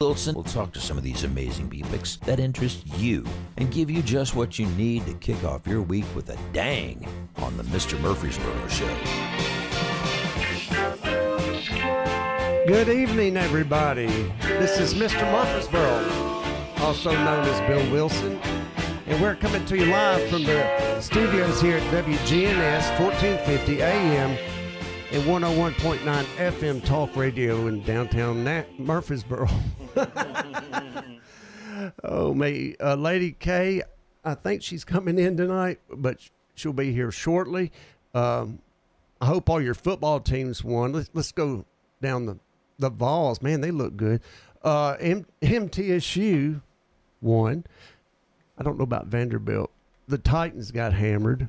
Wilson 0.00 0.34
will 0.34 0.42
talk 0.42 0.72
to 0.72 0.80
some 0.80 0.98
of 0.98 1.04
these 1.04 1.22
amazing 1.22 1.70
beepics 1.70 2.18
that 2.22 2.40
interest 2.40 2.84
you 2.98 3.24
and 3.58 3.70
give 3.70 3.88
you 3.88 4.02
just 4.02 4.34
what 4.34 4.58
you 4.58 4.66
need 4.70 5.06
to 5.06 5.14
kick 5.14 5.44
off 5.44 5.68
your 5.68 5.82
week 5.82 6.04
with 6.16 6.28
a 6.30 6.38
dang 6.52 7.06
on 7.36 7.56
the 7.56 7.62
Mr. 7.62 7.96
Murfreesboro 8.00 8.66
Show. 8.66 8.92
Good 12.66 12.88
evening, 12.88 13.36
everybody. 13.36 14.08
This 14.40 14.80
is 14.80 14.94
Mr. 14.94 15.30
Murfreesboro, 15.30 16.84
also 16.84 17.12
known 17.12 17.46
as 17.46 17.60
Bill 17.68 17.92
Wilson, 17.92 18.40
and 19.06 19.22
we're 19.22 19.36
coming 19.36 19.64
to 19.66 19.78
you 19.78 19.86
live 19.86 20.28
from 20.28 20.42
the 20.42 21.00
studios 21.00 21.60
here 21.60 21.76
at 21.76 22.04
WGNS 22.04 22.98
1450 22.98 23.80
AM 23.80 24.53
and 25.14 25.22
101.9 25.22 26.24
FM 26.24 26.84
Talk 26.84 27.14
Radio 27.14 27.68
in 27.68 27.84
downtown 27.84 28.42
Nat- 28.42 28.80
Murfreesboro. 28.80 29.46
oh, 32.02 32.34
me, 32.34 32.74
uh, 32.80 32.96
Lady 32.96 33.30
K, 33.30 33.82
I 34.24 34.34
think 34.34 34.64
she's 34.64 34.84
coming 34.84 35.20
in 35.20 35.36
tonight, 35.36 35.78
but 35.88 36.18
she'll 36.56 36.72
be 36.72 36.92
here 36.92 37.12
shortly. 37.12 37.70
Um, 38.12 38.58
I 39.20 39.26
hope 39.26 39.48
all 39.48 39.60
your 39.60 39.74
football 39.74 40.18
teams 40.18 40.64
won. 40.64 40.92
Let's, 40.92 41.10
let's 41.14 41.30
go 41.30 41.64
down 42.02 42.26
the 42.26 42.36
the 42.80 42.90
Vols. 42.90 43.40
Man, 43.40 43.60
they 43.60 43.70
look 43.70 43.96
good. 43.96 44.20
Uh, 44.64 44.96
M- 44.98 45.26
MTSU 45.40 46.60
won. 47.22 47.64
I 48.58 48.64
don't 48.64 48.78
know 48.78 48.84
about 48.84 49.06
Vanderbilt. 49.06 49.70
The 50.08 50.18
Titans 50.18 50.72
got 50.72 50.92
hammered. 50.92 51.46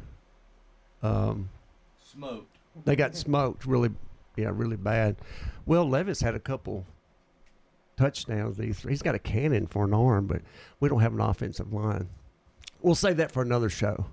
Um, 1.02 1.50
Smoked. 2.12 2.55
They 2.84 2.96
got 2.96 3.16
smoked 3.16 3.66
really, 3.66 3.90
yeah, 4.36 4.52
really 4.54 4.76
bad. 4.76 5.16
Will 5.66 5.88
Levis 5.88 6.22
had 6.22 6.36
a 6.36 6.40
couple 6.40 6.86
touchdowns. 7.98 8.58
These 8.58 8.84
he's 8.84 9.02
got 9.02 9.16
a 9.16 9.20
cannon 9.20 9.68
for 9.68 9.86
an 9.86 9.94
arm, 9.94 10.28
but 10.28 10.42
we 10.80 10.90
don't 10.90 11.02
have 11.02 11.14
an 11.14 11.22
offensive 11.22 11.72
line. 11.72 12.10
We'll 12.82 12.96
save 12.96 13.18
that 13.18 13.32
for 13.32 13.42
another 13.42 13.70
show. 13.70 14.06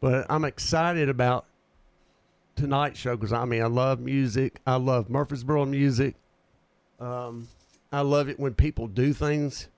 But 0.00 0.26
I'm 0.30 0.44
excited 0.44 1.08
about 1.08 1.46
tonight's 2.56 2.98
show 2.98 3.16
because 3.16 3.32
I 3.32 3.44
mean 3.44 3.62
I 3.62 3.66
love 3.66 4.00
music. 4.00 4.60
I 4.66 4.76
love 4.76 5.10
Murfreesboro 5.10 5.66
music. 5.66 6.14
Um, 6.98 7.48
I 7.92 8.02
love 8.02 8.28
it 8.28 8.38
when 8.38 8.54
people 8.54 8.86
do 8.86 9.12
things 9.12 9.68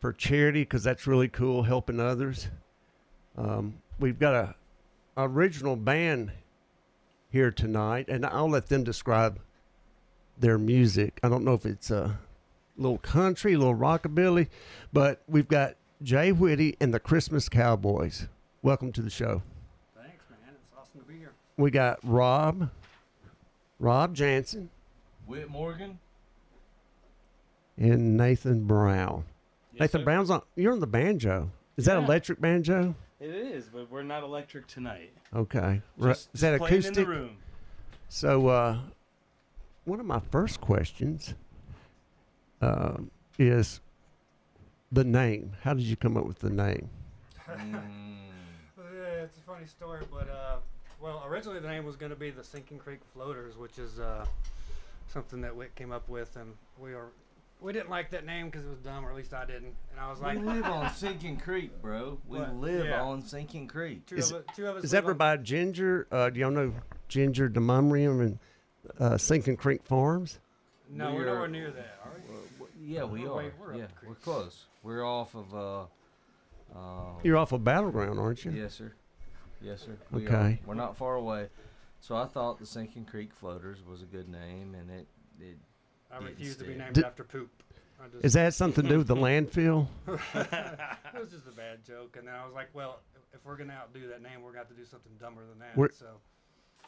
for 0.00 0.12
charity 0.12 0.62
because 0.62 0.82
that's 0.82 1.06
really 1.06 1.28
cool, 1.28 1.62
helping 1.62 2.00
others. 2.00 2.48
Um, 3.36 3.74
we've 3.98 4.18
got 4.18 4.34
a 4.34 4.54
original 5.16 5.76
band 5.76 6.32
here 7.32 7.50
tonight, 7.50 8.08
and 8.08 8.26
I'll 8.26 8.48
let 8.50 8.68
them 8.68 8.84
describe 8.84 9.40
their 10.38 10.58
music. 10.58 11.18
I 11.22 11.28
don't 11.30 11.44
know 11.44 11.54
if 11.54 11.64
it's 11.64 11.90
a 11.90 12.18
little 12.76 12.98
country, 12.98 13.54
a 13.54 13.58
little 13.58 13.74
rockabilly, 13.74 14.48
but 14.92 15.22
we've 15.26 15.48
got 15.48 15.76
Jay 16.02 16.30
Whitty 16.30 16.76
and 16.80 16.92
the 16.92 17.00
Christmas 17.00 17.48
Cowboys. 17.48 18.28
Welcome 18.62 18.92
to 18.92 19.02
the 19.02 19.10
show. 19.10 19.42
Thanks, 19.96 20.24
man. 20.30 20.54
It's 20.54 20.78
awesome 20.78 21.00
to 21.00 21.06
be 21.06 21.18
here. 21.18 21.32
We 21.56 21.70
got 21.70 21.98
Rob, 22.02 22.68
Rob 23.78 24.14
Jansen, 24.14 24.68
Whit 25.26 25.48
Morgan. 25.50 25.98
and 27.78 28.16
Nathan 28.16 28.64
Brown. 28.64 29.24
Yes, 29.72 29.80
Nathan 29.80 30.00
sir. 30.00 30.04
Brown's 30.04 30.30
on. 30.30 30.42
You're 30.54 30.72
on 30.72 30.80
the 30.80 30.86
banjo. 30.86 31.50
Is 31.78 31.86
that 31.86 31.96
electric 31.96 32.40
banjo? 32.42 32.94
It 33.22 33.30
is, 33.30 33.68
but 33.68 33.88
we're 33.88 34.02
not 34.02 34.24
electric 34.24 34.66
tonight. 34.66 35.12
Okay. 35.32 35.80
Just, 36.02 36.28
Is 36.34 36.40
that 36.40 36.58
just 36.58 36.58
playing 36.58 36.80
acoustic? 36.80 36.96
in 36.96 37.04
the 37.04 37.08
room. 37.08 37.36
So, 38.08 38.48
uh, 38.48 38.78
one 39.84 40.00
of 40.00 40.06
my 40.06 40.18
first 40.18 40.60
questions 40.60 41.34
um 42.60 43.12
is 43.38 43.80
the 44.90 45.04
name. 45.04 45.52
How 45.62 45.72
did 45.72 45.84
you 45.84 45.94
come 45.96 46.16
up 46.16 46.26
with 46.26 46.40
the 46.40 46.50
name? 46.50 46.90
Yeah, 48.94 49.24
it's 49.24 49.38
a 49.38 49.40
funny 49.40 49.66
story, 49.66 50.02
but 50.12 50.28
uh, 50.28 50.56
well, 51.00 51.24
originally 51.26 51.60
the 51.60 51.68
name 51.68 51.84
was 51.84 51.96
going 51.96 52.10
to 52.10 52.16
be 52.16 52.30
the 52.30 52.44
Sinking 52.44 52.78
Creek 52.78 53.00
Floaters, 53.12 53.56
which 53.56 53.78
is 53.78 53.98
uh, 53.98 54.26
something 55.08 55.40
that 55.40 55.56
Wick 55.56 55.74
came 55.74 55.90
up 55.92 56.08
with, 56.08 56.36
and 56.36 56.52
we 56.78 56.92
are 56.92 57.08
we 57.62 57.72
didn't 57.72 57.90
like 57.90 58.10
that 58.10 58.26
name 58.26 58.46
because 58.46 58.64
it 58.66 58.70
was 58.70 58.80
dumb, 58.80 59.04
or 59.06 59.10
at 59.10 59.16
least 59.16 59.32
I 59.34 59.44
didn't. 59.44 59.74
And 59.92 60.00
I 60.00 60.10
was 60.10 60.20
like, 60.20 60.38
we 60.38 60.44
live 60.44 60.64
on 60.64 60.92
Sinking 60.94 61.38
Creek, 61.38 61.80
bro. 61.80 62.18
We 62.26 62.38
What? 62.38 62.54
live 62.56 62.86
Yeah. 62.86 63.02
on 63.02 63.22
Sinking 63.22 63.68
Creek. 63.68 64.06
two 64.06 64.16
Is- 64.16 64.30
of, 64.30 64.38
us- 64.48 64.56
two 64.56 64.66
of 64.66 64.76
us. 64.76 64.84
Is 64.84 64.90
that 64.90 65.04
on- 65.04 65.16
by 65.16 65.36
Ginger? 65.36 66.06
Uh, 66.10 66.30
do 66.30 66.40
y'all 66.40 66.50
know 66.50 66.72
Ginger 67.08 67.48
DeMumrium 67.48 68.20
and 68.20 68.38
uh, 68.98 69.16
Sinking 69.18 69.56
Creek 69.56 69.82
Farms? 69.84 70.38
No, 70.90 71.12
we're 71.12 71.18
We're- 71.20 71.26
nowhere 71.32 71.48
near 71.48 71.70
that, 71.70 71.98
are 72.04 72.10
we? 72.58 72.66
Yeah, 72.84 73.04
we 73.04 73.22
We're 73.24 73.34
way- 73.36 73.50
we're 73.60 73.74
yeah, 73.76 73.86
we're 74.06 74.14
close. 74.16 74.66
We're 74.82 75.04
off 75.06 75.34
of. 75.36 75.54
Uh, 75.54 75.82
uh, 76.74 77.12
You're 77.22 77.36
off 77.36 77.52
of 77.52 77.62
Battleground, 77.64 78.18
aren't 78.18 78.44
you? 78.44 78.50
yes, 78.52 78.74
sir. 78.74 78.92
Yes, 79.60 79.82
sir. 79.82 79.96
We 80.10 80.26
Okay. 80.26 80.34
Are. 80.34 80.58
We're 80.66 80.74
not 80.74 80.96
far 80.96 81.14
away. 81.14 81.48
So 82.00 82.16
I 82.16 82.24
thought 82.26 82.58
the 82.58 82.66
Sinking 82.66 83.04
Creek 83.04 83.32
Floaters 83.32 83.84
was 83.84 84.02
a 84.02 84.06
good 84.06 84.28
name, 84.28 84.74
and 84.74 84.90
it 84.90 85.06
it 85.40 85.56
I 86.12 86.18
refuse 86.18 86.56
to 86.56 86.64
be 86.64 86.74
named 86.74 86.94
Did- 86.94 87.04
after 87.04 87.24
poop. 87.24 87.50
I 88.02 88.08
just, 88.08 88.24
Is 88.24 88.32
that 88.32 88.52
something 88.54 88.82
to 88.84 88.90
do 88.90 88.98
with 88.98 89.06
the 89.06 89.14
landfill? 89.16 89.86
it 90.08 91.20
was 91.20 91.30
just 91.30 91.46
a 91.46 91.52
bad 91.52 91.84
joke, 91.86 92.16
and 92.18 92.26
then 92.26 92.34
I 92.34 92.44
was 92.44 92.52
like, 92.52 92.68
well, 92.74 92.98
if 93.32 93.44
we're 93.44 93.56
gonna 93.56 93.74
outdo 93.74 94.08
that 94.08 94.20
name, 94.22 94.42
we're 94.42 94.50
gonna 94.50 94.58
have 94.60 94.68
to 94.68 94.74
do 94.74 94.84
something 94.84 95.12
dumber 95.20 95.42
than 95.48 95.58
that. 95.60 95.76
We're- 95.76 95.92
so 95.96 96.06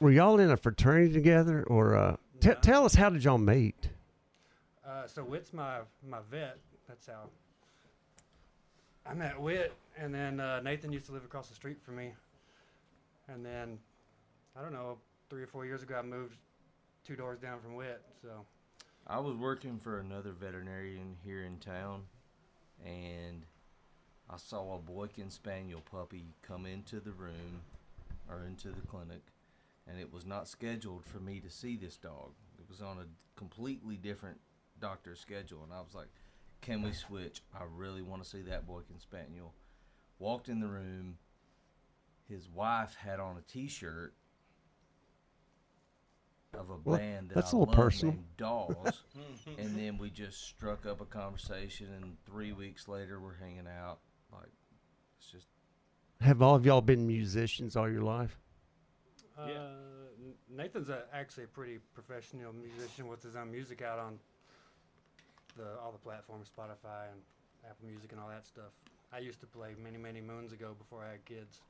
Were 0.00 0.10
y'all 0.10 0.38
in 0.40 0.50
a 0.50 0.56
fraternity 0.56 1.12
together, 1.12 1.62
or 1.68 1.94
uh, 1.96 2.16
t- 2.40 2.48
No. 2.48 2.54
tell 2.56 2.84
us 2.84 2.94
how 2.96 3.10
did 3.10 3.22
y'all 3.22 3.38
meet? 3.38 3.90
Uh, 4.86 5.06
so 5.06 5.22
Whit's 5.22 5.52
my 5.52 5.78
my 6.08 6.18
vet. 6.30 6.58
That's 6.88 7.06
how 7.06 7.30
I 9.06 9.14
met 9.14 9.40
Whit, 9.40 9.72
and 9.96 10.12
then 10.14 10.40
uh, 10.40 10.60
Nathan 10.60 10.92
used 10.92 11.06
to 11.06 11.12
live 11.12 11.24
across 11.24 11.48
the 11.48 11.54
street 11.54 11.80
from 11.80 11.96
me. 11.96 12.12
And 13.28 13.44
then 13.46 13.78
I 14.58 14.62
don't 14.62 14.72
know, 14.72 14.98
three 15.30 15.42
or 15.42 15.46
four 15.46 15.64
years 15.64 15.82
ago, 15.82 15.96
I 15.98 16.02
moved 16.02 16.36
two 17.06 17.14
doors 17.16 17.38
down 17.38 17.60
from 17.60 17.74
Whit. 17.76 18.02
So 18.20 18.44
I 19.06 19.18
was 19.18 19.36
working 19.36 19.78
for 19.78 19.98
another 19.98 20.32
veterinarian 20.32 21.16
here 21.22 21.42
in 21.42 21.58
town, 21.58 22.04
and 22.82 23.44
I 24.30 24.38
saw 24.38 24.76
a 24.76 24.78
Boykin 24.78 25.28
Spaniel 25.28 25.82
puppy 25.82 26.24
come 26.40 26.64
into 26.64 27.00
the 27.00 27.12
room 27.12 27.60
or 28.30 28.44
into 28.46 28.68
the 28.68 28.80
clinic, 28.86 29.20
and 29.86 30.00
it 30.00 30.10
was 30.10 30.24
not 30.24 30.48
scheduled 30.48 31.04
for 31.04 31.20
me 31.20 31.38
to 31.40 31.50
see 31.50 31.76
this 31.76 31.98
dog. 31.98 32.30
It 32.58 32.64
was 32.66 32.80
on 32.80 32.96
a 32.98 33.38
completely 33.38 33.96
different 33.96 34.40
doctor's 34.80 35.20
schedule, 35.20 35.62
and 35.64 35.72
I 35.72 35.82
was 35.82 35.94
like, 35.94 36.08
"Can 36.62 36.80
we 36.80 36.94
switch? 36.94 37.42
I 37.54 37.64
really 37.64 38.00
want 38.00 38.22
to 38.22 38.28
see 38.28 38.40
that 38.42 38.66
Boykin 38.66 39.00
Spaniel." 39.00 39.52
Walked 40.18 40.48
in 40.48 40.60
the 40.60 40.68
room. 40.68 41.18
His 42.26 42.48
wife 42.48 42.94
had 42.94 43.20
on 43.20 43.36
a 43.36 43.42
T-shirt 43.42 44.14
of 46.56 46.70
a 46.70 46.76
Well, 46.84 46.98
band 46.98 47.28
that 47.30 47.34
that's 47.34 47.52
I 47.52 47.56
a 47.56 47.60
little 47.60 47.72
love 47.74 47.82
personal. 47.84 48.14
named 48.14 48.26
Dawes 48.36 49.02
and 49.58 49.78
then 49.78 49.98
we 49.98 50.10
just 50.10 50.46
struck 50.48 50.86
up 50.86 51.00
a 51.00 51.04
conversation 51.04 51.88
and 52.00 52.16
three 52.26 52.52
weeks 52.52 52.88
later 52.88 53.20
we're 53.20 53.34
hanging 53.36 53.66
out 53.66 53.98
like 54.32 54.50
it's 55.18 55.30
just 55.30 55.46
Have 56.20 56.42
all 56.42 56.54
of 56.54 56.64
y'all 56.66 56.80
been 56.80 57.06
musicians 57.06 57.76
all 57.76 57.88
your 57.90 58.02
life? 58.02 58.38
uh, 59.38 59.46
Yeah. 59.48 59.66
N- 60.18 60.34
Nathan's 60.48 60.88
a, 60.88 61.02
actually 61.12 61.44
a 61.44 61.48
pretty 61.48 61.78
professional 61.94 62.52
musician 62.52 63.08
with 63.08 63.22
his 63.22 63.36
own 63.36 63.50
music 63.50 63.82
out 63.82 63.98
on 63.98 64.18
the 65.56 65.78
all 65.82 65.92
the 65.92 65.98
platforms, 65.98 66.48
Spotify 66.56 67.10
and 67.12 67.20
Apple 67.68 67.86
Music 67.86 68.10
and 68.12 68.20
all 68.20 68.28
that 68.28 68.46
stuff. 68.46 68.72
I 69.12 69.18
used 69.18 69.40
to 69.40 69.46
play 69.46 69.74
many 69.82 69.98
many 69.98 70.20
moons 70.20 70.52
ago 70.52 70.74
before 70.78 71.04
I 71.04 71.12
had 71.12 71.24
kids. 71.24 71.60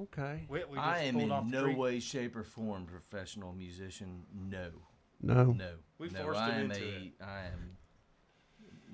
Okay. 0.00 0.44
Whit, 0.48 0.70
we 0.70 0.78
i 0.78 1.00
am 1.00 1.18
in 1.18 1.28
no 1.28 1.64
tree. 1.64 1.74
way 1.74 2.00
shape 2.00 2.36
or 2.36 2.44
form 2.44 2.86
professional 2.86 3.52
musician 3.52 4.22
no 4.32 4.68
No. 5.20 5.44
no 5.52 5.70
We 5.98 6.08
no, 6.10 6.22
forced 6.24 6.40
I 6.40 6.50
him 6.52 6.70
into 6.70 6.84
a, 6.84 6.86
it. 6.88 7.12
i 7.20 7.40
am 7.46 7.76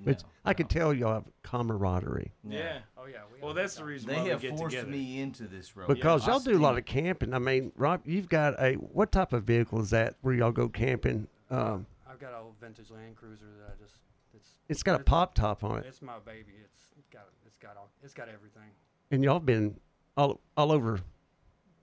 It's, 0.05 0.23
no, 0.23 0.29
I 0.45 0.53
could 0.53 0.65
no. 0.65 0.79
tell 0.79 0.93
y'all 0.93 1.13
have 1.13 1.25
camaraderie 1.43 2.31
Yeah. 2.43 2.79
Oh 2.97 3.05
yeah. 3.05 3.19
We 3.31 3.39
Well, 3.41 3.53
that's 3.53 3.75
the 3.75 3.85
reason 3.85 4.09
they 4.09 4.15
why 4.21 4.29
have 4.29 4.41
we 4.41 4.49
get 4.49 4.57
forced 4.57 4.75
together. 4.75 4.91
me 4.91 5.21
into 5.21 5.43
this 5.43 5.75
role 5.77 5.87
because 5.87 6.27
I 6.27 6.31
y'all 6.31 6.39
do 6.39 6.57
a 6.57 6.59
lot 6.59 6.77
of 6.77 6.85
camping. 6.85 7.33
I 7.33 7.39
mean, 7.39 7.71
Rob, 7.75 8.01
you've 8.05 8.29
got 8.29 8.59
a 8.59 8.73
what 8.75 9.11
type 9.11 9.31
of 9.33 9.43
vehicle 9.43 9.81
is 9.81 9.91
that 9.91 10.15
where 10.21 10.33
y'all 10.33 10.51
go 10.51 10.67
camping? 10.69 11.27
Um, 11.51 11.85
I've 12.09 12.19
got 12.19 12.29
an 12.31 12.39
old 12.43 12.55
vintage 12.59 12.89
Land 12.89 13.15
Cruiser 13.15 13.45
that 13.59 13.75
I 13.77 13.83
just 13.83 13.95
it's 14.33 14.49
it's 14.69 14.83
got 14.83 14.99
a 14.99 15.03
pop 15.03 15.35
top 15.35 15.63
on 15.63 15.77
it, 15.79 15.85
it's 15.87 16.01
my 16.01 16.17
baby. 16.25 16.53
It's 16.63 17.07
got 17.11 17.27
it's 17.45 17.57
got 17.57 17.77
all 17.77 17.89
it's 18.03 18.13
got 18.13 18.27
everything. 18.27 18.69
and 19.11 19.23
y'all 19.23 19.39
been 19.39 19.79
all 20.17 20.39
all 20.57 20.71
over 20.71 20.99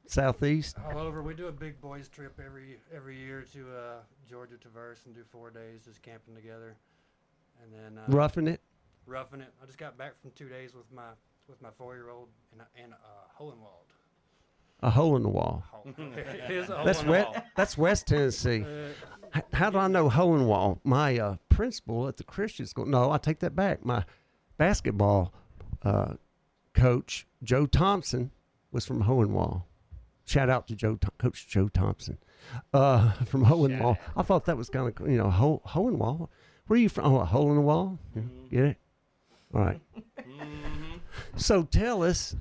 southeast. 0.07 0.77
All 0.91 0.99
over. 0.99 1.23
We 1.23 1.35
do 1.35 1.47
a 1.49 1.53
big 1.53 1.81
boys 1.81 2.09
trip 2.09 2.39
every 2.45 2.79
every 2.95 3.17
year 3.17 3.45
to 3.53 3.61
uh, 3.61 3.95
Georgia 4.29 4.57
Traverse 4.57 5.07
and 5.07 5.15
do 5.15 5.23
four 5.31 5.51
days 5.51 5.83
just 5.85 6.03
camping 6.03 6.35
together, 6.35 6.77
and 7.63 7.73
then 7.73 7.99
uh, 7.99 8.05
roughing 8.09 8.49
it. 8.49 8.61
roughing 9.07 9.41
it. 9.41 9.53
I 9.63 9.67
just 9.67 9.79
got 9.79 9.97
back 9.99 10.21
from 10.21 10.31
two 10.33 10.49
days 10.49 10.75
with 10.75 10.91
my 10.93 11.11
with 11.49 11.61
my 11.63 11.71
four 11.77 11.95
year 11.95 12.11
old 12.11 12.29
and 12.53 12.61
a- 12.63 12.83
and 12.83 12.93
uh, 12.93 12.97
Hohenwald. 13.43 13.89
A 14.85 14.91
hole 14.91 15.15
in 15.17 15.23
the 15.23 15.29
wall. 15.29 15.63
A 15.73 15.77
hole 15.77 16.85
That's 16.85 17.01
in 17.03 17.07
the 17.07 17.13
west. 17.13 17.27
wall. 17.35 17.37
That's 17.57 17.79
West 17.79 18.07
Tennessee. 18.09 18.65
Uh, 18.65 18.89
H- 19.35 19.45
How 19.53 19.71
do 19.71 19.79
I 19.79 19.87
know 19.87 20.11
Hohenwald? 20.11 20.81
My 20.83 21.19
uh, 21.19 21.37
principal 21.49 22.09
at 22.09 22.17
the 22.17 22.25
Christian 22.25 22.67
school. 22.67 22.85
No, 22.85 23.13
I 23.13 23.19
take 23.19 23.39
that 23.41 23.55
back. 23.55 23.85
My 23.85 24.05
basketball 24.59 25.33
uh, 25.85 26.15
coach, 26.75 27.27
Joe 27.43 27.67
Thompson, 27.67 28.31
was 28.71 28.85
from 28.87 29.05
Hohenwald. 29.05 29.63
Shout 30.25 30.49
out 30.49 30.67
to 30.69 30.77
Joe, 30.77 30.99
Coach 31.19 31.47
Joe 31.49 31.69
Thompson 31.69 32.17
uh, 32.73 33.13
from 33.27 33.45
Hohenwald. 33.45 33.99
I 34.17 34.23
thought 34.23 34.47
that 34.47 34.57
was 34.57 34.69
kind 34.71 34.89
of 34.99 35.09
you 35.09 35.17
know 35.19 35.31
Ho- 35.31 35.63
Hohenwald. 35.67 36.29
Where 36.67 36.77
are 36.77 36.81
you 36.81 36.89
from? 36.89 37.13
Oh, 37.13 37.21
a 37.21 37.25
hole 37.25 37.51
in 37.51 37.57
the 37.57 37.61
wall. 37.63 37.99
Yeah, 38.15 38.23
Get 38.51 38.65
it? 38.65 38.77
All 39.55 39.61
right. 39.63 39.81
So 41.37 41.65
tell 41.65 42.03
us, 42.03 42.37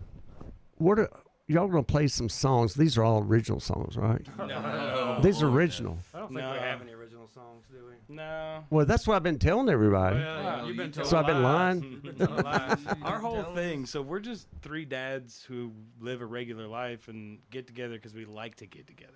what 0.77 0.99
are 0.99 1.09
y'all 1.51 1.67
gonna 1.67 1.83
play? 1.83 2.07
Some 2.07 2.29
songs. 2.29 2.73
These 2.73 2.97
are 2.97 3.03
all 3.03 3.23
original 3.23 3.59
songs, 3.59 3.95
right? 3.97 4.25
No. 4.47 5.19
These 5.21 5.41
are 5.43 5.47
original. 5.49 5.97
I 6.13 6.19
don't 6.19 6.27
think 6.29 6.39
No. 6.41 6.51
we 6.53 6.57
have 6.59 6.81
any 6.81 6.93
original 6.93 7.27
songs, 7.27 7.65
do 7.71 7.77
we? 7.85 8.15
No. 8.15 8.63
Well, 8.69 8.85
that's 8.85 9.07
what 9.07 9.15
I've 9.15 9.23
been 9.23 9.39
telling 9.39 9.69
everybody. 9.69 10.17
Well, 10.17 10.43
Wow, 10.43 10.65
you've 10.65 10.77
been 10.77 10.91
told 10.91 11.07
So 11.07 11.17
I've 11.17 11.27
been 11.27 11.43
lying? 11.43 11.99
Been 12.17 12.35
lies. 12.37 12.77
Our 13.03 13.19
whole 13.19 13.43
thing. 13.55 13.85
So 13.85 14.01
we're 14.01 14.19
just 14.19 14.47
three 14.61 14.85
dads 14.85 15.43
who 15.43 15.71
live 15.99 16.21
a 16.21 16.25
regular 16.25 16.67
life 16.67 17.07
and 17.07 17.39
get 17.51 17.67
together 17.67 17.95
because 17.95 18.13
we 18.13 18.25
like 18.25 18.55
to 18.57 18.65
get 18.65 18.87
together. 18.87 19.13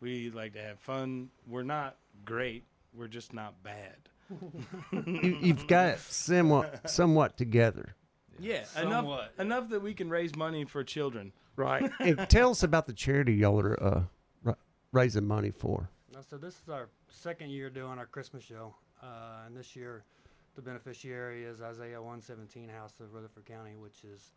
We 0.00 0.30
like 0.30 0.52
to 0.54 0.62
have 0.62 0.78
fun. 0.80 1.30
We're 1.46 1.62
not 1.62 1.96
great. 2.24 2.64
We're 2.94 3.08
just 3.08 3.32
not 3.32 3.62
bad. 3.62 3.96
you, 4.92 5.38
you've 5.40 5.66
got 5.66 5.98
somewhat 6.00 6.90
somewhat 6.90 7.36
together, 7.36 7.94
Yeah, 8.40 8.64
Somewhat. 8.64 9.32
enough 9.38 9.40
enough 9.40 9.68
that 9.70 9.82
we 9.82 9.94
can 9.94 10.08
raise 10.10 10.34
money 10.36 10.64
for 10.64 10.82
children. 10.84 11.32
right? 11.56 11.90
and 12.00 12.18
tell 12.28 12.50
us 12.50 12.62
about 12.62 12.86
the 12.86 12.92
charity 12.92 13.34
y'all 13.34 13.58
are 13.60 13.82
uh, 13.82 14.02
ra- 14.44 14.54
raising 14.92 15.26
money 15.26 15.50
for. 15.50 15.88
So 16.30 16.38
this 16.38 16.54
is 16.62 16.68
our 16.70 16.88
second 17.08 17.50
year 17.50 17.68
doing 17.70 17.98
our 17.98 18.06
Christmas 18.06 18.42
show, 18.42 18.74
uh, 19.02 19.44
and 19.46 19.56
this 19.56 19.76
year 19.76 20.02
the 20.54 20.62
beneficiary 20.62 21.44
is 21.44 21.60
Isaiah 21.60 22.00
117 22.00 22.68
House 22.70 22.94
of 23.00 23.12
Rutherford 23.12 23.44
County, 23.44 23.76
which 23.76 24.02
is 24.04 24.32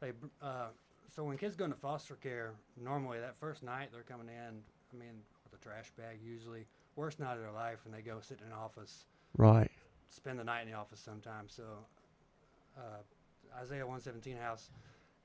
they. 0.00 0.12
Uh, 0.42 0.68
so 1.14 1.24
when 1.24 1.36
kids 1.36 1.56
go 1.56 1.64
into 1.66 1.76
foster 1.76 2.14
care, 2.14 2.52
normally 2.82 3.18
that 3.20 3.36
first 3.38 3.62
night 3.62 3.90
they're 3.92 4.02
coming 4.02 4.28
in. 4.28 4.62
I 4.92 4.96
mean, 4.98 5.20
with 5.44 5.60
a 5.60 5.62
trash 5.62 5.90
bag 5.96 6.18
usually, 6.24 6.66
worst 6.96 7.20
night 7.20 7.34
of 7.34 7.40
their 7.40 7.52
life, 7.52 7.80
and 7.84 7.92
they 7.92 8.00
go 8.00 8.18
sit 8.20 8.38
in 8.40 8.46
an 8.46 8.52
office, 8.58 9.04
Right. 9.36 9.70
spend 10.08 10.38
the 10.38 10.44
night 10.44 10.62
in 10.62 10.68
the 10.70 10.76
office 10.78 11.00
sometimes. 11.00 11.52
So 11.52 11.64
uh, 12.78 12.80
Isaiah 13.58 13.86
117 13.86 14.36
House 14.36 14.70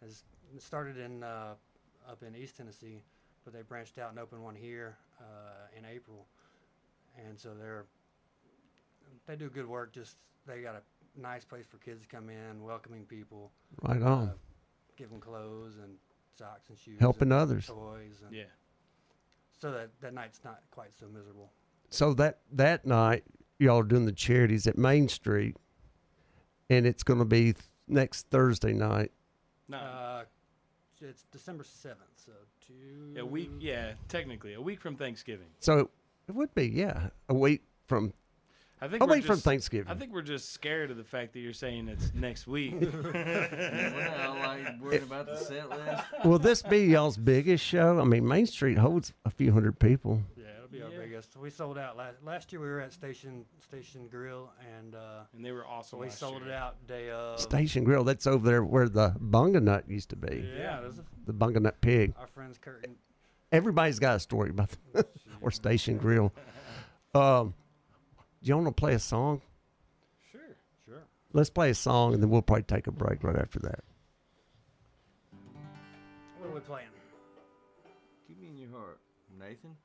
has 0.02 0.24
started 0.60 0.98
in 0.98 1.24
uh, 1.24 1.54
up 2.10 2.24
in 2.24 2.36
East 2.36 2.58
Tennessee, 2.58 3.04
but 3.44 3.54
they 3.54 3.62
branched 3.62 3.98
out 3.98 4.10
and 4.12 4.20
opened 4.20 4.44
one 4.44 4.56
here 4.56 4.96
uh, 5.20 5.78
in 5.78 5.86
April, 5.86 6.26
and 7.28 7.40
so 7.40 7.50
they're 7.60 7.86
they 9.28 9.36
do 9.36 9.50
good 9.50 9.68
work. 9.68 9.94
Just 9.94 10.18
they 10.46 10.62
got 10.62 10.76
a 10.76 11.20
nice 11.20 11.46
place 11.46 11.66
for 11.66 11.78
kids 11.78 12.02
to 12.02 12.08
come 12.08 12.30
in, 12.30 12.64
welcoming 12.64 13.06
people, 13.06 13.52
Right 13.82 14.02
uh, 14.02 14.06
on. 14.06 14.32
give 14.98 15.10
them 15.10 15.20
clothes 15.20 15.78
and 15.78 15.96
socks 16.38 16.70
and 16.70 16.78
shoes, 16.78 17.00
Helping 17.00 17.24
and 17.32 17.34
others. 17.34 17.68
toys, 17.68 18.22
and 18.26 18.36
Yeah. 18.36 18.44
so 19.60 19.72
that 19.72 19.90
that 20.02 20.14
night's 20.14 20.42
not 20.44 20.62
quite 20.72 20.94
so 21.00 21.08
miserable. 21.08 21.52
So 21.90 22.14
that 22.16 22.40
that 22.52 22.86
night 22.86 23.24
y'all 23.60 23.80
are 23.80 23.84
doing 23.84 24.06
the 24.06 24.12
charities 24.12 24.68
at 24.68 24.78
Main 24.78 25.08
Street, 25.08 25.56
and 26.70 26.86
it's 26.86 27.04
going 27.04 27.20
to 27.20 27.26
be 27.26 27.54
th- 27.54 27.66
next 27.88 28.28
Thursday 28.30 28.74
night. 28.74 29.12
No. 29.68 29.78
Uh, 29.78 30.24
it's 31.02 31.26
December 31.32 31.64
seventh, 31.64 32.02
so 32.16 32.32
two. 32.66 33.20
a 33.20 33.26
week. 33.26 33.52
Yeah, 33.60 33.94
technically 34.08 34.54
a 34.54 34.62
week 34.62 34.80
from 34.80 34.96
Thanksgiving. 34.96 35.48
So 35.60 35.90
it 36.28 36.34
would 36.34 36.54
be 36.56 36.68
yeah 36.68 37.10
a 37.30 37.34
week 37.34 37.64
from 37.88 38.14
I 38.82 38.88
think 38.88 39.02
a 39.02 39.06
we're 39.06 39.16
week 39.16 39.26
from 39.26 39.40
Thanksgiving. 39.40 39.92
I 39.92 39.96
think 39.96 40.14
we're 40.14 40.22
just 40.22 40.52
scared 40.52 40.92
of 40.92 40.98
the 40.98 41.04
fact 41.04 41.34
that 41.34 41.40
you're 41.40 41.54
saying 41.54 41.88
it's 41.88 42.14
next 42.14 42.46
week. 42.46 42.74
We're 42.82 42.92
not 43.14 44.38
like 44.38 44.82
worried 44.82 45.04
about 45.04 45.28
the 45.28 45.38
set 45.38 45.70
list. 45.70 46.04
Will 46.26 46.40
this 46.40 46.62
be 46.62 46.80
y'all's 46.86 47.18
biggest 47.18 47.64
show? 47.64 48.00
I 48.00 48.04
mean, 48.04 48.28
Main 48.28 48.46
Street 48.46 48.78
holds 48.78 49.14
a 49.24 49.30
few 49.30 49.52
hundred 49.52 49.80
people. 49.80 50.22
Yeah, 50.72 50.78
it'll 50.80 50.90
be 50.90 50.96
our 50.96 51.02
Yeah. 51.02 51.06
biggest. 51.08 51.38
We 51.38 51.50
sold 51.50 51.78
out 51.78 51.98
last 51.98 52.24
last 52.24 52.52
year. 52.52 52.62
We 52.62 52.68
were 52.68 52.80
at 52.82 52.94
Station 52.94 53.46
Station 53.62 54.08
Grill, 54.08 54.52
and 54.78 54.96
uh, 54.96 55.24
and 55.34 55.44
they 55.46 55.52
were 55.52 55.66
awesome. 55.66 56.00
we 56.00 56.08
last 56.08 56.20
sold 56.20 56.42
year. 56.42 56.52
it 56.52 56.54
out 56.54 56.88
day 56.88 57.10
of. 57.10 57.40
Station 57.40 57.84
Grill. 57.84 58.04
That's 58.04 58.28
over 58.28 58.46
there 58.48 58.64
where 58.64 58.90
the 58.90 59.12
Bunga 59.20 59.62
Nut 59.62 59.86
used 59.88 60.10
to 60.10 60.16
be. 60.16 60.48
Yeah, 60.58 60.82
there's 60.82 61.00
a, 61.00 61.04
The 61.26 61.34
Bunga 61.34 61.62
Nut 61.62 61.80
Pig. 61.82 62.14
our 62.20 62.28
friends 62.28 62.58
Kurt 62.58 62.86
Everybody's 63.52 64.00
got 64.00 64.16
a 64.16 64.20
story 64.20 64.50
about 64.50 64.70
the, 64.94 65.06
or 65.42 65.52
Station 65.52 65.98
Grill. 65.98 66.34
Um, 67.14 67.54
do 68.44 68.50
you 68.50 68.56
want 68.56 68.68
to 68.68 68.72
play 68.74 68.94
a 68.94 69.00
song? 69.00 69.42
Sure. 70.32 70.42
sure. 70.86 71.04
Let's 71.32 71.50
play 71.50 71.70
a 71.70 71.76
song, 71.76 72.14
and 72.14 72.22
then 72.22 72.30
we'll 72.30 72.42
probably 72.42 72.64
take 72.64 72.88
a 72.88 72.92
break 72.92 73.24
right 73.24 73.36
after 73.38 73.60
that. 73.60 73.80
What 76.40 76.50
are 76.50 76.54
we 76.54 76.60
playing? 76.60 76.88
Keep 78.28 78.42
me 78.42 78.48
in 78.50 78.58
your 78.58 78.72
heart, 78.72 79.00
Nathan. 79.40 79.76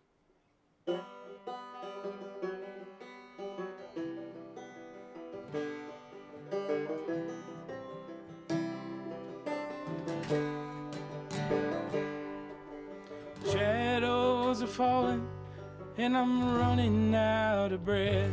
Shadows 13.50 14.62
are 14.62 14.66
falling, 14.66 15.26
and 15.96 16.16
I'm 16.16 16.56
running 16.56 17.14
out 17.14 17.72
of 17.72 17.84
breath. 17.84 18.30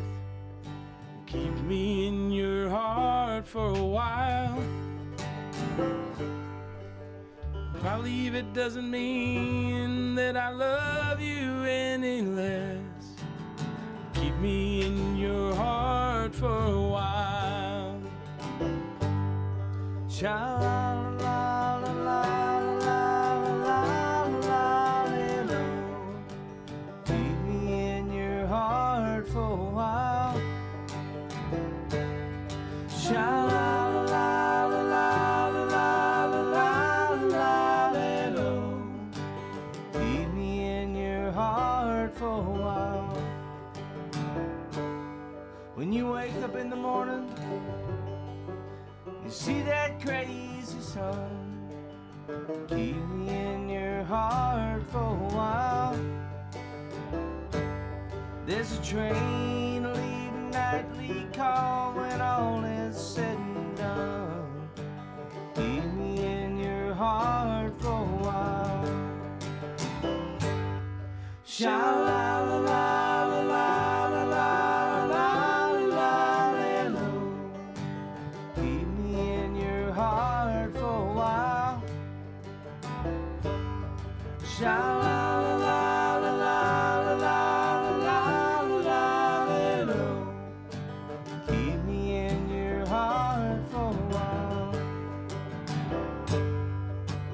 Keep 1.26 1.54
me 1.62 2.08
in 2.08 2.32
your 2.32 2.70
heart 2.70 3.48
for 3.48 3.70
a 3.70 3.84
while. 3.84 4.64
I 7.86 7.98
leave, 7.98 8.36
it 8.36 8.54
doesn't 8.54 8.90
mean 8.90 10.16
that 10.16 10.36
I 10.36 10.50
love 10.50 11.22
you 11.22 11.64
any 11.64 12.22
less. 12.22 12.78
Keep 14.14 14.36
me 14.38 14.86
in 14.86 15.18
your 15.18 15.56
heart 15.56 16.36
for 16.36 16.64
a 16.66 16.82
while. 16.82 18.02
Sha 20.10 21.07
the 46.78 46.84
morning, 46.84 47.28
you 49.24 49.32
see 49.32 49.62
that 49.62 50.00
crazy 50.00 50.80
sun. 50.80 51.70
Keep 52.68 52.98
me 53.10 53.30
in 53.30 53.70
your 53.70 54.04
heart 54.04 54.84
for 54.92 55.00
a 55.00 55.30
while. 55.36 56.00
There's 58.46 58.72
a 58.78 58.82
train 58.84 59.84
leaving 59.84 60.52
nightly 60.52 61.26
call 61.34 61.94
when 61.94 62.22
all 62.22 62.64
is 62.64 62.96
said 62.96 63.38
and 63.38 63.78
done. 63.78 64.70
Keep 65.56 65.86
me 65.94 66.26
in 66.26 66.58
your 66.58 66.94
heart 66.94 67.74
for 67.82 68.04
a 68.04 68.18
while. 68.26 68.86
Sha 71.44 71.78
la 72.08 72.42
la 72.42 72.58
la 72.60 72.97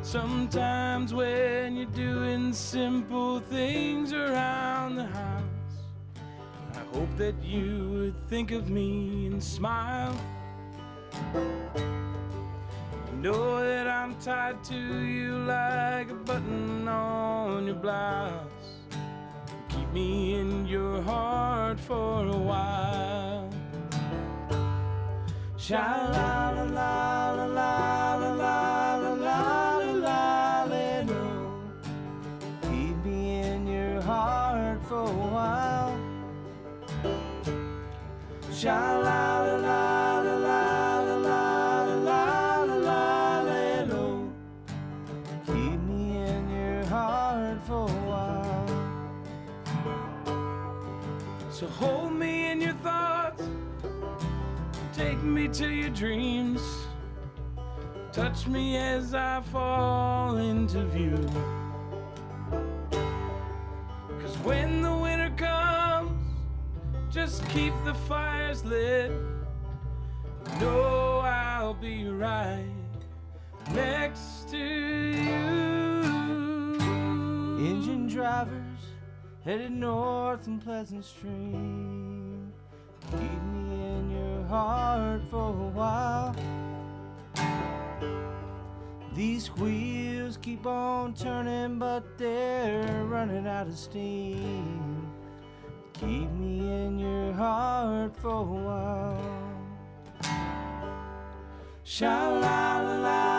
Sometimes 0.03 1.13
when 1.13 1.77
you're 1.77 1.85
doing 1.85 2.51
simple 2.51 3.39
things 3.39 4.11
around 4.11 4.95
the 4.95 5.05
house, 5.05 5.43
I 6.73 6.79
hope 6.93 7.07
that 7.17 7.41
you 7.41 7.89
would 7.93 8.27
think 8.27 8.51
of 8.51 8.69
me 8.69 9.27
and 9.27 9.41
smile. 9.41 10.13
Know 13.23 13.63
that 13.63 13.87
I'm 13.87 14.15
tied 14.15 14.61
to 14.65 14.75
you 14.75 15.37
like 15.47 16.11
a 16.11 16.13
button 16.13 16.85
on 16.89 17.67
your 17.67 17.75
blouse. 17.75 18.81
Keep 19.69 19.93
me 19.93 20.35
in 20.35 20.67
your 20.67 21.01
heart 21.03 21.79
for 21.79 22.27
a 22.27 22.35
while. 22.35 23.49
Sha 25.55 25.77
la 26.11 26.49
la 26.49 26.63
la 26.67 27.31
la 27.31 27.45
la 27.45 28.25
la 28.25 28.35
la 28.35 28.95
la 28.97 29.13
la 29.15 29.93
la 29.93 30.63
la 30.65 31.01
lo. 31.07 31.63
Keep 32.63 33.05
me 33.05 33.39
in 33.39 33.65
your 33.67 34.01
heart 34.01 34.83
for 34.83 35.07
a 35.07 35.27
while. 35.35 35.97
Sha 38.51 38.99
la 38.99 39.39
la 39.45 39.55
la 39.67 39.82
me 55.23 55.47
to 55.47 55.67
your 55.67 55.89
dreams. 55.89 56.61
Touch 58.11 58.45
me 58.47 58.77
as 58.77 59.13
I 59.13 59.41
fall 59.41 60.37
into 60.37 60.85
view. 60.85 61.17
Cause 64.21 64.37
when 64.43 64.81
the 64.81 64.95
winter 64.95 65.33
comes, 65.35 66.11
just 67.09 67.47
keep 67.49 67.73
the 67.85 67.93
fires 67.93 68.63
lit. 68.65 69.11
Know 70.59 71.19
I'll 71.19 71.73
be 71.73 72.07
right 72.07 72.65
next 73.71 74.49
to 74.49 74.57
you. 74.57 76.03
Engine 77.65 78.07
drivers 78.07 78.81
headed 79.43 79.71
north 79.71 80.47
in 80.47 80.59
Pleasant 80.59 81.05
Stream. 81.05 82.51
Keep 83.11 83.43
me 83.53 83.72
heart 84.53 85.21
for 85.31 85.49
a 85.49 85.69
while. 85.79 86.35
These 89.15 89.47
wheels 89.57 90.37
keep 90.37 90.65
on 90.67 91.13
turning, 91.15 91.79
but 91.79 92.17
they're 92.19 93.03
running 93.05 93.47
out 93.47 93.67
of 93.67 93.77
steam. 93.77 95.07
Keep 95.93 96.29
me 96.31 96.59
in 96.85 96.99
your 96.99 97.33
heart 97.33 98.15
for 98.15 98.29
a 98.29 98.43
while. 98.43 99.43
Sha 101.83 102.29
la 102.29 102.79
la 102.79 102.97
la 103.07 103.32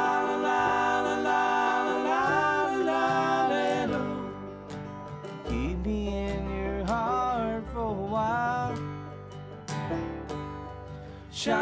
Keep 11.44 11.52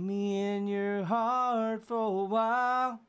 me 0.00 0.40
in 0.40 0.68
your 0.68 1.04
heart 1.04 1.84
for 1.84 2.22
a 2.22 2.24
while. 2.24 3.00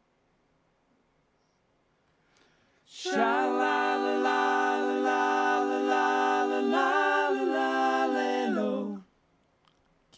Sha 2.85 3.45
la 3.45 3.95
la 3.95 4.17
la 4.17 4.50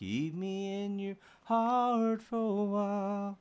Keep 0.03 0.35
me 0.35 0.83
in 0.83 0.99
your 0.99 1.15
heart 1.45 2.21
for 2.21 2.35
a 2.35 2.65
while. 2.65 3.37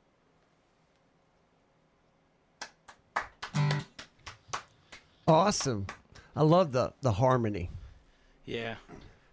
Awesome. 5.27 5.87
I 6.35 6.43
love 6.43 6.71
the 6.71 6.93
the 7.01 7.11
harmony. 7.13 7.69
Yeah. 8.45 8.75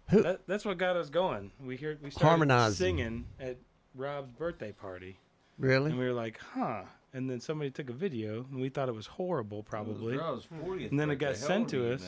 Who- 0.09 0.23
That, 0.23 0.41
that's 0.47 0.65
what 0.65 0.77
got 0.77 0.95
us 0.97 1.09
going. 1.09 1.51
We 1.63 1.77
hear 1.77 1.97
we 2.01 2.09
started 2.11 2.27
Harmonizing. 2.27 2.75
singing 2.97 3.25
at 3.39 3.57
Rob's 3.95 4.31
birthday 4.31 4.71
party, 4.73 5.17
Really? 5.57 5.91
and 5.91 5.99
we 5.99 6.05
were 6.05 6.13
like, 6.13 6.39
"Huh." 6.53 6.83
And 7.13 7.29
then 7.29 7.39
somebody 7.41 7.71
took 7.71 7.89
a 7.89 7.93
video, 7.93 8.45
and 8.51 8.61
we 8.61 8.69
thought 8.69 8.87
it 8.87 8.95
was 8.95 9.05
horrible, 9.07 9.63
probably. 9.63 10.17
And 10.17 10.91
And 10.91 10.99
then 10.99 11.09
it 11.11 11.17
got 11.17 11.35
sent 11.35 11.69
to 11.69 11.93
us. 11.93 12.03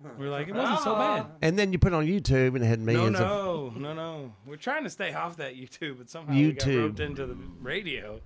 We 0.00 0.24
were 0.26 0.30
like, 0.30 0.46
"It 0.48 0.54
wasn't 0.54 0.80
so 0.80 0.94
bad." 0.94 1.26
And 1.42 1.58
then 1.58 1.72
you 1.72 1.78
put 1.78 1.92
it 1.92 1.96
on 1.96 2.06
YouTube 2.06 2.54
and 2.54 2.62
it 2.62 2.66
had 2.68 2.78
No, 2.78 2.84
millions 2.92 3.16
of 3.16 3.76
no, 3.76 3.78
no, 3.80 3.94
no. 3.94 4.32
We're 4.46 4.56
trying 4.56 4.84
to 4.84 4.90
stay 4.90 5.12
off 5.12 5.36
that 5.38 5.56
YouTube, 5.56 5.98
but 5.98 6.08
somehow 6.08 6.32
we 6.34 6.52
got 6.52 6.66
YouTube. 6.68 6.82
roped 6.82 7.00
into 7.00 7.26
the 7.26 7.36
radio. 7.60 8.20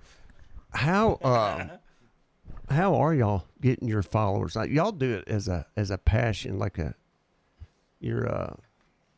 how 0.71 1.17
um 1.23 1.71
how 2.69 2.95
are 2.95 3.13
y'all 3.15 3.45
getting 3.59 3.87
your 3.87 4.03
followers? 4.03 4.55
Like 4.55 4.69
y'all 4.69 4.91
do 4.91 5.15
it 5.15 5.27
as 5.27 5.47
a 5.47 5.65
as 5.75 5.89
a 5.89 5.97
passion, 5.97 6.59
like 6.59 6.77
a 6.77 6.93
your 7.99 8.27
uh 8.31 8.53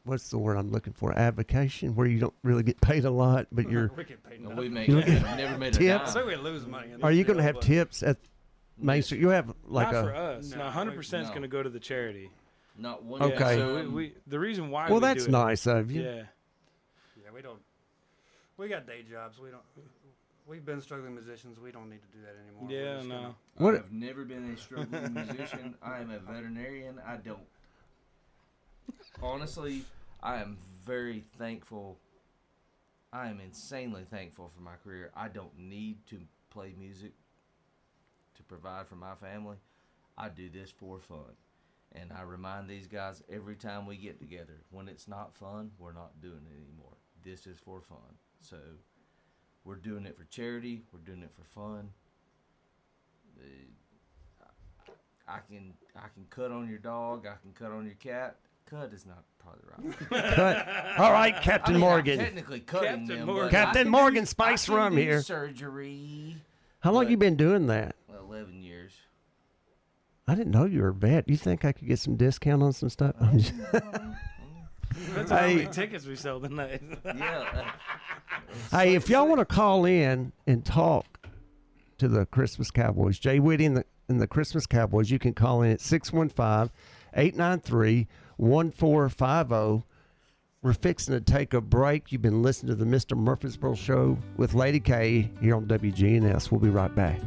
what's 0.06 0.30
the 0.30 0.38
word 0.38 0.56
I'm 0.56 0.72
looking 0.72 0.94
for? 0.94 1.12
Avocation, 1.18 1.94
where 1.96 2.08
you 2.08 2.20
don't 2.20 2.34
really 2.44 2.64
get 2.64 2.80
paid 2.80 3.04
a 3.04 3.12
lot, 3.12 3.48
but 3.52 3.70
you're 3.70 3.92
we 3.98 4.06
get 4.06 4.24
paid 4.24 4.42
No, 4.42 4.52
we 4.56 4.70
make 4.70 4.88
You 4.88 5.00
I've 5.00 5.38
never 5.38 5.58
made 5.58 5.76
a 5.76 5.78
tips? 5.78 6.14
So 6.14 6.20
dime. 6.20 6.28
we 6.30 6.36
lose 6.38 6.66
money. 6.66 6.92
in 6.94 7.04
are 7.04 7.10
this 7.10 7.18
you 7.18 7.26
gonna 7.26 7.40
deal, 7.40 7.44
have 7.48 7.56
but- 7.56 7.64
tips 7.64 8.02
at 8.02 8.16
Main 8.78 9.02
Street? 9.04 9.20
You 9.20 9.30
have 9.30 9.54
like 9.68 9.92
Not 9.92 10.06
a 10.06 10.08
for 10.08 10.16
us. 10.16 10.52
No, 10.52 10.58
No, 10.60 10.64
100 10.66 10.96
percent 10.96 11.24
is 11.24 11.28
no. 11.30 11.34
going 11.34 11.42
to 11.44 11.48
go 11.50 11.62
to 11.64 11.70
the 11.70 11.80
charity. 11.80 12.30
Not 12.77 13.03
one. 13.03 13.22
Okay. 13.22 13.34
Yeah, 13.39 13.55
so 13.55 13.75
we, 13.75 13.88
we 13.88 14.13
the 14.27 14.39
reason 14.39 14.70
why 14.70 14.86
Well 14.89 14.96
we 15.00 15.08
that's 15.08 15.24
do 15.24 15.29
it- 15.29 15.32
nice 15.32 15.65
of 15.65 15.91
you. 15.91 16.01
Yeah. 16.03 16.24
Yeah, 17.24 17.32
we 17.34 17.41
don't. 17.41 17.60
We 18.58 18.67
got 18.67 18.86
day 18.88 19.03
jobs. 19.10 19.39
We 19.39 19.50
don't. 19.50 19.62
We've 20.48 20.63
been 20.65 20.79
struggling 20.82 21.13
musicians. 21.15 21.60
We 21.60 21.72
don't 21.72 21.89
need 21.89 22.01
to 22.01 22.17
do 22.17 22.24
that 22.24 22.36
anymore. 22.44 22.70
Yeah, 22.70 22.98
just 22.98 23.08
no. 23.10 23.15
gonna- 23.15 23.36
What- 23.58 23.75
I've 23.75 23.91
never 23.91 24.25
been 24.25 24.53
a 24.53 24.58
struggling 24.58 25.13
musician. 25.13 25.75
I 25.84 26.00
am 26.00 26.12
a 26.12 26.20
veterinarian. 26.20 27.00
I 27.05 27.17
don't. 27.17 27.39
Honestly, 29.22 29.84
I 30.22 30.38
am 30.41 30.58
very 30.86 31.24
thankful. 31.38 31.98
I 33.12 33.29
am 33.29 33.39
insanely 33.39 34.03
thankful 34.10 34.51
for 34.53 34.62
my 34.62 34.75
career. 34.84 35.12
I 35.15 35.29
don't 35.29 35.58
need 35.58 36.05
to 36.08 36.20
play 36.50 36.74
music 36.77 37.13
to 38.36 38.44
provide 38.44 38.88
for 38.88 38.96
my 38.96 39.15
family. 39.15 39.55
I 40.17 40.29
do 40.29 40.50
this 40.50 40.70
for 40.70 41.00
fun. 41.00 41.34
And 41.96 42.12
I 42.12 42.24
remind 42.24 42.70
these 42.70 42.88
guys 42.88 43.24
every 43.30 43.56
time 43.56 43.86
we 43.86 43.96
get 43.98 44.20
together 44.20 44.62
when 44.70 44.88
it's 44.90 45.08
not 45.08 45.34
fun, 45.36 45.72
we're 45.80 45.94
not 45.94 46.20
doing 46.22 46.42
it 46.52 46.54
anymore. 46.68 46.98
This 47.24 47.48
is 47.48 47.58
for 47.58 47.82
fun. 47.82 48.18
So 48.42 48.58
we're 49.64 49.75
doing 49.78 50.06
it 50.06 50.18
for 50.18 50.25
charity, 50.25 50.84
we're 50.92 51.00
doing 51.00 51.24
it 51.24 51.32
for 51.34 51.44
fun. 51.46 51.90
I 55.28 55.40
can 55.50 55.74
I 55.96 56.08
can 56.14 56.25
cut 56.30 56.52
on 56.52 56.70
your 56.70 56.78
dog. 56.78 57.25
I 57.25 57.34
can 57.42 57.52
cut 57.54 57.72
on 57.72 57.86
your 57.86 57.96
cat. 57.96 58.36
Cut 58.70 58.92
is 58.94 59.06
not 59.06 59.24
probably 59.40 59.62
the 60.10 60.16
right. 60.16 60.36
Cut. 60.36 60.68
All 61.00 61.12
right, 61.12 61.36
I 61.36 61.40
Captain 61.40 61.75
mean, 61.75 61.84
I'm 61.84 61.90
Morgan. 61.90 62.18
technically 62.18 62.60
cutting 62.62 62.90
Captain 63.02 63.08
them. 63.20 63.25
Morgan. 63.28 63.50
Captain 63.52 63.90
Morgan, 63.90 64.24
do- 64.24 64.25
spice 64.28 64.64
I 64.64 64.68
can 64.68 64.75
rum 64.75 64.96
do 64.96 65.02
here. 65.02 65.22
Surgery. 65.22 66.36
How 66.80 66.92
long 66.92 67.08
you 67.10 67.18
been 67.18 67.36
doing 67.36 67.68
that? 67.68 67.96
Eleven 68.20 68.64
years. 68.64 68.94
I 70.27 70.34
didn't 70.36 70.51
know 70.51 70.65
you 70.65 70.82
were 70.82 70.88
a 70.89 70.94
vet. 70.94 71.29
You 71.29 71.38
think 71.38 71.65
I 71.65 71.72
could 71.72 71.88
get 71.88 72.00
some 72.00 72.15
discount 72.15 72.63
on 72.63 72.74
some 72.74 72.89
stuff? 72.89 73.15
I'm 73.22 73.38
just- 73.39 73.53
That's 75.13 75.29
how 75.29 75.38
Hey. 75.38 75.55
many 75.58 75.67
tickets 75.70 76.05
we 76.05 76.15
sell 76.15 76.39
tonight. 76.39 76.82
Yeah. 77.05 77.72
Hey, 78.72 78.96
if 78.96 79.10
y'all 79.10 79.27
want 79.27 79.39
to 79.39 79.46
call 79.46 79.86
in 79.86 80.32
and 80.48 80.63
talk 80.63 81.27
to 81.98 82.08
the 82.08 82.25
Christmas 82.25 82.72
Cowboys, 82.72 83.17
Jay 83.20 83.39
Whitty 83.39 83.65
and 83.65 83.77
the, 83.77 83.86
and 84.08 84.22
the 84.22 84.27
Christmas 84.27 84.65
Cowboys, 84.65 85.10
you 85.12 85.20
can 85.20 85.34
call 85.34 85.62
in 85.62 85.72
at 85.72 85.82
615 85.82 86.72
893 87.15 88.08
1450. 88.38 89.86
We're 90.62 90.74
fixing 90.74 91.13
to 91.15 91.22
take 91.22 91.53
a 91.53 91.62
break. 91.62 92.12
You've 92.12 92.22
been 92.22 92.41
listening 92.41 92.70
to 92.70 92.75
the 92.75 92.86
Mr. 92.86 93.17
Murfreesboro 93.17 93.75
Show 93.75 94.17
with 94.38 94.53
Lady 94.53 94.79
K 94.79 95.29
here 95.41 95.55
on 95.55 95.65
WGNS. 95.65 96.51
We'll 96.51 96.62
be 96.62 96.70
right 96.70 96.94
back. 96.96 97.20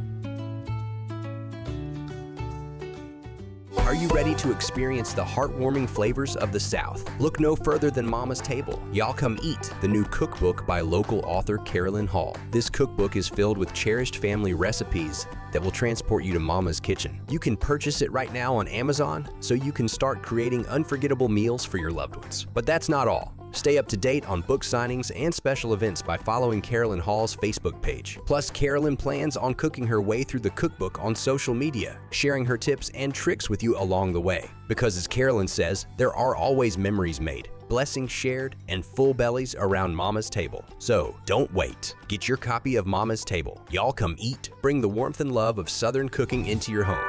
Are 3.89 3.95
you 3.95 4.07
ready 4.09 4.35
to 4.35 4.51
experience 4.51 5.13
the 5.13 5.23
heartwarming 5.23 5.89
flavors 5.89 6.35
of 6.35 6.51
the 6.51 6.59
South? 6.59 7.03
Look 7.19 7.39
no 7.39 7.55
further 7.55 7.89
than 7.89 8.07
Mama's 8.07 8.39
Table. 8.39 8.79
Y'all 8.93 9.13
Come 9.13 9.39
Eat, 9.41 9.73
the 9.81 9.87
new 9.87 10.03
cookbook 10.03 10.67
by 10.67 10.81
local 10.81 11.21
author 11.25 11.57
Carolyn 11.57 12.05
Hall. 12.05 12.37
This 12.51 12.69
cookbook 12.69 13.15
is 13.15 13.27
filled 13.27 13.57
with 13.57 13.73
cherished 13.73 14.17
family 14.17 14.53
recipes 14.53 15.25
that 15.53 15.63
will 15.63 15.71
transport 15.71 16.23
you 16.23 16.33
to 16.33 16.39
Mama's 16.39 16.79
kitchen. 16.79 17.19
You 17.31 17.39
can 17.39 17.57
purchase 17.57 18.03
it 18.03 18.11
right 18.11 18.31
now 18.31 18.55
on 18.55 18.67
Amazon 18.67 19.27
so 19.39 19.55
you 19.55 19.71
can 19.71 19.87
start 19.87 20.21
creating 20.21 20.67
unforgettable 20.67 21.27
meals 21.27 21.65
for 21.65 21.79
your 21.79 21.91
loved 21.91 22.15
ones. 22.15 22.45
But 22.53 22.67
that's 22.67 22.89
not 22.89 23.07
all. 23.07 23.38
Stay 23.51 23.77
up 23.77 23.87
to 23.87 23.97
date 23.97 24.27
on 24.29 24.41
book 24.41 24.63
signings 24.63 25.11
and 25.15 25.33
special 25.33 25.73
events 25.73 26.01
by 26.01 26.17
following 26.17 26.61
Carolyn 26.61 26.99
Hall's 26.99 27.35
Facebook 27.35 27.81
page. 27.81 28.19
Plus, 28.25 28.49
Carolyn 28.51 28.95
plans 28.95 29.35
on 29.37 29.53
cooking 29.53 29.87
her 29.87 30.01
way 30.01 30.23
through 30.23 30.41
the 30.41 30.49
cookbook 30.51 31.03
on 31.03 31.15
social 31.15 31.53
media, 31.53 31.99
sharing 32.11 32.45
her 32.45 32.57
tips 32.57 32.89
and 32.93 33.13
tricks 33.13 33.49
with 33.49 33.63
you 33.63 33.77
along 33.77 34.13
the 34.13 34.21
way. 34.21 34.49
Because 34.67 34.97
as 34.97 35.07
Carolyn 35.07 35.47
says, 35.47 35.87
there 35.97 36.13
are 36.13 36.35
always 36.35 36.77
memories 36.77 37.19
made, 37.19 37.49
blessings 37.67 38.11
shared, 38.11 38.55
and 38.67 38.85
full 38.85 39.13
bellies 39.13 39.55
around 39.57 39.95
Mama's 39.95 40.29
table. 40.29 40.63
So 40.77 41.15
don't 41.25 41.51
wait. 41.53 41.95
Get 42.07 42.27
your 42.27 42.37
copy 42.37 42.75
of 42.75 42.85
Mama's 42.85 43.25
Table. 43.25 43.61
Y'all 43.71 43.93
come 43.93 44.15
eat. 44.19 44.51
Bring 44.61 44.79
the 44.81 44.89
warmth 44.89 45.21
and 45.21 45.31
love 45.31 45.57
of 45.57 45.69
Southern 45.69 46.09
cooking 46.09 46.45
into 46.45 46.71
your 46.71 46.83
home. 46.83 47.08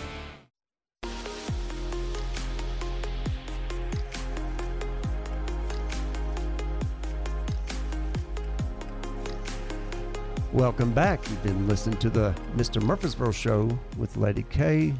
Welcome 10.53 10.91
back. 10.91 11.29
You've 11.29 11.43
been 11.43 11.65
listening 11.65 11.97
to 11.99 12.09
the 12.09 12.35
Mr. 12.57 12.83
Murfreesboro 12.83 13.31
Show 13.31 13.79
with 13.97 14.17
Lady 14.17 14.43
K. 14.49 14.93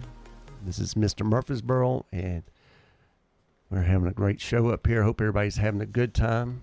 This 0.65 0.79
is 0.79 0.93
Mr. 0.93 1.25
Murfreesboro, 1.25 2.05
and 2.13 2.43
we're 3.69 3.81
having 3.81 4.07
a 4.07 4.13
great 4.13 4.39
show 4.39 4.69
up 4.69 4.87
here. 4.87 5.03
Hope 5.03 5.19
everybody's 5.19 5.57
having 5.57 5.81
a 5.81 5.85
good 5.85 6.13
time. 6.13 6.61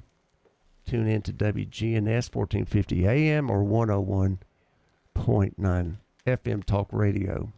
Tune 0.87 1.07
in 1.07 1.21
to 1.21 1.35
WGNS 1.35 2.35
1450 2.35 3.07
AM 3.07 3.51
or 3.51 3.63
101.9 3.63 5.97
FM 6.27 6.65
Talk 6.65 6.89
Radio. 6.91 7.53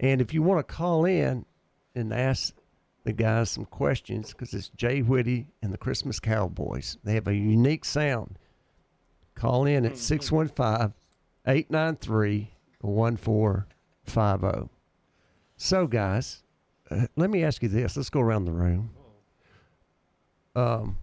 And 0.00 0.22
if 0.22 0.32
you 0.32 0.42
want 0.42 0.66
to 0.66 0.74
call 0.74 1.04
in 1.04 1.44
and 1.94 2.14
ask 2.14 2.54
the 3.04 3.12
guys 3.12 3.50
some 3.50 3.66
questions, 3.66 4.32
because 4.32 4.54
it's 4.54 4.70
Jay 4.70 5.02
Whitty 5.02 5.48
and 5.60 5.70
the 5.70 5.78
Christmas 5.78 6.18
Cowboys, 6.18 6.96
they 7.04 7.12
have 7.12 7.28
a 7.28 7.34
unique 7.34 7.84
sound. 7.84 8.38
Call 9.40 9.64
in 9.64 9.86
at 9.86 9.96
615 9.96 10.92
893 11.46 12.50
1450. 12.82 14.68
So, 15.56 15.86
guys, 15.86 16.42
uh, 16.90 17.06
let 17.16 17.30
me 17.30 17.42
ask 17.42 17.62
you 17.62 17.70
this. 17.70 17.96
Let's 17.96 18.10
go 18.10 18.20
around 18.20 18.44
the 18.44 18.52
room. 18.52 18.90
Um, 20.54 20.98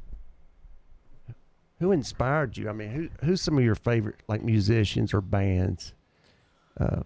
who 1.79 1.91
inspired 1.91 2.57
you? 2.57 2.69
I 2.69 2.73
mean, 2.73 2.89
who 2.91 3.09
who's 3.25 3.41
some 3.41 3.57
of 3.57 3.63
your 3.63 3.73
favorite 3.73 4.17
like 4.27 4.43
musicians 4.43 5.15
or 5.15 5.21
bands? 5.21 5.93
Uh, 6.79 7.01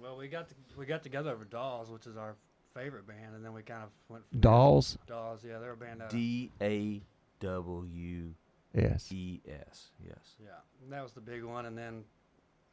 Well, 0.00 0.16
we 0.18 0.28
got 0.28 0.48
to, 0.50 0.54
we 0.76 0.86
got 0.86 1.02
together 1.02 1.32
over 1.32 1.44
Dawes, 1.44 1.90
which 1.90 2.06
is 2.06 2.16
our 2.16 2.36
favorite 2.74 3.08
band, 3.08 3.34
and 3.34 3.44
then 3.44 3.52
we 3.52 3.62
kind 3.62 3.82
of 3.82 3.90
went 4.08 4.22
from 4.30 4.38
Dolls? 4.38 4.98
Dawes, 5.08 5.40
yeah, 5.44 5.58
they're 5.58 5.72
a 5.72 5.76
band. 5.76 6.02
Out 6.02 6.10
D 6.10 6.50
A 6.60 7.02
W 7.40 8.34
yes. 8.74 9.10
E 9.12 9.40
S. 9.46 9.90
Yes. 10.04 10.36
yeah, 10.42 10.48
that 10.90 11.02
was 11.02 11.12
the 11.12 11.20
big 11.20 11.42
one, 11.44 11.66
and 11.66 11.76
then 11.76 12.04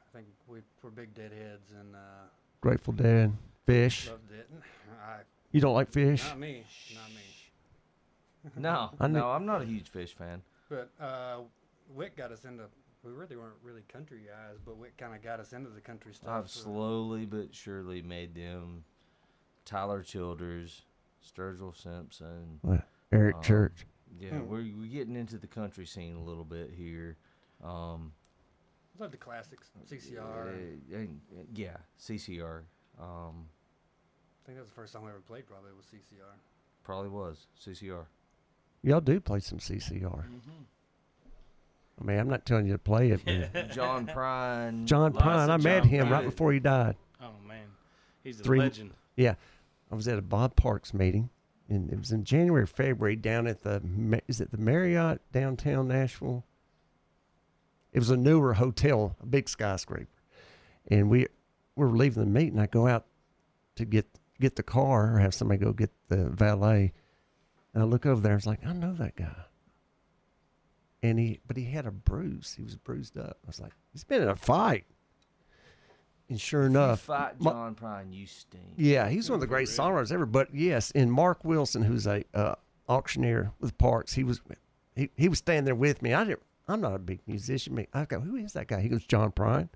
I 0.01 0.17
think 0.17 0.27
we 0.47 0.59
were 0.81 0.91
big 0.91 1.13
Deadheads 1.13 1.71
and 1.79 1.95
uh, 1.95 1.99
Grateful 2.61 2.93
Dead. 2.93 3.31
Phish. 3.67 4.09
loved 4.09 4.31
it. 4.31 4.49
I, 5.03 5.17
You 5.51 5.61
don't 5.61 5.73
like 5.75 5.91
Phish? 5.91 6.27
not 6.27 6.39
me, 6.39 6.63
not 6.95 7.09
me. 7.09 7.21
No, 8.61 8.89
I 8.99 9.07
knew- 9.07 9.19
no, 9.19 9.29
I'm 9.29 9.45
not 9.45 9.61
a 9.61 9.65
huge 9.65 9.91
Phish 9.91 10.13
fan. 10.15 10.41
But 10.69 10.89
uh, 10.99 11.39
Wick 11.93 12.15
got 12.17 12.31
us 12.31 12.45
into. 12.45 12.63
We 13.03 13.11
really 13.13 13.37
weren't 13.37 13.53
really 13.63 13.83
country 13.91 14.19
guys, 14.27 14.57
but 14.65 14.75
Wick 14.77 14.97
kind 14.97 15.15
of 15.15 15.23
got 15.23 15.39
us 15.39 15.53
into 15.53 15.69
the 15.69 15.79
country 15.79 16.13
stuff. 16.13 16.29
I've 16.29 16.49
slowly 16.49 17.25
but 17.25 17.55
surely 17.55 18.01
made 18.01 18.35
them 18.35 18.83
Tyler 19.65 20.03
Childers, 20.03 20.81
Sturgill 21.25 21.73
Simpson. 21.75 22.59
What? 22.61 22.81
Eric 23.13 23.37
Um, 23.37 23.41
Church. 23.43 23.85
Yeah, 24.19 24.29
Hmm. 24.31 24.47
we're, 24.49 24.65
we're 24.77 24.87
getting 24.91 25.15
into 25.15 25.37
the 25.37 25.47
country 25.47 25.85
scene 25.85 26.15
a 26.15 26.21
little 26.23 26.43
bit 26.43 26.71
here. 26.75 27.17
Um, 27.63 28.11
Love 28.97 29.11
the 29.11 29.17
classics, 29.17 29.69
CCR. 29.89 30.19
uh, 30.19 30.49
and 30.95 31.21
and, 31.31 31.47
yeah, 31.55 31.77
CCR. 31.99 32.63
Um, 32.99 33.45
I 34.43 34.45
think 34.45 34.57
that 34.57 34.61
was 34.61 34.69
the 34.69 34.75
first 34.75 34.91
song 34.93 35.05
I 35.05 35.09
ever 35.09 35.19
played. 35.19 35.45
Probably 35.47 35.71
was 35.75 35.85
CCR. 35.85 36.35
probably 36.83 37.09
was 37.09 37.47
CCR. 37.63 38.05
Y'all 38.83 38.99
do 39.01 39.19
play 39.19 39.39
some 39.39 39.59
CCR. 39.59 40.23
I 42.01 42.03
mean, 42.03 42.17
I'm 42.17 42.29
not 42.29 42.45
telling 42.45 42.65
you 42.65 42.73
to 42.73 42.79
play 42.79 43.11
it, 43.11 43.21
but 43.53 43.71
John 43.71 44.07
Prine. 44.07 44.85
John 44.85 45.13
Prine, 45.13 45.49
I 45.49 45.57
met 45.57 45.83
John 45.83 45.89
him 45.89 46.09
right 46.09 46.23
before 46.25 46.51
he 46.53 46.59
died. 46.59 46.95
Oh 47.21 47.31
man, 47.47 47.67
he's 48.23 48.39
a 48.39 48.43
Three- 48.43 48.59
legend. 48.59 48.91
Yeah, 49.17 49.35
I 49.91 49.95
was 49.95 50.07
at 50.07 50.17
a 50.17 50.21
Bob 50.21 50.55
Parks 50.55 50.93
meeting, 50.93 51.29
and 51.69 51.91
it 51.91 51.97
was 51.97 52.11
in 52.11 52.23
January, 52.23 52.63
or 52.63 52.67
February, 52.67 53.15
down 53.15 53.47
at 53.47 53.63
the 53.63 53.81
is 54.27 54.41
it 54.41 54.51
the 54.51 54.57
Marriott 54.57 55.21
downtown 55.31 55.87
Nashville? 55.87 56.45
It 57.91 57.99
was 57.99 58.09
a 58.09 58.17
newer 58.17 58.53
hotel, 58.53 59.15
a 59.21 59.25
big 59.25 59.49
skyscraper, 59.49 60.07
and 60.87 61.09
we 61.09 61.27
we 61.75 61.85
were 61.85 61.95
leaving 61.95 62.23
the 62.23 62.29
meeting. 62.29 62.59
I 62.59 62.67
go 62.67 62.87
out 62.87 63.05
to 63.75 63.85
get 63.85 64.07
get 64.39 64.55
the 64.55 64.63
car 64.63 65.15
or 65.15 65.19
have 65.19 65.33
somebody 65.33 65.63
go 65.63 65.73
get 65.73 65.91
the 66.07 66.29
valet, 66.29 66.93
and 67.73 67.83
I 67.83 67.85
look 67.85 68.05
over 68.05 68.21
there. 68.21 68.33
I 68.33 68.35
was 68.35 68.47
like, 68.47 68.65
I 68.65 68.73
know 68.73 68.93
that 68.93 69.15
guy. 69.15 69.45
And 71.01 71.17
he, 71.17 71.39
but 71.47 71.55
he 71.55 71.63
had 71.63 71.85
a 71.85 71.91
bruise. 71.91 72.55
He 72.57 72.63
was 72.63 72.75
bruised 72.75 73.17
up. 73.17 73.37
I 73.43 73.47
was 73.47 73.61
like, 73.61 73.71
he's 73.93 74.03
been 74.03 74.21
in 74.21 74.27
a 74.27 74.35
fight. 74.35 74.85
And 76.29 76.39
sure 76.39 76.61
If 76.61 76.71
you 76.71 76.77
enough, 76.77 76.99
fight 77.01 77.41
Ma- 77.41 77.51
John 77.51 77.75
Prine, 77.75 78.13
you 78.13 78.25
stink. 78.27 78.73
yeah, 78.77 79.09
he's 79.09 79.29
one 79.29 79.35
of 79.37 79.41
the 79.41 79.47
great 79.47 79.67
songwriters 79.67 80.11
ever. 80.11 80.25
But 80.27 80.53
yes, 80.53 80.91
and 80.93 81.11
Mark 81.11 81.43
Wilson, 81.43 81.81
who's 81.81 82.05
a 82.05 82.23
uh, 82.35 82.55
auctioneer 82.87 83.51
with 83.59 83.77
Parks, 83.79 84.13
he 84.13 84.23
was 84.23 84.41
he, 84.95 85.09
he 85.17 85.27
was 85.29 85.39
standing 85.39 85.65
there 85.65 85.75
with 85.75 86.01
me. 86.01 86.13
I 86.13 86.23
didn't. 86.23 86.41
I'm 86.67 86.81
not 86.81 86.93
a 86.93 86.99
big 86.99 87.21
musician. 87.25 87.73
Me- 87.73 87.87
I 87.93 88.05
go, 88.05 88.19
who 88.19 88.35
is 88.35 88.53
that 88.53 88.67
guy? 88.67 88.79
He 88.81 88.89
goes, 88.89 89.05
John 89.05 89.31
Prine. 89.31 89.69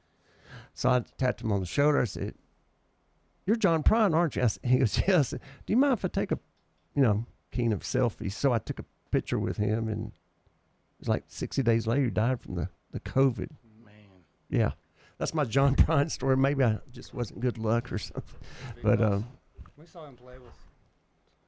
So 0.76 0.90
I 0.90 1.04
tapped 1.18 1.42
him 1.42 1.52
on 1.52 1.60
the 1.60 1.66
shoulder. 1.66 2.00
I 2.02 2.06
said, 2.06 2.36
"You're 3.48 3.56
John 3.56 3.82
Prine, 3.84 4.14
aren't 4.14 4.36
you?" 4.36 4.44
I 4.44 4.48
said, 4.48 4.64
he 4.66 4.78
goes, 4.78 4.98
"Yes." 5.08 5.10
I 5.10 5.22
said, 5.24 5.40
Do 5.66 5.74
you 5.74 5.78
mind 5.78 5.94
if 5.94 6.06
I 6.06 6.08
take 6.08 6.32
a, 6.32 6.40
you 6.96 7.02
know, 7.02 7.26
keen 7.52 7.74
of 7.74 7.82
selfies? 7.82 8.34
So 8.34 8.54
I 8.54 8.60
took 8.60 8.78
a 8.80 8.86
picture 9.12 9.40
with 9.40 9.58
him, 9.58 9.88
and 9.88 10.08
it 10.08 10.14
was 11.00 11.08
like 11.10 11.24
60 11.28 11.64
days 11.64 11.88
later, 11.88 12.04
he 12.06 12.10
died 12.12 12.40
from 12.42 12.54
the 12.56 12.70
the 12.92 13.00
COVID. 13.00 13.50
Man, 13.84 13.94
Yeah, 14.52 14.72
that's 15.18 15.34
my 15.34 15.44
John 15.44 15.76
Prine 15.78 16.10
story. 16.10 16.38
Maybe 16.38 16.64
I 16.64 16.78
just 16.92 17.14
wasn't 17.14 17.40
good 17.40 17.58
luck 17.58 17.92
or 17.92 17.98
something. 17.98 18.40
But 18.82 19.02
um, 19.02 19.28
we 19.78 19.86
saw 19.86 20.06
him 20.08 20.16
play 20.16 20.36
with 20.38 20.54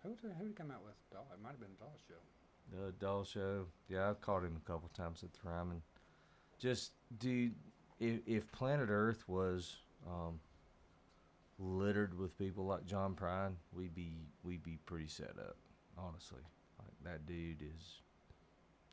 Who 0.04 0.10
did, 0.10 0.36
who 0.38 0.43
did 0.45 0.47
he 0.49 0.54
come 0.54 0.71
out 0.71 0.84
with? 0.84 0.95
Doll. 1.12 1.28
It 1.34 1.41
might 1.41 1.51
have 1.51 1.60
been 1.60 1.75
Doll 1.80 1.95
Show. 2.08 2.15
The 2.71 2.91
doll 2.93 3.23
show. 3.23 3.65
Yeah, 3.88 4.10
I've 4.10 4.21
caught 4.21 4.43
him 4.43 4.58
a 4.58 4.69
couple 4.69 4.89
times 4.95 5.23
at 5.23 5.32
the 5.34 5.39
Ryman. 5.47 5.82
Just, 6.58 6.93
dude, 7.19 7.54
if, 7.99 8.19
if 8.25 8.51
planet 8.51 8.89
Earth 8.89 9.23
was 9.28 9.78
um, 10.08 10.39
littered 11.60 12.17
with 12.17 12.38
people 12.38 12.65
like 12.65 12.86
John 12.86 13.13
Prine, 13.13 13.54
we'd 13.71 13.93
be 13.95 14.13
we'd 14.43 14.63
be 14.63 14.78
pretty 14.86 15.08
set 15.08 15.36
up. 15.39 15.56
Honestly, 15.97 16.41
like 16.80 16.93
that 17.04 17.25
dude 17.25 17.62
is. 17.62 18.01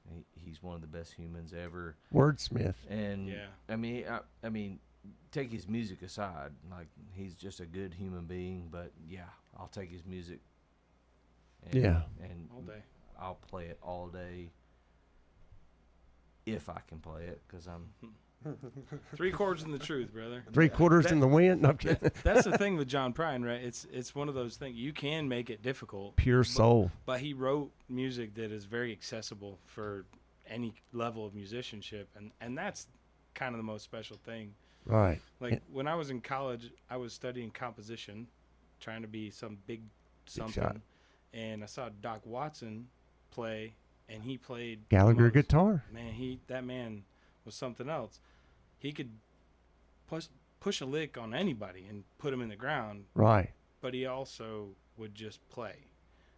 He, 0.08 0.24
he's 0.34 0.62
one 0.62 0.74
of 0.74 0.80
the 0.80 0.86
best 0.86 1.12
humans 1.14 1.52
ever. 1.52 1.96
Wordsmith. 2.12 2.74
And 2.88 3.28
Yeah. 3.28 3.46
I 3.68 3.76
mean, 3.76 4.04
I, 4.08 4.20
I 4.44 4.48
mean, 4.48 4.78
take 5.30 5.50
his 5.50 5.68
music 5.68 6.02
aside, 6.02 6.50
like 6.70 6.88
he's 7.12 7.34
just 7.34 7.60
a 7.60 7.66
good 7.66 7.94
human 7.94 8.24
being. 8.24 8.68
But 8.70 8.92
yeah, 9.08 9.28
I'll 9.58 9.68
take 9.68 9.90
his 9.90 10.04
music. 10.04 10.40
And, 11.64 11.74
Yeah. 11.82 12.02
and 12.22 12.48
All 12.54 12.62
day. 12.62 12.82
I'll 13.20 13.38
play 13.48 13.66
it 13.66 13.78
all 13.82 14.08
day 14.08 14.50
if 16.44 16.68
I 16.68 16.80
can 16.88 16.98
play 16.98 17.24
it, 17.24 17.40
because 17.46 17.66
I'm. 17.66 17.86
Hmm. 18.00 18.08
Three 19.16 19.31
quarters 19.33 19.62
in 19.64 19.70
the 19.72 19.78
truth, 19.78 20.12
brother. 20.12 20.44
Three 20.52 20.68
quarters 20.68 21.07
in 21.11 21.20
the 21.20 21.28
wind. 21.28 21.62
No, 21.62 21.72
That- 21.72 22.14
that's 22.22 22.44
the 22.44 22.57
thing 22.59 22.76
with 22.78 22.88
John 22.88 23.12
Prine, 23.12 23.44
right? 23.44 23.61
It's 23.62 23.87
it's 23.92 24.14
one 24.14 24.28
of 24.28 24.35
those 24.35 24.57
things 24.57 24.76
you 24.76 24.92
can 24.92 25.28
make 25.28 25.50
it 25.50 25.62
difficult, 25.62 26.16
Pure 26.16 26.44
soul. 26.44 26.90
but 27.07 27.20
he 27.20 27.33
wrote 27.35 27.70
music 27.88 28.35
that 28.35 28.50
is 28.52 28.64
very 28.64 28.92
accessible 28.92 29.59
for 29.66 30.05
any 30.46 30.74
level 30.92 31.24
of 31.26 31.35
musicianship, 31.35 32.09
and 32.16 32.31
and 32.40 32.57
that's 32.57 32.87
kind 33.35 33.55
of 33.55 33.59
the 33.59 33.64
most 33.64 33.85
special 33.85 34.18
thing. 34.24 34.55
Right. 34.85 35.20
Like 35.40 35.62
when 35.72 35.87
I 35.87 35.94
was 35.94 36.11
in 36.11 36.20
college, 36.20 36.70
I 36.90 36.96
was 36.96 37.12
studying 37.12 37.50
composition, 37.50 38.26
trying 38.81 39.02
to 39.02 39.09
be 39.09 39.31
some 39.31 39.59
big 39.66 39.83
something, 40.26 40.62
shot. 40.62 40.76
and 41.33 41.62
I 41.62 41.66
saw 41.66 41.88
Doc 42.00 42.22
Watson 42.24 42.88
play, 43.31 43.74
and 44.09 44.22
he 44.24 44.37
played 44.38 44.88
Gallagher 44.88 45.24
most- 45.24 45.35
guitar. 45.35 45.85
Man, 45.92 46.12
he 46.12 46.40
that 46.48 46.64
man 46.64 47.05
was 47.44 47.55
something 47.55 47.88
else. 47.88 48.18
He 48.82 48.90
could 48.92 49.10
push 50.08 50.26
push 50.58 50.80
a 50.80 50.84
lick 50.86 51.16
on 51.16 51.32
anybody 51.34 51.86
and 51.88 52.02
put 52.18 52.32
him 52.34 52.42
in 52.42 52.48
the 52.48 52.56
ground, 52.56 53.04
Right. 53.14 53.50
but 53.80 53.94
he 53.94 54.06
also 54.06 54.70
would 54.96 55.14
just 55.14 55.48
play 55.50 55.74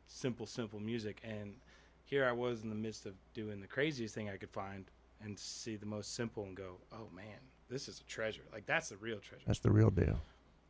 simple, 0.06 0.46
simple 0.46 0.78
music. 0.80 1.20
And 1.24 1.56
here 2.04 2.26
I 2.26 2.32
was 2.32 2.62
in 2.62 2.68
the 2.68 2.74
midst 2.74 3.06
of 3.06 3.14
doing 3.34 3.60
the 3.60 3.66
craziest 3.66 4.14
thing 4.14 4.28
I 4.30 4.36
could 4.36 4.50
find 4.50 4.84
and 5.22 5.38
see 5.38 5.76
the 5.76 5.86
most 5.86 6.14
simple 6.14 6.44
and 6.44 6.54
go, 6.56 6.76
oh 6.92 7.08
man, 7.14 7.38
this 7.70 7.88
is 7.88 8.00
a 8.00 8.04
treasure. 8.04 8.44
Like 8.52 8.66
that's 8.66 8.90
the 8.90 8.96
real 8.98 9.18
treasure. 9.20 9.44
That's 9.46 9.58
the 9.60 9.70
real 9.70 9.90
deal. 9.90 10.20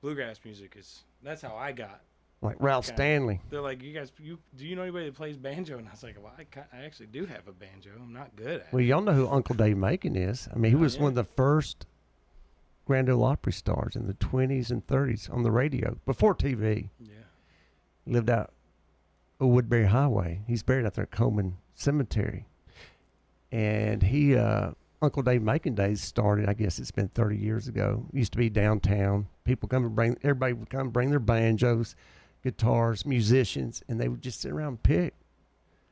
Bluegrass 0.01 0.41
music 0.45 0.75
is 0.77 1.03
that's 1.23 1.43
how 1.43 1.57
I 1.57 1.73
got. 1.73 2.03
Like 2.45 2.57
Ralph 2.61 2.87
Okay. 2.87 2.95
Stanley. 2.95 3.41
They're 3.51 3.61
like, 3.63 3.83
you 3.83 3.93
guys, 3.93 4.13
you 4.21 4.39
do 4.57 4.67
you 4.67 4.77
know 4.77 4.83
anybody 4.83 5.07
that 5.07 5.15
plays 5.15 5.37
banjo? 5.37 5.79
And 5.79 5.89
I 5.89 5.93
was 5.93 6.03
like, 6.03 6.17
well, 6.23 6.33
I, 6.39 6.45
I 6.77 6.85
actually 6.85 7.07
do 7.07 7.25
have 7.25 7.49
a 7.49 7.53
banjo. 7.53 7.91
I'm 8.01 8.13
not 8.13 8.37
good 8.37 8.47
at 8.47 8.55
it. 8.61 8.67
Well, 8.71 8.83
it. 8.83 8.87
y'all 8.87 9.01
know 9.01 9.15
who 9.15 9.27
Uncle 9.29 9.55
Dave 9.57 9.77
Macon 9.79 10.15
is. 10.15 10.47
I 10.55 10.59
mean, 10.59 10.71
he 10.73 10.77
Oh, 10.77 10.81
was 10.81 10.99
one 10.99 11.09
of 11.09 11.15
the 11.15 11.25
first 11.25 11.87
Grand 12.85 13.09
Ole 13.09 13.25
Opry 13.25 13.53
stars 13.53 13.97
in 13.97 14.07
the 14.07 14.15
20s 14.15 14.71
and 14.71 14.87
30s 14.87 15.33
on 15.33 15.43
the 15.43 15.51
radio 15.51 15.97
before 16.05 16.35
TV. 16.35 16.91
Yeah. 17.01 17.15
lived 18.07 18.29
out 18.29 18.53
Woodbury 19.41 19.87
Highway. 19.87 20.43
He's 20.47 20.63
buried 20.63 20.85
out 20.85 20.95
there 20.95 21.05
at 21.05 21.11
Coleman 21.11 21.57
Cemetery. 21.75 22.45
And 23.51 24.03
he, 24.03 24.37
uh, 24.37 24.73
Uncle 25.01 25.23
Dave 25.23 25.43
Macon 25.43 25.75
Days 25.75 26.03
started, 26.03 26.49
I 26.49 26.55
guess 26.55 26.79
it's 26.79 26.91
been 26.91 27.09
30 27.09 27.37
years 27.39 27.69
ago. 27.69 28.05
Used 28.13 28.33
to 28.33 28.39
be 28.39 28.51
downtown. 28.51 29.29
People 29.45 29.69
come 29.69 29.85
and 29.85 29.95
bring, 29.95 30.17
everybody 30.23 30.53
would 30.55 30.71
come 30.71 30.81
and 30.83 30.93
bring 30.93 31.11
their 31.11 31.19
banjos, 31.19 31.95
guitars, 32.45 33.05
musicians, 33.05 33.83
and 33.89 34.01
they 34.01 34.09
would 34.09 34.23
just 34.23 34.41
sit 34.43 34.53
around 34.53 34.69
and 34.69 34.83
pick. 34.83 35.15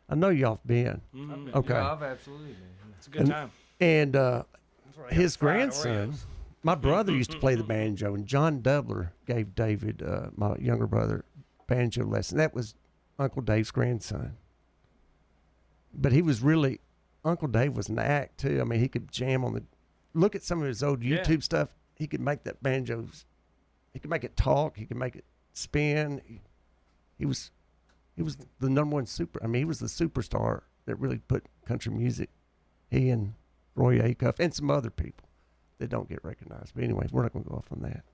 I 0.09 0.15
know 0.15 0.29
y'all 0.29 0.57
have 0.57 0.67
been. 0.67 1.01
Mhm. 1.15 1.55
Okay. 1.55 1.75
Yeah, 1.75 1.93
I've 1.93 2.03
absolutely 2.03 2.53
been. 2.53 2.93
It's 2.99 3.07
a 3.09 3.11
good 3.11 3.21
And- 3.23 3.31
time. 3.31 3.51
And 3.81 4.15
uh, 4.15 4.45
That's 4.85 4.97
where 4.97 5.07
I 5.07 5.11
got 5.11 5.17
his 5.19 5.37
grandson, 5.37 6.15
my 6.63 6.75
brother 6.77 7.13
used 7.13 7.33
to 7.33 7.39
play 7.39 7.57
the 7.57 7.65
banjo, 7.75 8.15
and 8.15 8.27
John 8.27 8.61
Dubler 8.63 9.09
gave 9.27 9.55
David, 9.57 10.03
uh, 10.03 10.29
my 10.37 10.55
younger 10.59 10.87
brother, 10.87 11.25
banjo 11.67 12.05
lesson. 12.05 12.39
That 12.39 12.55
was 12.55 12.75
Uncle 13.19 13.43
Dave's 13.43 13.71
grandson. 13.73 14.37
But 15.95 16.13
he 16.13 16.23
was 16.23 16.43
really, 16.43 16.81
Uncle 17.25 17.49
Dave 17.49 17.77
was 17.77 17.89
an 17.89 17.99
act 17.99 18.39
too. 18.39 18.61
I 18.61 18.65
mean, 18.65 18.79
he 18.81 18.89
could 18.89 19.11
jam 19.11 19.45
on 19.45 19.55
the. 19.55 19.63
Look 20.15 20.35
at 20.35 20.43
some 20.43 20.61
of 20.61 20.69
his 20.69 20.83
old 20.83 21.03
Yeah. 21.03 21.19
YouTube 21.19 21.43
stuff. 21.43 21.71
He 21.97 22.07
could 22.07 22.21
make 22.21 22.45
that 22.45 22.63
banjo. 22.63 23.07
He 23.93 23.99
could 23.99 24.11
make 24.11 24.25
it 24.25 24.37
talk. 24.37 24.77
He 24.77 24.85
could 24.87 24.97
make 24.97 25.17
it 25.17 25.25
spin. 25.53 26.21
He, 26.27 26.41
he 27.19 27.27
was, 27.27 27.51
he 28.17 28.23
was 28.23 28.37
the 28.61 28.71
number 28.71 28.95
one 28.97 29.07
super. 29.07 29.43
I 29.43 29.47
mean, 29.47 29.61
he 29.61 29.65
was 29.65 29.79
the 29.79 29.87
superstar 29.87 30.63
that 30.87 30.97
really 30.97 31.19
put 31.19 31.45
country 31.67 31.93
music. 31.93 32.31
He 32.91 33.11
and 33.11 33.35
Roy 33.75 33.99
Acuff 34.01 34.39
and 34.39 34.53
some 34.53 34.71
other 34.71 34.91
people 34.91 35.29
that 35.79 35.89
don't 35.89 36.09
get 36.09 36.25
recognized. 36.25 36.73
But 36.75 36.85
anyways, 36.85 37.13
we're 37.13 37.23
not 37.23 37.33
going 37.33 37.45
to 37.45 37.51
go 37.51 37.57
off 37.57 37.73
on 37.73 37.83
that. 37.83 38.05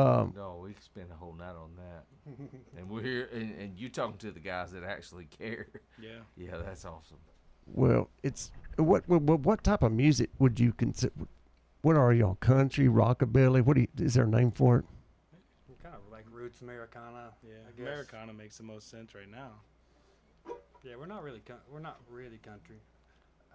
Um, 0.00 0.32
no, 0.36 0.60
we 0.62 0.72
could 0.72 0.84
spend 0.84 1.06
a 1.10 1.14
whole 1.16 1.32
night 1.32 1.54
on 1.56 1.70
that. 1.76 2.04
and 2.76 2.88
we're 2.88 3.02
here, 3.02 3.28
and, 3.32 3.58
and 3.58 3.78
you 3.78 3.88
talking 3.88 4.18
to 4.18 4.30
the 4.30 4.38
guys 4.40 4.70
that 4.72 4.84
actually 4.84 5.26
care. 5.26 5.66
Yeah. 6.00 6.10
Yeah, 6.36 6.56
that's 6.64 6.84
awesome. 6.84 7.18
well, 7.66 8.08
it's 8.22 8.50
what, 8.76 9.06
what 9.08 9.22
what 9.22 9.40
what 9.40 9.64
type 9.64 9.82
of 9.82 9.92
music 9.92 10.30
would 10.38 10.58
you 10.58 10.72
consider? 10.72 11.12
What 11.82 11.96
are 11.96 12.12
y'all? 12.12 12.36
Country, 12.36 12.86
rockabilly? 12.86 13.62
What 13.62 13.74
do 13.74 13.82
you, 13.82 13.88
is 13.98 14.14
there 14.14 14.24
a 14.24 14.28
name 14.28 14.52
for 14.52 14.78
it? 14.78 14.84
Kind 16.50 16.60
roots 16.60 16.62
Americana. 16.62 17.30
Yeah. 17.46 17.54
I 17.68 17.70
guess. 17.76 17.80
Americana 17.86 18.32
makes 18.32 18.56
the 18.56 18.64
most 18.64 18.90
sense 18.90 19.14
right 19.14 19.30
now. 19.30 19.52
Yeah, 20.82 20.94
we're 20.98 21.06
not 21.06 21.22
really 21.22 21.40
coun- 21.40 21.58
we're 21.70 21.80
not 21.80 22.00
really 22.10 22.38
country. 22.38 22.76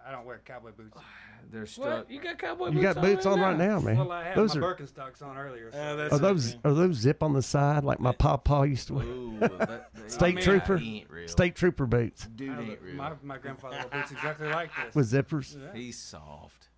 I 0.06 0.12
don't 0.12 0.24
wear 0.24 0.40
cowboy 0.44 0.70
boots. 0.70 0.96
They're 1.50 1.66
stuck. 1.66 1.84
What? 1.84 2.10
You 2.10 2.20
got 2.20 2.38
cowboy 2.38 2.66
boots. 2.66 2.76
You 2.76 2.82
got 2.82 3.00
boots 3.00 3.26
on 3.26 3.40
right 3.40 3.56
now, 3.58 3.80
man. 3.80 3.96
Well, 3.98 4.12
I 4.12 4.24
had 4.24 4.36
Those 4.36 4.54
my 4.56 4.64
are 4.66 4.74
Birkenstocks 4.76 5.22
on 5.22 5.36
earlier. 5.36 5.72
So 5.72 5.78
Uh, 5.78 5.96
that's 5.96 6.12
are 6.14 6.16
it, 6.16 6.20
those 6.22 6.52
man. 6.52 6.60
are 6.64 6.74
those 6.74 6.94
zip 6.96 7.22
on 7.22 7.32
the 7.32 7.42
side 7.42 7.82
like 7.84 7.98
my 7.98 8.12
papa 8.12 8.64
used 8.68 8.86
to 8.88 8.94
wear? 8.94 9.04
Ooh, 9.04 9.36
that, 9.40 9.58
that, 9.58 9.90
State 10.10 10.36
that 10.36 10.44
trooper? 10.44 10.76
ain't 10.78 11.10
real. 11.10 11.28
State 11.28 11.56
trooper 11.56 11.86
boots 11.86 12.26
Dude 12.36 12.56
ain't 12.58 12.80
real. 12.80 12.94
my, 12.94 13.12
my 13.22 13.38
grandfather 13.38 13.78
wore 13.78 13.88
boots 14.00 14.12
exactly 14.12 14.48
like 14.48 14.70
this. 14.84 14.94
with 14.94 15.10
zippers. 15.10 15.56
Yeah. 15.60 15.72
He's 15.78 15.98
soft. 15.98 16.68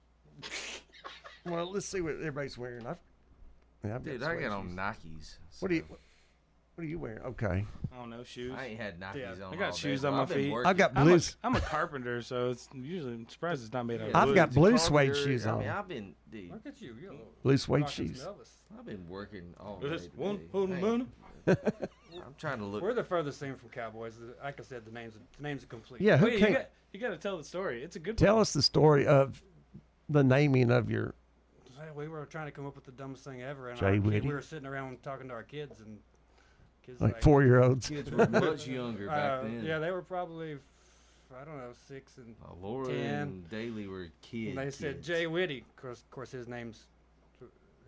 Well, 1.44 1.70
let's 1.72 1.86
see 1.86 2.00
what 2.00 2.14
everybody's 2.14 2.56
wearing. 2.56 2.86
I've, 2.86 2.96
yeah, 3.84 3.94
I've 3.96 4.04
Dude, 4.04 4.20
got 4.20 4.30
I 4.30 4.34
got 4.34 4.40
suede 4.40 4.52
on 4.52 4.68
shoes. 4.68 4.76
Nikes. 4.76 5.60
What 5.60 5.68
do 5.68 5.74
you 5.74 5.84
so 5.88 5.96
what 6.78 6.84
are 6.84 6.86
you 6.86 6.98
wearing? 7.00 7.18
Okay, 7.22 7.64
I 7.92 7.98
don't 7.98 8.08
know 8.08 8.22
shoes. 8.22 8.54
I 8.56 8.66
ain't 8.66 8.80
had 8.80 9.00
Nikes 9.00 9.16
Yeah, 9.16 9.44
on. 9.44 9.52
I 9.52 9.56
got 9.56 9.64
all 9.64 9.70
day, 9.72 9.76
shoes 9.78 10.02
so 10.02 10.08
on 10.10 10.14
my 10.14 10.22
I've 10.22 10.28
been 10.28 10.36
feet. 10.38 10.52
working. 10.52 10.70
I've 10.70 10.76
got 10.76 10.92
I'm 10.94 11.02
a, 11.08 11.10
blues. 11.10 11.36
I'm 11.42 11.56
a 11.56 11.60
carpenter, 11.60 12.22
so 12.22 12.50
it's 12.50 12.68
usually 12.72 13.14
I'm 13.14 13.28
surprised 13.28 13.64
it's 13.64 13.72
not 13.72 13.84
made 13.84 14.00
out 14.00 14.06
of 14.06 14.08
Yeah, 14.12 14.18
I've 14.20 14.28
wood. 14.28 14.34
got 14.36 14.54
blue 14.54 14.78
suede 14.78 15.08
carpenter- 15.08 15.14
shoes 15.28 15.44
I 15.44 15.58
mean, 15.58 15.68
on. 15.68 15.76
I've 15.76 15.88
been, 15.88 16.14
dude, 16.30 16.52
Look 16.52 16.66
at 16.66 16.80
you. 16.80 16.94
You're 17.02 17.14
Blue 17.42 17.56
suede 17.56 17.80
rocking 17.82 17.96
some 17.96 18.14
shoes. 18.14 18.24
Elvis. 18.24 18.78
I've 18.78 18.86
been 18.86 19.08
working 19.08 19.54
all 19.58 19.80
day. 19.80 19.88
Just 19.88 20.14
one, 20.14 20.36
today. 20.38 20.48
one, 20.52 20.70
Man, 20.70 20.80
one. 20.80 21.56
I'm 22.14 22.34
trying 22.38 22.58
to 22.58 22.64
look. 22.64 22.80
We're 22.80 22.94
the 22.94 23.02
furthest 23.02 23.40
thing 23.40 23.56
from 23.56 23.70
Cowboys. 23.70 24.14
Like 24.40 24.60
I 24.60 24.62
said, 24.62 24.84
the 24.84 24.92
names 24.92 25.14
the 25.36 25.42
names 25.42 25.64
are 25.64 25.66
complete. 25.66 26.00
Yeah, 26.00 26.16
who 26.16 26.26
Wait, 26.26 26.34
you 26.34 26.38
came? 26.38 26.52
got, 26.52 26.70
you 26.92 27.00
got 27.00 27.08
to 27.08 27.16
tell 27.16 27.36
the 27.38 27.42
story. 27.44 27.82
It's 27.82 27.96
a 27.96 27.98
good 27.98 28.16
Tell 28.16 28.34
one. 28.36 28.42
us 28.42 28.52
the 28.52 28.62
story 28.62 29.04
of 29.04 29.42
the 30.08 30.22
naming 30.22 30.70
of 30.70 30.88
your. 30.92 31.14
Hey, 31.76 31.88
We 31.96 32.06
were 32.06 32.24
trying 32.26 32.46
to 32.46 32.52
come 32.52 32.66
up 32.66 32.76
with 32.76 32.84
the 32.84 32.92
dumbest 32.92 33.24
thing 33.24 33.42
ever, 33.42 33.70
and 33.70 33.80
Jay 33.80 33.86
our 33.86 33.92
kid, 33.94 34.04
Whitty. 34.06 34.28
we 34.28 34.32
were 34.34 34.42
sitting 34.42 34.66
around 34.66 35.02
talking 35.02 35.26
to 35.28 35.34
our 35.34 35.42
kids, 35.42 35.80
and 35.80 35.98
kids 36.88 37.00
Like 37.00 37.22
four 37.22 37.42
year 37.44 37.60
olds. 37.62 37.88
Kids 37.88 38.10
were 38.10 38.26
much 38.30 38.66
younger 38.66 39.06
back 39.06 39.40
uh, 39.40 39.42
then. 39.42 39.62
Yeah, 39.64 39.78
they 39.78 39.90
were 39.90 40.02
probably 40.02 40.58
I 41.38 41.44
don't 41.44 41.58
know 41.58 41.70
six, 41.86 42.16
and, 42.16 42.34
Uh, 42.44 42.54
Laura 42.62 42.86
10. 42.88 42.96
and 42.96 43.50
Daly 43.50 43.86
were 43.86 44.08
kids. 44.22 44.56
and 44.56 44.58
they 44.58 44.70
said. 44.70 45.02
Jay 45.02 45.26
Whitty. 45.26 45.58
Of 45.58 45.76
course, 45.76 46.00
of 46.00 46.10
course, 46.10 46.30
his 46.30 46.48
name's 46.48 46.84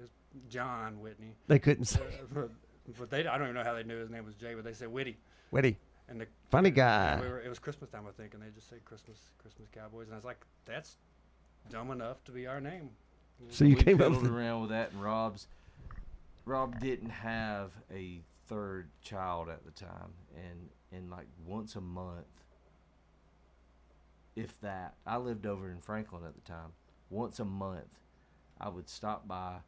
is 0.02 0.10
John 0.50 1.00
Whitney. 1.00 1.34
They 1.48 1.58
couldn't 1.58 1.82
Uh, 1.82 1.98
say 1.98 2.20
but, 2.32 2.50
but 2.98 3.10
they 3.10 3.26
I 3.26 3.38
don't 3.38 3.48
even 3.48 3.54
know 3.54 3.64
how 3.64 3.74
they 3.74 3.82
knew 3.82 3.96
his 3.98 4.10
name 4.10 4.24
was 4.26 4.34
Jay, 4.34 4.54
but 4.54 4.64
they 4.64 4.72
said 4.74 4.88
Whitty. 4.88 5.16
Witty. 5.50 5.76
And 6.08 6.20
the 6.20 6.26
Funny 6.50 6.70
guy. 6.70 7.20
we 7.22 7.28
were, 7.28 7.40
it 7.40 7.48
was 7.48 7.58
Christmas 7.60 7.88
time, 7.88 8.02
I 8.08 8.10
think, 8.10 8.34
and 8.34 8.42
they 8.42 8.48
just 8.54 8.68
said 8.68 8.84
Christmas 8.84 9.16
Christmas 9.40 9.68
Cowboys, 9.72 10.06
and 10.08 10.14
I 10.14 10.16
was 10.16 10.24
like, 10.24 10.40
that's 10.66 10.96
dumb 11.70 11.90
enough 11.92 12.22
to 12.24 12.32
be 12.32 12.46
our 12.46 12.60
name. 12.60 12.90
So 13.48 13.64
you 13.64 13.76
we 13.76 13.82
came 13.82 14.02
up 14.02 14.10
with 14.10 14.26
around 14.26 14.62
with 14.62 14.70
that, 14.70 14.90
and 14.92 15.02
Rob's 15.02 15.46
Rob 16.44 16.78
didn't 16.80 17.10
have 17.10 17.70
a 17.94 18.20
third 18.50 18.90
child 19.00 19.48
at 19.48 19.64
the 19.64 19.70
time, 19.70 20.12
and 20.36 20.68
and 20.92 21.08
like 21.08 21.28
once 21.46 21.76
a 21.76 21.80
month, 21.80 22.26
if 24.36 24.60
that. 24.60 24.94
I 25.06 25.16
lived 25.16 25.46
over 25.46 25.70
in 25.70 25.80
Franklin 25.80 26.24
at 26.26 26.34
the 26.34 26.40
time. 26.40 26.72
Once 27.08 27.38
a 27.38 27.44
month, 27.44 28.00
I 28.60 28.68
would 28.68 28.88
stop 28.88 29.26
by. 29.26 29.58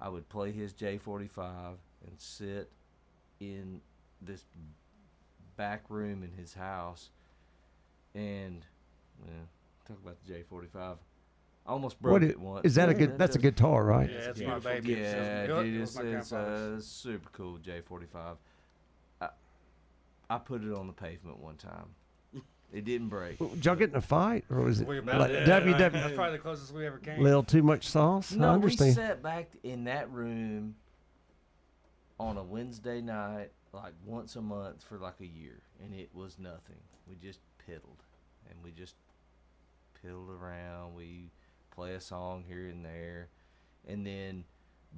I 0.00 0.08
would 0.08 0.28
play 0.28 0.52
his 0.52 0.74
J45 0.74 1.76
and 2.06 2.18
sit 2.18 2.70
in 3.40 3.80
this 4.20 4.44
back 5.56 5.84
room 5.88 6.22
in 6.22 6.32
his 6.32 6.54
house, 6.54 7.10
and 8.14 8.66
yeah, 9.24 9.44
talk 9.86 9.98
about 10.02 10.16
the 10.26 10.34
J45. 10.34 10.96
I 11.66 11.70
almost 11.72 12.00
broke 12.00 12.12
What 12.12 12.22
it 12.22 12.30
is, 12.30 12.36
once. 12.36 12.64
is 12.64 12.74
that 12.76 12.88
a 12.88 12.92
Yeah, 12.92 12.98
good? 12.98 13.18
That's 13.18 13.34
a 13.34 13.38
does- 13.38 13.50
guitar, 13.50 13.84
right? 13.84 14.08
Yeah, 14.10 14.16
it's 14.18 14.40
yeah, 14.40 14.48
my 14.48 14.58
baby. 14.60 14.92
It's, 14.94 15.12
Yeah, 15.14 15.46
dude, 15.46 15.66
it 15.66 15.80
it's, 15.80 15.90
it's 15.96 16.00
grandfather's. 16.00 16.84
a 16.84 16.86
super 16.88 17.28
cool 17.32 17.58
J45. 17.58 18.36
I, 19.20 19.28
I 20.30 20.38
put 20.38 20.62
it 20.62 20.72
on 20.72 20.86
the 20.86 20.92
pavement 20.92 21.38
one 21.38 21.56
time. 21.56 21.86
It 22.72 22.84
didn't 22.84 23.08
break. 23.08 23.38
Did 23.38 23.64
y'all 23.64 23.76
get 23.76 23.90
in 23.90 23.96
a 23.96 24.00
fight, 24.00 24.44
or 24.50 24.60
was 24.62 24.80
it 24.80 24.88
We 24.88 24.96
like 25.00 25.14
about 25.14 25.28
did. 25.28 25.46
WW? 25.48 25.78
That's 25.92 26.14
probably 26.14 26.32
the 26.32 26.42
closest 26.42 26.74
we 26.74 26.84
ever 26.86 26.98
came. 26.98 27.22
Little 27.22 27.44
too 27.44 27.62
much 27.62 27.86
sauce. 27.88 28.32
I 28.32 28.36
No, 28.36 28.58
we 28.58 28.76
sat 28.76 29.22
back 29.22 29.50
in 29.62 29.84
that 29.84 30.10
room 30.10 30.74
on 32.18 32.36
a 32.36 32.42
Wednesday 32.42 33.00
night, 33.00 33.50
like 33.72 33.92
once 34.04 34.34
a 34.36 34.42
month 34.42 34.82
for 34.82 34.98
like 34.98 35.20
a 35.20 35.26
year, 35.26 35.60
and 35.82 35.94
it 35.94 36.10
was 36.12 36.38
nothing. 36.38 36.76
We 37.08 37.14
just 37.14 37.40
piddled, 37.68 38.00
and 38.50 38.58
we 38.64 38.72
just 38.72 38.96
piddled 40.04 40.28
around. 40.28 40.96
We 40.96 41.30
play 41.76 41.94
a 41.94 42.00
song 42.00 42.44
here 42.48 42.66
and 42.66 42.84
there, 42.84 43.28
and 43.86 44.04
then, 44.04 44.44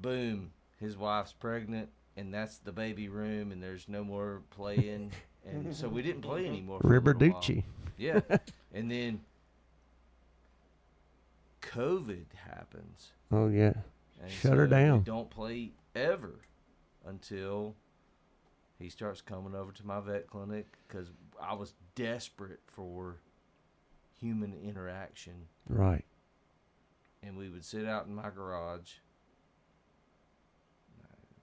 boom, 0.01 0.53
his 0.79 0.97
wife's 0.97 1.33
pregnant, 1.33 1.91
and 2.17 2.33
that's 2.33 2.59
the 2.59 2.73
baby 2.73 3.09
room, 3.09 3.53
and 3.53 3.63
there's 3.63 3.89
no 3.89 4.05
more 4.05 4.43
playing, 4.51 5.11
and 5.45 5.75
so 5.75 5.89
we 5.89 6.03
didn't 6.03 6.23
play 6.23 6.47
anymore. 6.47 6.81
For 6.81 6.97
a 6.97 7.01
little. 7.01 7.15
Riberducci. 7.15 7.65
Yeah, 7.97 8.21
and 8.73 8.91
then 8.91 9.21
COVID 11.63 12.27
happens. 12.47 13.13
Oh 13.31 13.49
yeah. 13.49 13.75
And 14.23 14.31
Shut 14.31 14.55
her 14.55 14.67
down. 14.67 14.99
We 14.99 15.05
don't 15.05 15.31
play 15.31 15.73
ever 15.95 16.41
until 17.07 17.75
he 18.79 18.89
starts 18.89 19.21
coming 19.21 19.55
over 19.55 19.73
to 19.73 19.87
my 19.87 20.01
vet 20.01 20.29
clinic 20.29 20.67
because 20.87 21.11
I 21.41 21.55
was 21.55 21.75
desperate 21.95 22.61
for 22.67 23.17
human 24.21 24.55
interaction. 24.55 25.47
Right. 25.69 26.05
And 27.23 27.37
we 27.37 27.49
would 27.49 27.65
sit 27.65 27.87
out 27.87 28.07
in 28.07 28.15
my 28.15 28.31
garage. 28.31 28.93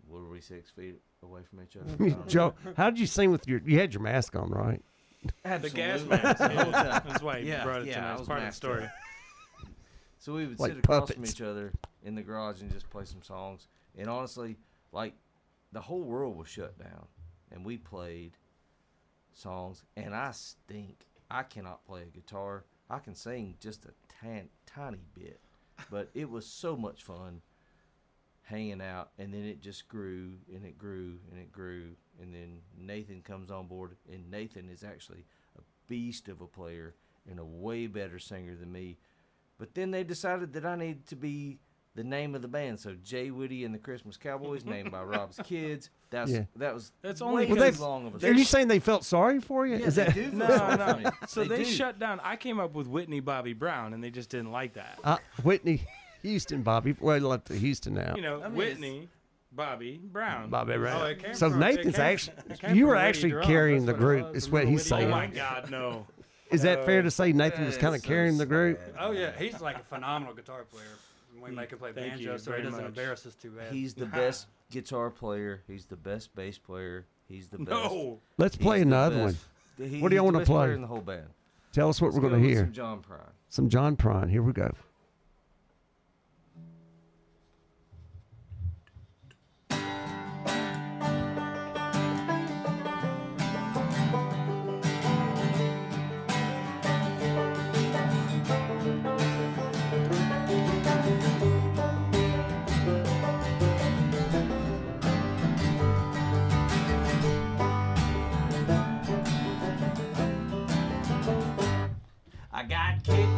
What 0.07 0.21
were 0.21 0.29
we 0.29 0.39
six 0.41 0.69
feet 0.69 0.95
away 1.23 1.41
from 1.49 1.61
each 1.63 1.75
other? 1.75 1.85
I 1.91 1.95
don't 1.97 2.09
know. 2.19 2.25
Joe, 2.27 2.53
how 2.77 2.89
did 2.91 2.99
you 2.99 3.07
sing 3.07 3.31
with 3.31 3.47
your? 3.47 3.59
You 3.65 3.79
had 3.79 3.93
your 3.93 4.03
mask 4.03 4.35
on, 4.35 4.49
right? 4.51 4.81
The 5.43 5.69
gas 5.71 6.03
mask. 6.05 6.37
The 6.37 6.49
whole 6.49 6.71
time. 6.71 7.01
That's 7.07 7.21
why 7.23 7.41
he 7.41 7.47
Yeah, 7.49 7.63
brought 7.63 7.81
it 7.81 7.87
yeah, 7.87 7.95
tonight. 7.95 8.09
I 8.09 8.11
It's 8.11 8.19
was 8.19 8.27
part 8.27 8.39
of 8.41 8.45
the 8.47 8.51
story. 8.53 8.83
up. 8.83 8.89
So 10.19 10.33
we 10.33 10.47
would 10.47 10.59
Like 10.59 10.71
sit 10.71 10.79
across 10.79 11.11
from 11.11 11.23
each 11.25 11.39
other 11.41 11.71
in 12.01 12.15
the 12.15 12.23
garage 12.23 12.59
and 12.61 12.71
just 12.71 12.89
play 12.89 13.05
some 13.05 13.21
songs. 13.21 13.67
And 13.95 14.09
honestly, 14.09 14.57
like 14.91 15.13
the 15.71 15.81
whole 15.81 16.01
world 16.01 16.35
was 16.35 16.47
shut 16.47 16.79
down, 16.79 17.05
and 17.51 17.63
we 17.63 17.77
played 17.77 18.31
songs. 19.33 19.83
And 19.95 20.15
I 20.15 20.31
stink. 20.31 21.05
I 21.29 21.43
cannot 21.43 21.85
play 21.85 22.01
a 22.03 22.05
guitar. 22.05 22.63
I 22.89 22.97
can 22.97 23.13
sing 23.13 23.55
just 23.59 23.85
a 23.85 23.93
tan- 24.19 24.49
tiny 24.65 25.05
bit, 25.13 25.39
but 25.89 26.09
it 26.13 26.29
was 26.29 26.45
so 26.45 26.75
much 26.75 27.03
fun 27.03 27.41
hanging 28.43 28.81
out. 28.81 29.09
And 29.17 29.33
then 29.33 29.43
it 29.45 29.61
just 29.61 29.87
grew 29.87 30.33
and 30.53 30.65
it 30.65 30.77
grew 30.77 31.17
and 31.31 31.39
it 31.39 31.51
grew. 31.51 31.91
And 32.21 32.33
then 32.33 32.59
Nathan 32.77 33.21
comes 33.21 33.51
on 33.51 33.67
board, 33.67 33.95
and 34.11 34.31
Nathan 34.31 34.69
is 34.69 34.83
actually 34.83 35.25
a 35.57 35.61
beast 35.87 36.29
of 36.29 36.41
a 36.41 36.47
player 36.47 36.95
and 37.29 37.39
a 37.39 37.45
way 37.45 37.87
better 37.87 38.19
singer 38.19 38.55
than 38.55 38.71
me. 38.71 38.97
But 39.57 39.73
then 39.73 39.91
they 39.91 40.03
decided 40.03 40.53
that 40.53 40.65
I 40.65 40.75
needed 40.75 41.07
to 41.07 41.15
be 41.15 41.59
the 41.95 42.03
name 42.03 42.35
of 42.35 42.41
the 42.41 42.47
band. 42.47 42.79
So 42.79 42.95
Jay 43.03 43.31
Woody 43.31 43.63
and 43.65 43.73
the 43.73 43.79
Christmas 43.79 44.17
Cowboys, 44.17 44.65
named 44.65 44.91
by 44.91 45.01
Rob's 45.03 45.37
kids. 45.43 45.89
That's 46.11 46.29
Yeah. 46.31 46.43
that 46.57 46.73
was 46.73 46.91
That's 47.01 47.21
only 47.21 47.45
too 47.47 47.55
Well, 47.55 47.65
because 47.65 47.79
long 47.79 48.07
of 48.07 48.23
a 48.23 48.27
Are 48.27 48.33
you 48.33 48.43
saying 48.43 48.67
they 48.67 48.79
felt 48.79 49.03
sorry 49.03 49.39
for 49.41 49.65
you? 49.65 49.77
Yeah, 49.77 49.85
Is 49.87 49.95
they 49.95 50.05
that 50.05 50.13
do 50.13 50.23
feel 50.29 50.39
No, 50.39 50.47
sorry 50.57 50.77
no. 50.77 50.93
for 50.93 50.99
me. 50.99 51.05
So 51.27 51.43
they, 51.43 51.63
do. 51.63 51.65
shut 51.65 51.99
down. 51.99 52.19
I 52.23 52.35
came 52.35 52.59
up 52.59 52.73
with 52.73 52.87
Whitney 52.87 53.19
Bobby 53.19 53.53
Brown, 53.53 53.93
and 53.93 54.03
they 54.03 54.11
just 54.11 54.29
didn't 54.29 54.51
like 54.51 54.73
that. 54.73 54.99
uh, 55.03 55.17
Whitney 55.43 55.81
Houston? 56.21 56.61
Bobby, 56.63 56.95
well, 56.99 57.19
left 57.19 57.47
to 57.47 57.55
Houston 57.55 57.93
now. 57.95 58.13
You 58.15 58.21
know, 58.21 58.41
I 58.41 58.47
mean, 58.47 58.55
Whitney 58.57 59.09
Bobby 59.51 59.99
Brown. 60.03 60.49
Bobby 60.49 60.77
Brown. 60.77 61.15
Oh, 61.25 61.33
so 61.33 61.49
from- 61.49 61.59
Nathan's 61.59 61.95
came- 61.95 62.05
actually, 62.05 62.73
you 62.73 62.87
were 62.87 62.95
actually 62.95 63.31
Drums, 63.31 63.47
carrying 63.47 63.85
the 63.85 63.93
that's 63.93 64.01
what 64.03 64.05
group. 64.07 64.35
Is 64.35 64.49
what 64.49 64.67
he's 64.67 64.89
Woody 64.91 65.05
Oh 65.05 65.07
saying. 65.07 65.09
my 65.11 65.27
God, 65.27 65.69
no. 65.71 66.07
Is 66.51 66.61
that 66.61 66.85
fair 66.85 67.01
to 67.01 67.09
say 67.11 67.31
Nathan 67.33 67.65
was 67.65 67.77
kind 67.77 67.95
of 67.95 68.01
so 68.01 68.07
carrying 68.07 68.37
the 68.37 68.45
group? 68.45 68.79
Oh 68.99 69.11
yeah, 69.11 69.31
he's 69.37 69.59
like 69.61 69.77
a 69.77 69.83
phenomenal 69.83 70.33
guitar 70.35 70.63
player. 70.63 70.85
And 71.35 71.43
we 71.43 71.51
make 71.51 71.71
him 71.71 71.79
play 71.79 71.91
Thank 71.91 72.13
banjo, 72.13 72.31
you 72.33 72.37
so 72.37 72.51
he 72.51 72.55
very 72.57 72.63
doesn't 72.63 72.79
much. 72.81 72.87
embarrass 72.97 73.25
us 73.25 73.35
too 73.35 73.51
bad. 73.51 73.71
He's 73.73 73.93
the 73.93 74.05
best 74.21 74.47
guitar 74.71 75.09
player. 75.09 75.61
He's 75.67 75.85
the 75.85 75.97
best 75.97 76.33
bass 76.33 76.57
player. 76.57 77.05
He's 77.27 77.49
the 77.49 77.57
best. 77.57 77.69
No. 77.69 78.19
Let's 78.37 78.55
he's 78.55 78.63
play 78.65 78.77
the 78.79 78.83
another 78.87 79.17
one. 79.17 79.25
best- 79.77 79.91
he- 79.93 80.01
What 80.01 80.09
do 80.09 80.15
y'all 80.15 80.23
he's 80.25 80.31
the 80.31 80.33
wanna 80.33 80.37
best 80.39 80.49
player 80.51 80.67
play? 80.67 80.75
in 80.75 80.81
the 80.81 80.87
whole 80.87 81.01
band? 81.01 81.27
Tell 81.73 81.89
us 81.89 81.99
what 82.01 82.07
Let's 82.07 82.15
we're 82.15 82.21
go 82.21 82.29
going 82.29 82.41
to 82.43 82.47
with 82.47 82.55
hear. 82.57 82.65
Some 82.65 82.73
John 82.73 83.01
Prine. 83.01 83.31
Some 83.49 83.69
John 83.69 83.97
Prine. 83.97 84.29
Here 84.31 84.41
we 84.41 84.53
go. 84.53 84.71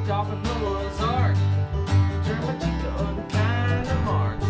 Kicked 0.07 0.17
off 0.17 0.31
of 0.31 0.41
Noah's 0.43 1.01
Ark. 1.01 1.35
Turned 2.23 2.43
my 2.45 2.53
cheek 2.53 2.79
to 2.81 2.89
unkind 3.03 3.87
remarks. 3.89 4.45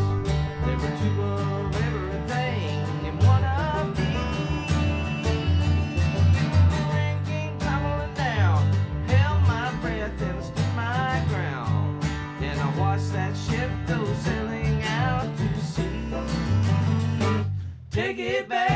There 0.65 0.77
were 0.77 0.95
two 1.01 1.21
of 1.23 1.75
everything 1.81 2.85
and 3.07 3.17
one 3.23 3.43
of 3.43 3.97
me. 3.97 4.13
Rain 6.93 7.17
came 7.25 7.57
tumbling 7.57 8.13
down. 8.13 8.71
Held 9.07 9.41
my 9.47 9.71
breath 9.81 10.21
and 10.21 10.43
stood 10.43 10.73
my 10.75 11.23
ground. 11.29 12.03
Then 12.39 12.59
I 12.59 12.77
watched 12.77 13.11
that 13.13 13.35
ship 13.35 13.71
go 13.87 14.05
sailing 14.13 14.83
out 14.83 15.25
to 15.37 15.47
sea. 15.61 15.87
Take 17.89 18.19
it 18.19 18.47
back, 18.47 18.66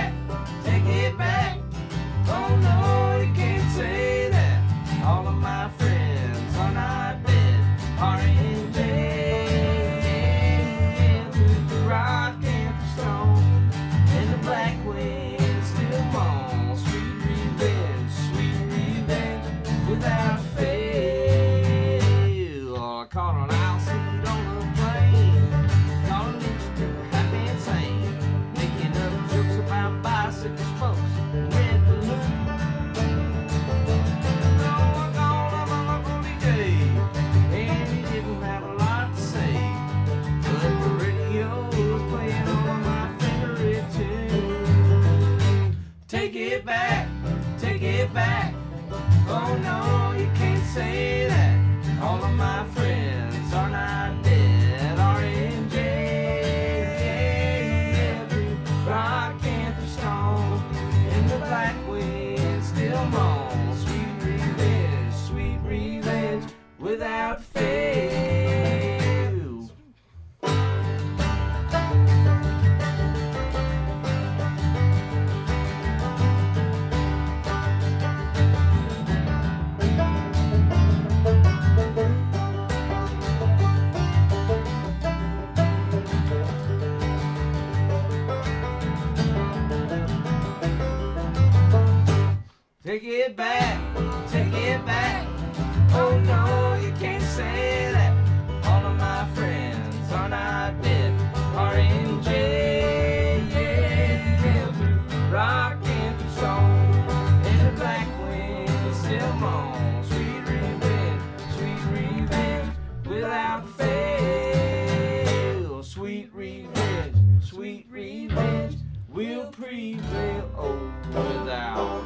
Sweet 116.22 116.34
revenge, 116.36 117.16
sweet 117.42 117.88
revenge 117.90 118.78
will 119.10 119.46
prevail 119.48 120.52
oh, 120.56 120.94
without 121.08 122.04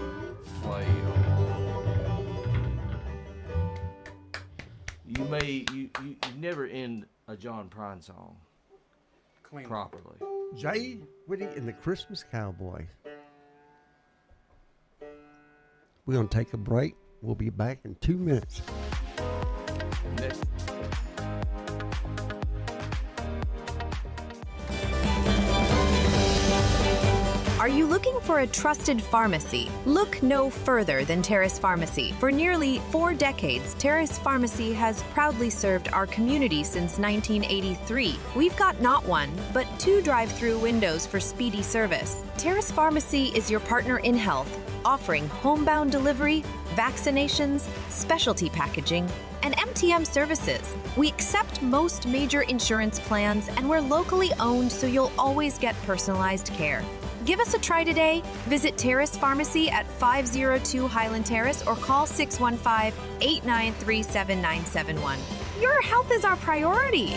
fail. 0.63 1.13
You 5.05 5.25
may 5.25 5.65
you, 5.73 5.89
you, 6.01 6.15
you 6.15 6.15
never 6.39 6.65
end 6.65 7.07
a 7.27 7.35
John 7.35 7.67
Prine 7.67 8.01
song 8.01 8.37
Clean. 9.43 9.67
properly. 9.67 10.15
Jay 10.55 10.99
Whitty 11.27 11.43
and 11.43 11.67
the 11.67 11.73
Christmas 11.73 12.23
Cowboy. 12.31 12.85
We're 16.05 16.13
gonna 16.13 16.29
take 16.29 16.53
a 16.53 16.57
break. 16.57 16.95
We'll 17.21 17.35
be 17.35 17.49
back 17.49 17.79
in 17.83 17.95
two 17.95 18.17
minutes. 18.17 18.61
Next. 20.15 20.45
Are 27.65 27.77
you 27.79 27.87
looking 27.87 28.19
for 28.19 28.41
a 28.41 28.45
trusted 28.45 29.01
pharmacy? 29.01 29.71
Look 29.87 30.21
no 30.21 30.51
further 30.51 31.03
than 31.03 31.23
Terrace 31.23 31.57
Pharmacy. 31.57 32.11
For 32.19 32.31
nearly 32.31 32.77
four 32.91 33.15
decades, 33.15 33.73
Terrace 33.79 34.19
Pharmacy 34.19 34.71
has 34.73 35.01
proudly 35.15 35.49
served 35.49 35.87
our 35.87 36.05
community 36.05 36.63
since 36.63 36.99
1983. 36.99 38.19
We've 38.35 38.55
got 38.55 38.79
not 38.81 39.03
one, 39.07 39.31
but 39.51 39.65
two 39.79 40.03
drive 40.03 40.31
through 40.31 40.59
windows 40.59 41.07
for 41.07 41.19
speedy 41.19 41.63
service. 41.63 42.21
Terrace 42.37 42.69
Pharmacy 42.69 43.29
is 43.29 43.49
your 43.49 43.61
partner 43.61 43.97
in 43.97 44.15
health, 44.15 44.59
offering 44.85 45.27
homebound 45.27 45.91
delivery, 45.91 46.43
vaccinations, 46.75 47.67
specialty 47.89 48.47
packaging, 48.47 49.09
and 49.41 49.57
MTM 49.57 50.05
services. 50.05 50.75
We 50.95 51.07
accept 51.07 51.63
most 51.63 52.05
major 52.05 52.43
insurance 52.43 52.99
plans 52.99 53.47
and 53.57 53.67
we're 53.67 53.81
locally 53.81 54.31
owned 54.39 54.71
so 54.71 54.85
you'll 54.85 55.11
always 55.17 55.57
get 55.57 55.75
personalized 55.81 56.53
care. 56.53 56.85
Give 57.25 57.39
us 57.39 57.55
a 57.55 57.59
try 57.59 57.83
today. 57.83 58.21
Visit 58.45 58.77
Terrace 58.77 59.17
Pharmacy 59.17 59.67
at 59.71 59.87
502 59.87 60.87
Highland 60.87 61.25
Terrace 61.25 61.65
or 61.65 61.75
call 61.75 62.05
615 62.05 62.93
893 63.19 64.03
7971. 64.03 65.19
Your 65.59 65.81
health 65.81 66.11
is 66.11 66.23
our 66.23 66.35
priority. 66.35 67.15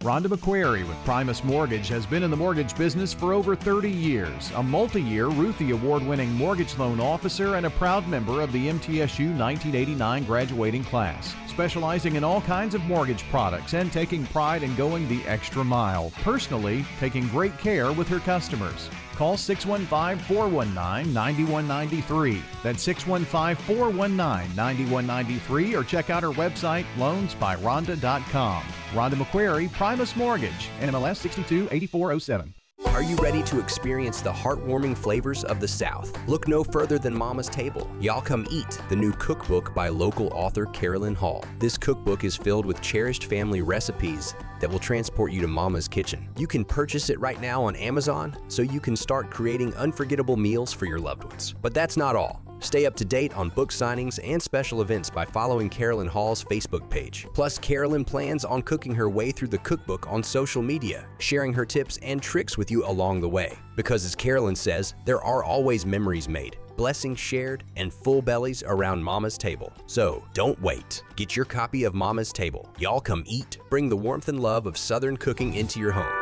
Rhonda 0.00 0.28
McQuarrie 0.28 0.88
with 0.88 0.96
Primus 1.04 1.44
Mortgage 1.44 1.88
has 1.88 2.06
been 2.06 2.22
in 2.22 2.30
the 2.30 2.36
mortgage 2.36 2.74
business 2.74 3.12
for 3.12 3.34
over 3.34 3.54
30 3.54 3.90
years, 3.90 4.50
a 4.56 4.62
multi 4.62 5.02
year 5.02 5.26
Ruthie 5.26 5.72
Award 5.72 6.02
winning 6.02 6.32
mortgage 6.32 6.78
loan 6.78 7.00
officer, 7.00 7.56
and 7.56 7.66
a 7.66 7.70
proud 7.70 8.08
member 8.08 8.40
of 8.40 8.50
the 8.50 8.68
MTSU 8.68 9.36
1989 9.38 10.24
graduating 10.24 10.84
class. 10.84 11.34
Specializing 11.48 12.16
in 12.16 12.24
all 12.24 12.40
kinds 12.40 12.74
of 12.74 12.80
mortgage 12.84 13.24
products 13.24 13.74
and 13.74 13.92
taking 13.92 14.24
pride 14.28 14.62
in 14.62 14.74
going 14.74 15.06
the 15.06 15.22
extra 15.26 15.62
mile, 15.62 16.10
personally 16.22 16.82
taking 16.98 17.28
great 17.28 17.58
care 17.58 17.92
with 17.92 18.08
her 18.08 18.20
customers. 18.20 18.88
Call 19.20 19.36
615 19.36 20.18
419 20.34 21.12
9193. 21.12 22.42
That's 22.62 22.82
615 22.82 23.66
419 23.66 24.56
9193 24.56 25.76
or 25.76 25.84
check 25.84 26.08
out 26.08 26.24
our 26.24 26.32
website 26.32 26.86
loansbyronda.com. 26.96 28.62
Rhonda 28.92 29.12
McQuarrie, 29.12 29.70
Primus 29.72 30.16
Mortgage, 30.16 30.70
NMLS 30.80 31.16
628407. 31.16 32.54
Are 32.86 33.02
you 33.02 33.16
ready 33.16 33.42
to 33.44 33.60
experience 33.60 34.22
the 34.22 34.32
heartwarming 34.32 34.96
flavors 34.96 35.44
of 35.44 35.60
the 35.60 35.68
South? 35.68 36.12
Look 36.26 36.48
no 36.48 36.64
further 36.64 36.98
than 36.98 37.14
Mama's 37.14 37.48
Table. 37.48 37.90
Y'all 38.00 38.22
Come 38.22 38.46
Eat, 38.50 38.80
the 38.88 38.96
new 38.96 39.12
cookbook 39.12 39.74
by 39.74 39.88
local 39.88 40.28
author 40.28 40.66
Carolyn 40.66 41.14
Hall. 41.14 41.44
This 41.58 41.76
cookbook 41.76 42.24
is 42.24 42.36
filled 42.36 42.64
with 42.64 42.80
cherished 42.80 43.24
family 43.24 43.62
recipes 43.62 44.34
that 44.60 44.70
will 44.70 44.78
transport 44.78 45.30
you 45.32 45.40
to 45.40 45.48
Mama's 45.48 45.88
kitchen. 45.88 46.28
You 46.36 46.46
can 46.46 46.64
purchase 46.64 47.10
it 47.10 47.20
right 47.20 47.40
now 47.40 47.62
on 47.62 47.76
Amazon 47.76 48.36
so 48.48 48.62
you 48.62 48.80
can 48.80 48.96
start 48.96 49.30
creating 49.30 49.74
unforgettable 49.74 50.36
meals 50.36 50.72
for 50.72 50.86
your 50.86 50.98
loved 50.98 51.24
ones. 51.24 51.54
But 51.60 51.74
that's 51.74 51.96
not 51.96 52.16
all. 52.16 52.42
Stay 52.60 52.86
up 52.86 52.94
to 52.96 53.04
date 53.04 53.36
on 53.36 53.48
book 53.50 53.72
signings 53.72 54.18
and 54.22 54.40
special 54.40 54.82
events 54.82 55.10
by 55.10 55.24
following 55.24 55.68
Carolyn 55.68 56.06
Hall's 56.06 56.44
Facebook 56.44 56.88
page. 56.90 57.26
Plus, 57.34 57.58
Carolyn 57.58 58.04
plans 58.04 58.44
on 58.44 58.62
cooking 58.62 58.94
her 58.94 59.08
way 59.08 59.30
through 59.30 59.48
the 59.48 59.58
cookbook 59.58 60.06
on 60.10 60.22
social 60.22 60.62
media, 60.62 61.06
sharing 61.18 61.52
her 61.52 61.64
tips 61.64 61.98
and 62.02 62.22
tricks 62.22 62.58
with 62.58 62.70
you 62.70 62.84
along 62.86 63.20
the 63.20 63.28
way. 63.28 63.56
Because, 63.76 64.04
as 64.04 64.14
Carolyn 64.14 64.56
says, 64.56 64.94
there 65.04 65.22
are 65.22 65.42
always 65.42 65.86
memories 65.86 66.28
made, 66.28 66.58
blessings 66.76 67.18
shared, 67.18 67.64
and 67.76 67.92
full 67.92 68.20
bellies 68.20 68.62
around 68.66 69.02
Mama's 69.02 69.38
table. 69.38 69.72
So, 69.86 70.22
don't 70.34 70.60
wait. 70.60 71.02
Get 71.16 71.34
your 71.34 71.46
copy 71.46 71.84
of 71.84 71.94
Mama's 71.94 72.32
Table. 72.32 72.70
Y'all 72.78 73.00
come 73.00 73.24
eat. 73.26 73.58
Bring 73.70 73.88
the 73.88 73.96
warmth 73.96 74.28
and 74.28 74.40
love 74.40 74.66
of 74.66 74.76
Southern 74.76 75.16
cooking 75.16 75.54
into 75.54 75.80
your 75.80 75.92
home. 75.92 76.19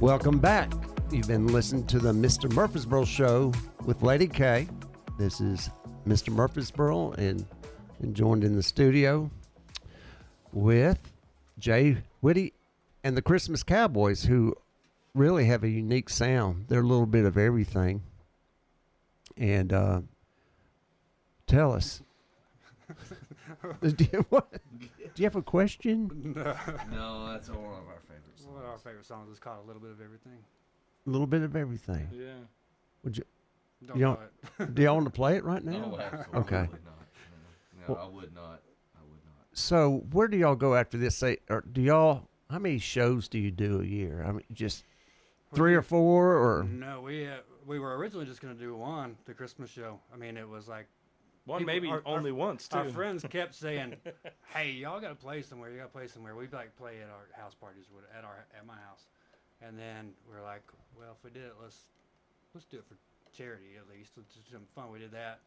Welcome 0.00 0.38
back. 0.38 0.70
You've 1.10 1.26
been 1.26 1.46
listening 1.46 1.86
to 1.86 1.98
the 1.98 2.12
Mr. 2.12 2.52
Murfreesboro 2.52 3.06
Show 3.06 3.50
with 3.86 4.02
Lady 4.02 4.26
K. 4.26 4.68
This 5.18 5.40
is 5.40 5.70
Mr. 6.06 6.28
Murfreesboro 6.28 7.12
and, 7.12 7.46
and 8.00 8.14
joined 8.14 8.44
in 8.44 8.54
the 8.54 8.62
studio 8.62 9.30
with 10.52 10.98
Jay 11.58 11.96
Whitty 12.20 12.52
and 13.04 13.16
the 13.16 13.22
Christmas 13.22 13.62
Cowboys, 13.62 14.24
who 14.24 14.54
really 15.14 15.46
have 15.46 15.64
a 15.64 15.68
unique 15.68 16.10
sound. 16.10 16.66
They're 16.68 16.80
a 16.80 16.86
little 16.86 17.06
bit 17.06 17.24
of 17.24 17.38
everything. 17.38 18.02
And 19.38 19.72
uh, 19.72 20.00
tell 21.46 21.72
us. 21.72 22.02
do, 23.82 24.06
you, 24.12 24.26
what, 24.28 24.52
do 24.78 25.22
you 25.22 25.24
have 25.24 25.36
a 25.36 25.42
question? 25.42 26.34
no, 26.36 26.54
no 26.90 27.32
that's 27.32 27.48
one 27.48 27.58
of 27.58 27.88
our 27.88 28.02
favorite 28.06 28.24
songs. 28.24 28.25
One 28.56 28.64
of 28.64 28.70
our 28.70 28.78
favorite 28.78 29.04
songs 29.04 29.30
is 29.30 29.38
called 29.38 29.58
"A 29.64 29.66
Little 29.66 29.82
Bit 29.82 29.90
of 29.90 30.00
Everything." 30.00 30.38
A 31.06 31.10
little 31.10 31.26
bit 31.26 31.42
of 31.42 31.54
everything. 31.54 32.08
Yeah. 32.10 32.32
Would 33.04 33.18
you? 33.18 33.24
Don't 33.84 33.98
You 33.98 34.04
know 34.06 34.18
don't- 34.58 34.70
it. 34.70 34.74
Do 34.74 34.82
y'all 34.82 34.94
want 34.94 35.04
to 35.04 35.10
play 35.10 35.36
it 35.36 35.44
right 35.44 35.62
now? 35.62 35.72
No, 35.72 35.98
absolutely 36.00 36.40
Okay. 36.40 36.56
not. 36.62 36.70
No, 36.72 36.78
no, 37.88 37.94
Well- 37.94 37.98
I 37.98 38.08
would 38.16 38.34
not. 38.34 38.62
I 38.96 39.02
would 39.02 39.20
not. 39.26 39.44
So 39.52 39.98
where 40.10 40.26
do 40.26 40.38
y'all 40.38 40.56
go 40.56 40.74
after 40.74 40.96
this? 40.96 41.14
Say, 41.16 41.36
or 41.50 41.64
do 41.70 41.82
y'all? 41.82 42.28
How 42.50 42.58
many 42.58 42.78
shows 42.78 43.28
do 43.28 43.38
you 43.38 43.50
do 43.50 43.82
a 43.82 43.84
year? 43.84 44.24
I 44.26 44.32
mean, 44.32 44.44
just 44.54 44.84
three 45.54 45.72
do- 45.72 45.78
or 45.78 45.82
four, 45.82 46.32
or 46.38 46.64
No, 46.64 47.02
we 47.02 47.26
uh, 47.28 47.36
we 47.66 47.78
were 47.78 47.94
originally 47.98 48.24
just 48.24 48.40
gonna 48.40 48.54
do 48.54 48.74
one, 48.74 49.18
the 49.26 49.34
Christmas 49.34 49.68
show. 49.68 50.00
I 50.14 50.16
mean, 50.16 50.38
it 50.38 50.48
was 50.48 50.66
like 50.66 50.86
One 51.46 51.60
People- 51.60 51.74
maybe 51.74 51.88
our- 51.88 52.02
our- 52.04 52.16
only 52.18 52.32
once 52.32 52.68
too. 52.68 52.76
our 52.76 52.88
friends 52.90 53.24
kept 53.30 53.54
saying, 53.54 53.96
"Hey, 54.48 54.72
y'all 54.72 55.00
got 55.00 55.08
to 55.10 55.14
play 55.14 55.42
somewhere. 55.42 55.70
You 55.70 55.78
got 55.78 55.84
to 55.84 55.88
play 55.92 56.08
somewhere." 56.08 56.34
We'd 56.34 56.52
like 56.52 56.76
play 56.76 57.00
at 57.00 57.08
our 57.08 57.28
house 57.40 57.54
parties, 57.54 57.86
at 58.16 58.24
our 58.24 58.46
at 58.56 58.66
my 58.66 58.74
house, 58.76 59.06
and 59.62 59.78
then 59.78 60.12
we 60.28 60.36
are 60.36 60.42
like, 60.42 60.62
"Well, 60.98 61.12
if 61.16 61.22
we 61.24 61.30
did 61.30 61.44
it, 61.44 61.54
let's 61.62 61.78
let's 62.52 62.66
do 62.66 62.78
it 62.78 62.84
for 62.86 62.96
charity 63.32 63.76
at 63.76 63.88
least. 63.88 64.12
Let's 64.16 64.34
do 64.34 64.40
some 64.52 64.66
fun." 64.74 64.90
We 64.90 64.98
did 64.98 65.12
that. 65.12 65.40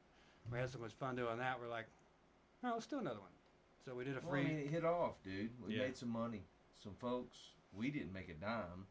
We 0.51 0.57
had 0.57 0.69
so 0.69 0.79
much 0.79 0.93
fun 0.93 1.15
doing 1.17 1.37
that. 1.37 1.59
We're 1.59 1.67
like, 1.67 1.87
"No, 2.63 2.73
let's 2.73 2.87
do 2.87 2.99
another 2.99 3.19
one." 3.19 3.31
So 3.85 3.93
we 3.93 4.05
did 4.05 4.15
a 4.15 4.21
Well, 4.21 4.29
free. 4.31 4.41
I 4.41 4.43
mean, 4.47 4.57
it 4.59 4.67
hit 4.69 4.85
off, 4.85 5.21
dude. 5.23 5.51
We 5.65 5.75
Yeah. 5.75 5.83
made 5.83 5.97
some 5.97 6.09
money. 6.09 6.43
Some 6.81 6.95
folks, 6.95 7.37
we 7.73 7.91
didn't 7.91 8.13
make 8.13 8.29
a 8.29 8.33
dime. 8.35 8.87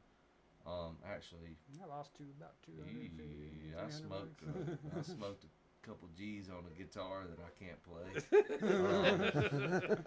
Um, 0.67 0.99
actually, 1.07 1.57
I 1.83 1.87
lost 1.87 2.15
to 2.17 2.23
about 2.37 2.61
two 2.63 2.73
hundred. 2.85 3.11
yeah, 3.19 3.83
I 3.87 3.89
smoked. 3.89 4.43
Uh, 4.43 4.99
I 4.99 5.03
smoked 5.03 5.45
a 5.45 5.47
couple 5.89 6.09
G's 6.17 6.49
on 6.51 6.65
a 6.71 6.79
guitar 6.79 7.25
that 7.29 7.39
I 7.41 7.51
can't 7.59 7.83
play. 7.83 8.05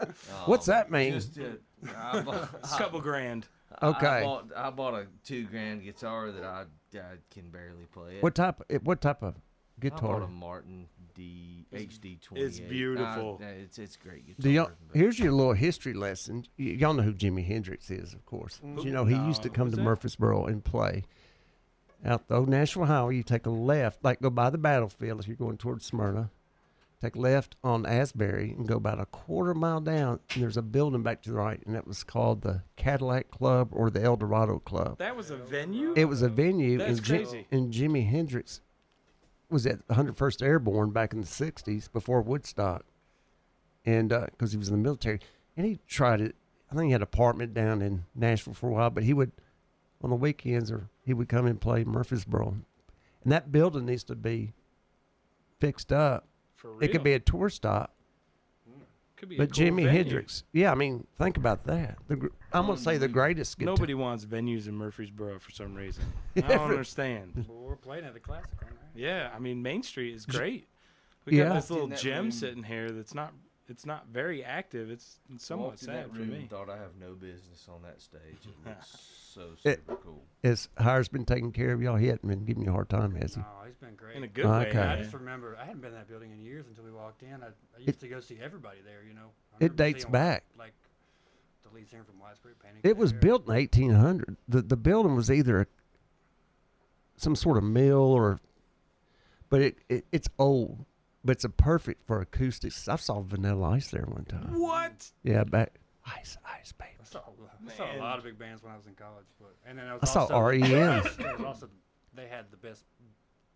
Um, 0.31 0.43
What's 0.45 0.67
um, 0.67 0.73
that 0.73 0.91
mean? 0.91 1.13
Just 1.13 1.35
to, 1.35 1.57
I 1.97 2.21
bought, 2.21 2.49
a 2.63 2.67
couple 2.77 3.01
grand. 3.01 3.47
Okay. 3.81 4.07
I 4.07 4.23
bought, 4.23 4.45
I 4.55 4.69
bought 4.69 4.93
a 4.93 5.07
two 5.23 5.45
grand 5.45 5.83
guitar 5.83 6.31
that 6.31 6.43
I, 6.43 6.65
I 6.95 7.15
can 7.31 7.49
barely 7.49 7.85
play 7.91 8.17
it. 8.17 8.23
what 8.23 8.35
type? 8.35 8.61
What 8.83 9.01
type 9.01 9.23
of 9.23 9.35
I 9.35 9.89
bought 9.89 9.99
guitar? 9.99 10.21
a 10.21 10.27
Martin 10.27 10.87
D 11.15 11.65
HD 11.73 12.21
twenty. 12.21 12.43
it's 12.43 12.59
beautiful. 12.59 13.41
it's 13.41 13.79
it's 13.79 13.95
great 13.95 14.25
guitar. 14.27 14.41
Do 14.41 14.49
y'all? 14.49 14.71
Here's 14.93 15.17
your 15.19 15.31
little 15.31 15.53
history 15.53 15.93
lesson. 15.93 16.45
Y- 16.59 16.65
y'all 16.65 16.93
know 16.93 17.03
who 17.03 17.13
Jimi 17.13 17.45
Hendrix 17.45 17.89
is, 17.89 18.13
of 18.13 18.25
course. 18.25 18.59
You 18.63 18.91
know 18.91 19.05
he 19.05 19.15
used 19.15 19.41
to 19.43 19.49
come 19.49 19.67
Who's 19.67 19.73
to 19.73 19.77
that? 19.77 19.83
Murfreesboro 19.83 20.45
and 20.45 20.63
play. 20.63 21.03
Out 22.03 22.27
the 22.27 22.35
old 22.35 22.49
National 22.49 22.85
Highway, 22.85 23.17
you 23.17 23.23
take 23.23 23.45
a 23.45 23.51
left, 23.51 24.03
like 24.03 24.21
go 24.21 24.29
by 24.29 24.49
the 24.49 24.57
battlefield 24.57 25.19
if 25.19 25.27
you're 25.27 25.35
going 25.35 25.57
towards 25.57 25.85
Smyrna. 25.85 26.31
Take 26.99 27.15
left 27.15 27.55
on 27.63 27.85
Asbury 27.85 28.53
and 28.55 28.67
go 28.67 28.75
about 28.77 28.99
a 28.99 29.07
quarter 29.07 29.55
mile 29.55 29.81
down, 29.81 30.19
and 30.33 30.43
there's 30.43 30.57
a 30.57 30.61
building 30.61 31.01
back 31.01 31.23
to 31.23 31.31
the 31.31 31.35
right, 31.35 31.59
and 31.65 31.75
that 31.75 31.87
was 31.87 32.03
called 32.03 32.41
the 32.41 32.61
Cadillac 32.75 33.31
Club 33.31 33.69
or 33.71 33.89
the 33.89 34.03
El 34.03 34.17
Dorado 34.17 34.59
Club. 34.59 34.99
That 34.99 35.15
was 35.15 35.31
a 35.31 35.35
venue. 35.37 35.93
It 35.95 36.05
was 36.05 36.21
a 36.21 36.29
venue, 36.29 36.77
That's 36.77 36.99
and, 36.99 37.05
crazy. 37.05 37.47
and 37.51 37.73
Jimi 37.73 38.07
Hendrix 38.07 38.61
was 39.49 39.65
at 39.65 39.87
101st 39.87 40.43
Airborne 40.43 40.91
back 40.91 41.11
in 41.13 41.21
the 41.21 41.27
60s 41.27 41.91
before 41.91 42.21
Woodstock, 42.21 42.85
and 43.83 44.13
uh, 44.13 44.27
because 44.31 44.51
he 44.51 44.57
was 44.59 44.69
in 44.69 44.75
the 44.75 44.81
military, 44.81 45.19
and 45.57 45.65
he 45.65 45.79
tried 45.87 46.21
it. 46.21 46.35
I 46.71 46.75
think 46.75 46.85
he 46.85 46.91
had 46.91 47.01
an 47.01 47.03
apartment 47.03 47.55
down 47.55 47.81
in 47.81 48.05
Nashville 48.13 48.53
for 48.53 48.69
a 48.69 48.73
while, 48.73 48.91
but 48.91 49.03
he 49.03 49.13
would 49.13 49.31
on 50.03 50.09
the 50.09 50.15
weekends 50.15 50.71
or 50.71 50.89
he 51.05 51.13
would 51.13 51.29
come 51.29 51.45
and 51.45 51.59
play 51.59 51.83
Murfreesboro, 51.83 52.55
and 53.23 53.31
that 53.31 53.51
building 53.51 53.85
needs 53.85 54.03
to 54.05 54.15
be 54.15 54.53
fixed 55.59 55.91
up. 55.91 56.27
For 56.55 56.71
real. 56.71 56.83
It 56.83 56.91
could 56.91 57.03
be 57.03 57.13
a 57.13 57.19
tour 57.19 57.49
stop. 57.49 57.93
Hmm. 58.67 58.81
Could 59.15 59.29
be 59.29 59.37
But 59.37 59.53
cool 59.53 59.65
Jimi 59.65 59.83
venue. 59.85 59.89
Hendrix, 59.89 60.43
yeah, 60.53 60.71
I 60.71 60.75
mean, 60.75 61.07
think 61.19 61.37
about 61.37 61.63
that. 61.65 61.97
The, 62.07 62.29
I'm 62.53 62.65
gonna 62.67 62.77
say 62.77 62.97
the 62.97 63.07
hmm. 63.07 63.13
greatest 63.13 63.57
guitar. 63.57 63.73
Nobody 63.73 63.93
wants 63.93 64.25
venues 64.25 64.67
in 64.67 64.75
Murfreesboro 64.75 65.39
for 65.39 65.51
some 65.51 65.75
reason. 65.75 66.03
I 66.35 66.41
don't 66.41 66.69
understand. 66.71 67.45
Well, 67.49 67.59
we're 67.59 67.75
playing 67.75 68.05
at 68.05 68.13
the 68.13 68.19
classic, 68.19 68.51
aren't 68.61 68.75
we? 68.95 69.03
Yeah, 69.03 69.29
I 69.35 69.39
mean 69.39 69.61
Main 69.61 69.83
Street 69.83 70.13
is 70.13 70.25
great. 70.25 70.67
We 71.25 71.37
Yeah. 71.37 71.45
got 71.45 71.55
this 71.55 71.69
little 71.69 71.85
In 71.85 71.91
that 71.91 71.99
gem 71.99 72.23
room- 72.23 72.31
sitting 72.31 72.63
here 72.63 72.91
that's 72.91 73.13
not 73.13 73.33
it's 73.69 73.85
not 73.85 74.07
very 74.11 74.43
active. 74.43 74.89
It's, 74.91 75.19
it's 75.33 75.45
somewhat 75.45 75.69
Walked 75.69 75.81
in 75.83 75.87
sad 75.87 75.95
that 76.05 76.13
for 76.13 76.19
room 76.19 76.29
me. 76.31 76.35
and 76.39 76.49
thought 76.49 76.69
I 76.69 76.77
have 76.77 76.95
no 76.99 77.13
business 77.13 77.67
on 77.73 77.81
that 77.83 78.01
stage. 78.01 78.21
It 78.43 78.67
looks 78.67 78.97
so 79.33 79.41
It- 79.63 79.79
super 79.85 79.95
cool. 80.03 80.23
Has 80.43 80.67
Hires 80.77 81.07
been 81.07 81.25
taking 81.25 81.51
care 81.51 81.71
of 81.71 81.81
y'all? 81.81 81.95
He 81.95 82.07
hasn't 82.07 82.27
been 82.27 82.43
giving 82.45 82.63
you 82.63 82.69
a 82.69 82.73
hard 82.73 82.89
time, 82.89 83.15
has 83.15 83.35
he? 83.35 83.41
No, 83.41 83.47
he's 83.65 83.75
been 83.77 83.95
great. 83.95 84.17
In 84.17 84.23
a 84.23 84.27
good 84.27 84.45
Okay. 84.45 84.77
way. 84.77 84.83
I 84.83 84.97
just 84.97 85.13
remember 85.13 85.55
I 85.61 85.65
hadn't 85.65 85.81
been 85.81 85.91
in 85.91 85.95
that 85.97 86.09
building 86.09 86.31
in 86.31 86.39
years 86.41 86.65
until 86.67 86.83
we 86.83 86.91
walked 86.91 87.23
in. 87.23 87.41
I, 87.41 87.47
I 87.47 87.77
used 87.77 87.89
It- 87.89 87.99
to 88.01 88.07
go 88.07 88.19
see 88.19 88.37
everybody 88.43 88.79
there. 88.85 89.03
You 89.07 89.13
know, 89.13 89.29
I 89.53 89.55
It 89.57 89.71
remember 89.71 89.83
dates 89.83 90.03
seeing, 90.03 90.11
back. 90.11 90.43
Like 90.57 90.73
the 91.63 91.73
lead 91.75 91.87
singer 91.89 92.03
from 92.03 92.19
Widespread 92.19 92.55
Panic. 92.59 92.81
It 92.83 92.97
was 92.97 93.11
there. 93.11 93.21
built 93.21 93.47
in 93.47 93.53
1800. 93.53 94.35
The 94.49 94.61
the 94.63 94.75
building 94.77 95.15
was 95.15 95.31
either 95.31 95.61
a, 95.61 95.65
some 97.15 97.35
sort 97.35 97.57
of 97.57 97.63
mill 97.63 97.97
or, 97.99 98.39
but 99.49 99.61
it, 99.61 99.77
it 99.87 100.05
it's 100.11 100.27
old, 100.39 100.85
but 101.23 101.31
it's 101.31 101.43
a 101.43 101.49
perfect 101.49 102.05
for 102.05 102.21
acoustics. 102.21 102.87
I 102.87 102.95
saw 102.95 103.21
Vanilla 103.21 103.71
Ice 103.71 103.89
there 103.89 104.05
one 104.05 104.25
time. 104.25 104.59
What? 104.59 105.11
Yeah, 105.23 105.43
back 105.43 105.79
Ice 106.05 106.37
Ice 106.59 106.71
baby. 106.71 106.91
I 106.99 107.03
saw, 107.03 107.19
I 107.19 107.75
saw 107.75 107.95
a 107.95 107.99
lot 107.99 108.17
of 108.17 108.23
big 108.23 108.39
bands 108.39 108.63
when 108.63 108.71
I 108.71 108.77
was 108.77 108.87
in 108.87 108.95
college, 108.95 109.27
but 109.39 109.55
and 109.65 109.77
then 109.77 109.87
I, 109.87 109.93
was 109.93 110.03
I 110.03 110.05
saw 110.05 110.51
E 110.51 110.61
also, 110.61 111.09
REM. 111.23 111.45
also 111.45 111.69
they 112.13 112.27
had 112.27 112.45
the 112.51 112.57
best 112.57 112.85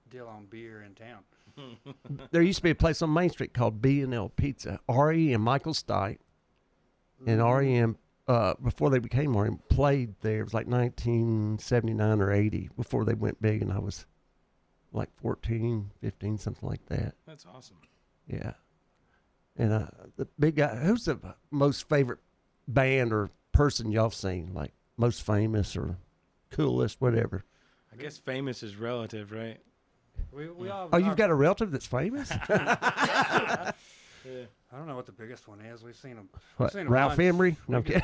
deal 0.10 0.28
on 0.28 0.46
beer 0.46 0.84
in 0.84 0.94
town. 0.94 1.20
There 2.32 2.42
used 2.42 2.58
to 2.58 2.64
be 2.64 2.72
a 2.72 2.76
place 2.76 3.02
on 3.02 3.14
Main 3.14 3.30
Street 3.30 3.54
called 3.54 3.82
B 3.82 4.02
and 4.02 4.14
L 4.14 4.30
Pizza. 4.30 4.80
RE 4.90 5.34
and 5.34 5.42
Michael 5.44 5.74
Stipe 5.74 6.18
and 7.26 7.42
REM 7.42 7.98
uh, 8.28 8.56
before 8.62 8.90
they 8.90 9.00
became 9.00 9.36
REM 9.38 9.60
played 9.70 10.16
there. 10.22 10.42
It 10.42 10.44
was 10.44 10.54
like 10.54 10.68
1979 10.68 12.22
or 12.22 12.32
80 12.32 12.70
before 12.76 13.06
they 13.06 13.14
went 13.14 13.42
big, 13.42 13.62
and 13.62 13.72
I 13.72 13.80
was 13.80 14.06
like 14.96 15.10
14, 15.22 15.92
15, 16.02 16.38
something 16.38 16.68
like 16.68 16.86
that. 16.88 17.16
That's 17.28 17.46
awesome. 17.46 17.78
Yeah. 18.28 18.54
And 19.58 19.72
uh, 19.74 19.88
the 20.18 20.28
big 20.40 20.56
guy, 20.56 20.76
who's 20.76 21.06
the 21.06 21.20
most 21.52 21.88
favorite 21.88 22.20
band 22.68 23.14
or 23.14 23.30
person 23.52 23.92
y'all 23.92 24.10
seen? 24.10 24.52
Like 24.54 24.72
most 24.98 25.24
famous 25.26 25.76
or 25.78 25.98
coolest, 26.52 27.00
whatever. 27.02 27.44
I 27.94 27.98
guess 28.02 28.18
famous 28.18 28.64
is 28.64 28.76
relative, 28.76 29.32
right? 29.32 29.60
We, 30.32 30.50
we 30.50 30.70
all, 30.70 30.90
Oh, 30.92 30.98
you've 30.98 31.10
our- 31.10 31.16
got 31.16 31.30
a 31.30 31.36
relative 31.36 31.72
that's 31.72 31.86
famous? 31.86 32.32
I 32.50 33.74
don't 34.78 34.88
know 34.88 34.96
what 34.96 35.06
the 35.06 35.12
biggest 35.12 35.48
one 35.48 35.62
is. 35.62 35.84
We've 35.84 35.96
seen 35.96 36.16
them. 36.16 36.30
What, 36.58 36.72
seen 36.72 36.82
'em 36.82 36.90
Ralph 36.92 37.12
once. 37.12 37.20
Emery? 37.22 37.58
No 37.68 37.80
we, 37.80 37.90
go, 37.90 38.00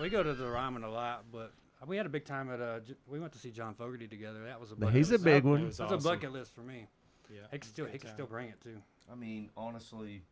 we 0.00 0.08
go 0.08 0.22
to 0.22 0.32
the 0.32 0.46
Ryman 0.48 0.84
a 0.84 0.90
lot, 0.90 1.24
but 1.32 1.52
we 1.86 1.96
had 1.96 2.06
a 2.06 2.10
big 2.10 2.24
time 2.24 2.50
at. 2.50 2.60
Uh, 2.60 2.80
we 3.06 3.18
went 3.20 3.32
to 3.32 3.38
see 3.38 3.50
John 3.50 3.74
Fogerty 3.74 4.06
together. 4.08 4.44
That 4.44 4.60
was 4.60 4.72
a. 4.72 4.76
Bucket 4.76 4.94
He's 4.96 5.10
a 5.10 5.18
big 5.18 5.44
It 5.44 5.48
one. 5.48 5.64
That's 5.64 5.80
awesome. 5.80 5.98
a 5.98 6.02
bucket 6.02 6.32
list 6.32 6.54
for 6.54 6.60
me. 6.62 6.86
Yeah. 7.32 7.40
He 7.52 7.58
can 7.58 7.68
still 7.70 7.86
he 7.86 7.98
can 7.98 8.10
still 8.10 8.26
bring 8.26 8.48
it 8.48 8.60
too. 8.60 8.76
I 9.10 9.14
mean, 9.14 9.50
honestly, 9.56 10.22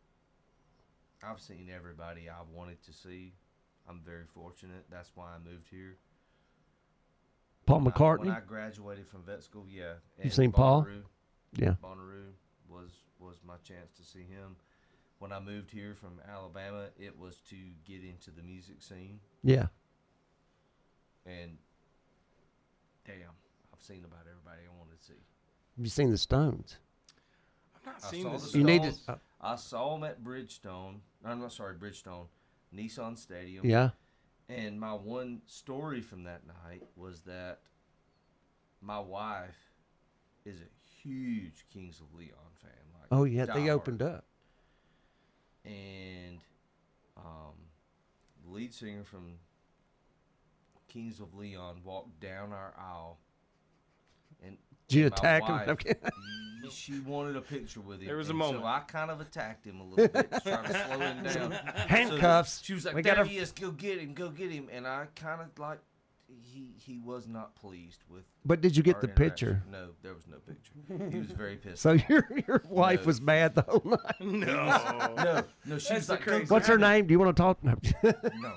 I've 1.22 1.40
seen 1.40 1.68
everybody 1.74 2.28
I 2.28 2.42
wanted 2.55 2.82
to 2.84 2.92
see. 2.92 3.32
I'm 3.88 4.01
very 4.05 4.24
fortunate. 4.34 4.84
That's 4.90 5.12
why 5.14 5.28
I 5.34 5.38
moved 5.38 5.68
here. 5.70 5.96
Paul 7.66 7.80
When 7.80 7.88
I- 7.88 7.90
McCartney? 7.96 8.18
when 8.20 8.30
I 8.30 8.40
graduated 8.40 9.07
from 9.07 9.22
vet 9.22 9.42
school, 9.42 9.66
yeah. 9.68 9.94
You've 10.16 10.24
and 10.24 10.32
seen 10.32 10.53
Paul? 10.53 10.86
Yeah. 11.57 11.74
Bonnaroo 11.82 12.32
was 12.68 12.90
was 13.18 13.36
my 13.46 13.57
chance 13.64 13.92
to 13.96 14.03
see 14.05 14.22
him. 14.24 14.57
When 15.18 15.32
I 15.32 15.40
moved 15.40 15.70
here 15.72 15.94
from 15.94 16.20
Alabama, 16.32 16.86
it 16.99 17.18
was 17.18 17.36
to 17.51 17.57
get 17.84 18.05
into 18.05 18.30
the 18.30 18.42
music 18.42 18.82
scene, 18.82 19.18
Yeah. 19.42 19.66
And 21.28 21.58
damn, 23.06 23.16
I've 23.72 23.82
seen 23.82 24.04
about 24.04 24.20
everybody 24.28 24.62
I 24.66 24.78
wanted 24.78 24.98
to 24.98 25.04
see. 25.04 25.12
Have 25.76 25.84
you 25.84 25.90
seen 25.90 26.10
the 26.10 26.18
Stones? 26.18 26.76
I've 27.76 27.86
not 27.86 28.04
I 28.04 28.10
seen 28.10 28.22
saw 28.24 28.32
this. 28.32 28.52
the 28.52 28.58
You 28.58 28.64
need 28.64 28.82
to. 28.82 28.92
Stones. 28.92 29.20
I 29.40 29.56
saw 29.56 29.94
them 29.94 30.04
at 30.04 30.24
Bridgestone. 30.24 30.96
I'm 31.24 31.40
not 31.40 31.52
sorry, 31.52 31.74
Bridgestone, 31.74 32.26
Nissan 32.74 33.16
Stadium. 33.16 33.64
yeah. 33.66 33.90
And 34.48 34.80
my 34.80 34.94
one 34.94 35.42
story 35.46 36.00
from 36.00 36.24
that 36.24 36.40
night 36.46 36.82
was 36.96 37.20
that 37.22 37.58
my 38.80 38.98
wife 38.98 39.58
is 40.46 40.60
a 40.60 41.02
huge 41.02 41.66
Kings 41.72 42.00
of 42.00 42.18
Leon 42.18 42.30
fan. 42.62 42.70
Like 42.94 43.08
Oh, 43.12 43.24
yeah. 43.24 43.44
They 43.44 43.52
diehard. 43.66 43.68
opened 43.70 44.02
up. 44.02 44.24
and 45.66 46.38
um, 47.16 47.52
the 48.44 48.50
lead 48.54 48.72
singer 48.72 49.04
from 49.04 49.34
Kings 50.89 51.20
of 51.20 51.34
Leon 51.34 51.80
walked 51.84 52.18
down 52.20 52.53
our 52.53 52.72
aisle, 52.78 53.18
and 54.45 54.57
Did 54.89 54.97
you 54.97 55.03
my 55.05 55.07
attack 55.09 55.45
him? 55.45 55.61
Okay. 55.70 55.95
she 56.70 56.99
wanted 57.01 57.36
a 57.36 57.41
picture 57.41 57.80
with 57.80 58.01
him. 58.01 58.07
There 58.07 58.16
was 58.16 58.30
a 58.30 58.34
moment. 58.34 58.62
so 58.62 58.66
I 58.66 58.80
kind 58.80 59.11
of 59.11 59.20
attacked 59.20 59.64
him 59.66 59.80
a 59.80 59.84
little 59.84 60.09
bit 60.09 60.30
to 60.32 60.41
try 60.41 60.66
to 60.66 60.86
slow 60.86 60.99
him 60.99 61.22
down. 61.51 61.53
Handcuffs. 61.89 62.53
So 62.55 62.61
she 62.64 62.74
was 62.74 62.84
like, 62.84 62.95
We 62.95 63.03
"There 63.03 63.14
gotta- 63.16 63.28
he 63.28 63.39
is! 63.39 63.53
Go 63.53 63.70
get 63.70 63.99
him! 63.99 64.14
Go 64.14 64.30
get 64.30 64.51
him!" 64.51 64.68
And 64.72 64.86
I 64.86 65.07
kind 65.14 65.41
of 65.41 65.59
like 65.59 65.78
he 66.43 66.74
he 66.76 66.99
was 66.99 67.26
not 67.26 67.55
pleased 67.57 68.05
with. 68.11 68.24
But 68.45 68.61
did 68.61 68.76
you 68.76 68.82
get 68.82 69.01
the 69.01 69.09
picture? 69.09 69.62
No, 69.70 69.89
there 70.03 70.12
was 70.14 70.26
no 70.26 70.36
picture. 70.39 71.11
He 71.11 71.18
was 71.18 71.30
very 71.30 71.57
pissed. 71.62 71.80
So 71.82 71.93
your 72.09 72.28
your 72.47 72.62
wife 72.68 73.01
No. 73.01 73.07
was 73.07 73.20
mad 73.20 73.55
the 73.55 73.62
whole 73.62 73.82
night. 73.84 74.20
No. 74.20 75.14
no, 75.16 75.45
no, 75.64 75.78
she 75.78 75.89
That's 75.89 75.91
was 75.91 76.07
the 76.09 76.12
like, 76.14 76.22
crazy- 76.22 76.47
What's 76.47 76.66
her 76.68 76.76
name? 76.78 77.07
Do 77.07 77.12
you 77.12 77.18
want 77.18 77.34
to 77.36 77.43
talk? 77.43 77.62
No. 77.64 77.76
No, 78.03 78.55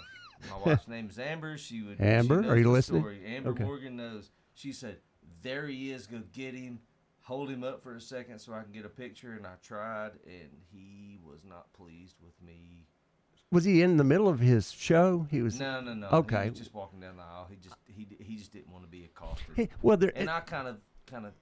my 0.50 0.58
wife's 0.72 0.88
name 0.88 1.10
is 1.10 1.20
Amber. 1.20 1.58
She 1.58 1.82
would. 1.82 2.00
Amber, 2.02 2.42
knows 2.42 2.52
are 2.52 2.58
you 2.58 2.72
listening? 2.72 3.02
Story. 3.02 3.22
Amber 3.26 3.50
Okay. 3.52 3.64
Morgan 3.64 3.96
knows. 3.98 4.30
She 4.54 4.72
said, 4.74 4.98
"There 5.42 5.68
he 5.68 5.92
is. 5.92 6.08
Go 6.08 6.22
get 6.34 6.54
him. 6.54 6.80
Hold 7.22 7.50
him 7.50 7.64
up 7.64 7.84
for 7.84 7.96
a 7.96 8.02
second 8.02 8.40
so 8.40 8.54
I 8.54 8.64
can 8.64 8.72
get 8.72 8.86
a 8.86 8.90
picture." 8.90 9.34
And 9.34 9.46
I 9.46 9.54
tried, 9.64 10.12
and 10.26 10.50
he 10.72 11.20
was 11.24 11.44
not 11.44 11.72
pleased 11.74 12.16
with 12.22 12.34
me. 12.42 12.88
was 13.52 13.64
he 13.66 13.82
in 13.82 13.98
the 13.98 14.04
middle 14.04 14.28
of 14.30 14.40
his 14.40 14.72
show? 14.72 15.28
He 15.30 15.42
was. 15.42 15.60
No, 15.60 15.82
no, 15.82 15.94
no. 15.94 16.08
Okay. 16.08 16.46
He 16.46 16.50
was 16.50 16.60
just 16.60 16.74
walking 16.74 17.00
down 17.00 17.18
the 17.18 17.24
aisle. 17.24 17.48
He 17.50 17.58
just 17.58 17.76
he 17.86 18.08
he 18.20 18.38
just 18.38 18.52
didn't 18.52 18.72
want 18.72 18.84
to 18.84 18.90
be 18.90 19.06
accosted. 19.06 19.46
Hey, 19.56 19.70
well, 19.82 19.98
there. 19.98 20.12
and 20.16 20.30
I 20.30 20.40
kind 20.42 20.68
of 20.68 20.78
kind 21.06 21.26
of 21.26 21.34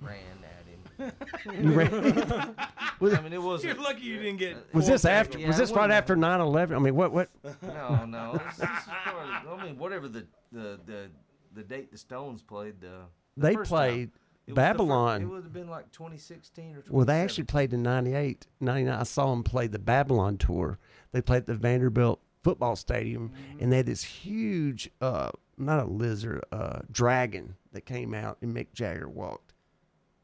ran 0.00 0.18
at 0.44 0.66
him. 0.66 1.64
you 1.64 1.72
ran- 1.72 2.54
I 3.02 3.20
mean, 3.22 3.32
it 3.32 3.42
wasn't. 3.42 3.74
You're 3.74 3.82
lucky 3.82 4.02
you 4.02 4.18
didn't 4.18 4.38
get. 4.38 4.74
was 4.74 4.86
this 4.86 5.04
after? 5.04 5.38
Yeah, 5.38 5.46
was 5.48 5.56
this 5.56 5.70
right 5.72 5.90
after 5.90 6.16
9-11? 6.16 6.76
I 6.76 6.78
mean, 6.78 6.94
what? 6.94 7.12
What? 7.12 7.28
No, 7.62 8.04
no. 8.04 8.32
This, 8.32 8.56
this 8.58 8.68
is 8.68 8.84
I 8.88 9.64
mean, 9.64 9.78
whatever 9.78 10.08
the 10.08 10.26
the 10.52 10.78
the 10.86 11.10
the 11.54 11.62
date 11.62 11.90
the 11.90 11.98
Stones 11.98 12.42
played. 12.42 12.80
The, 12.80 12.88
the 13.36 13.46
They 13.48 13.54
first 13.54 13.70
played 13.70 14.12
time. 14.12 14.20
It 14.46 14.52
was 14.52 14.54
the 14.54 14.54
fir- 14.54 14.54
Babylon. 14.54 15.22
it 15.22 15.26
would 15.26 15.44
have 15.44 15.52
been 15.52 15.68
like 15.70 15.90
2016 15.92 16.64
or 16.64 16.82
2017. 16.82 16.96
Well, 16.96 17.06
they 17.06 17.20
actually 17.20 17.44
played 17.44 17.72
in 17.72 17.82
98, 17.82 18.46
99. 18.60 18.98
I 18.98 19.02
saw 19.04 19.30
them 19.30 19.42
play 19.44 19.66
the 19.68 19.78
Babylon 19.78 20.38
tour. 20.38 20.78
They 21.12 21.22
played 21.22 21.38
at 21.38 21.46
the 21.46 21.54
Vanderbilt 21.54 22.20
football 22.42 22.74
stadium, 22.76 23.32
and 23.60 23.70
they 23.72 23.78
had 23.78 23.86
this 23.86 24.02
huge, 24.02 24.90
uh, 25.00 25.30
not 25.58 25.80
a 25.80 25.84
lizard, 25.84 26.42
uh, 26.52 26.80
dragon 26.90 27.54
that 27.72 27.82
came 27.82 28.12
out, 28.14 28.38
and 28.42 28.54
Mick 28.56 28.72
Jagger 28.72 29.08
walked. 29.08 29.49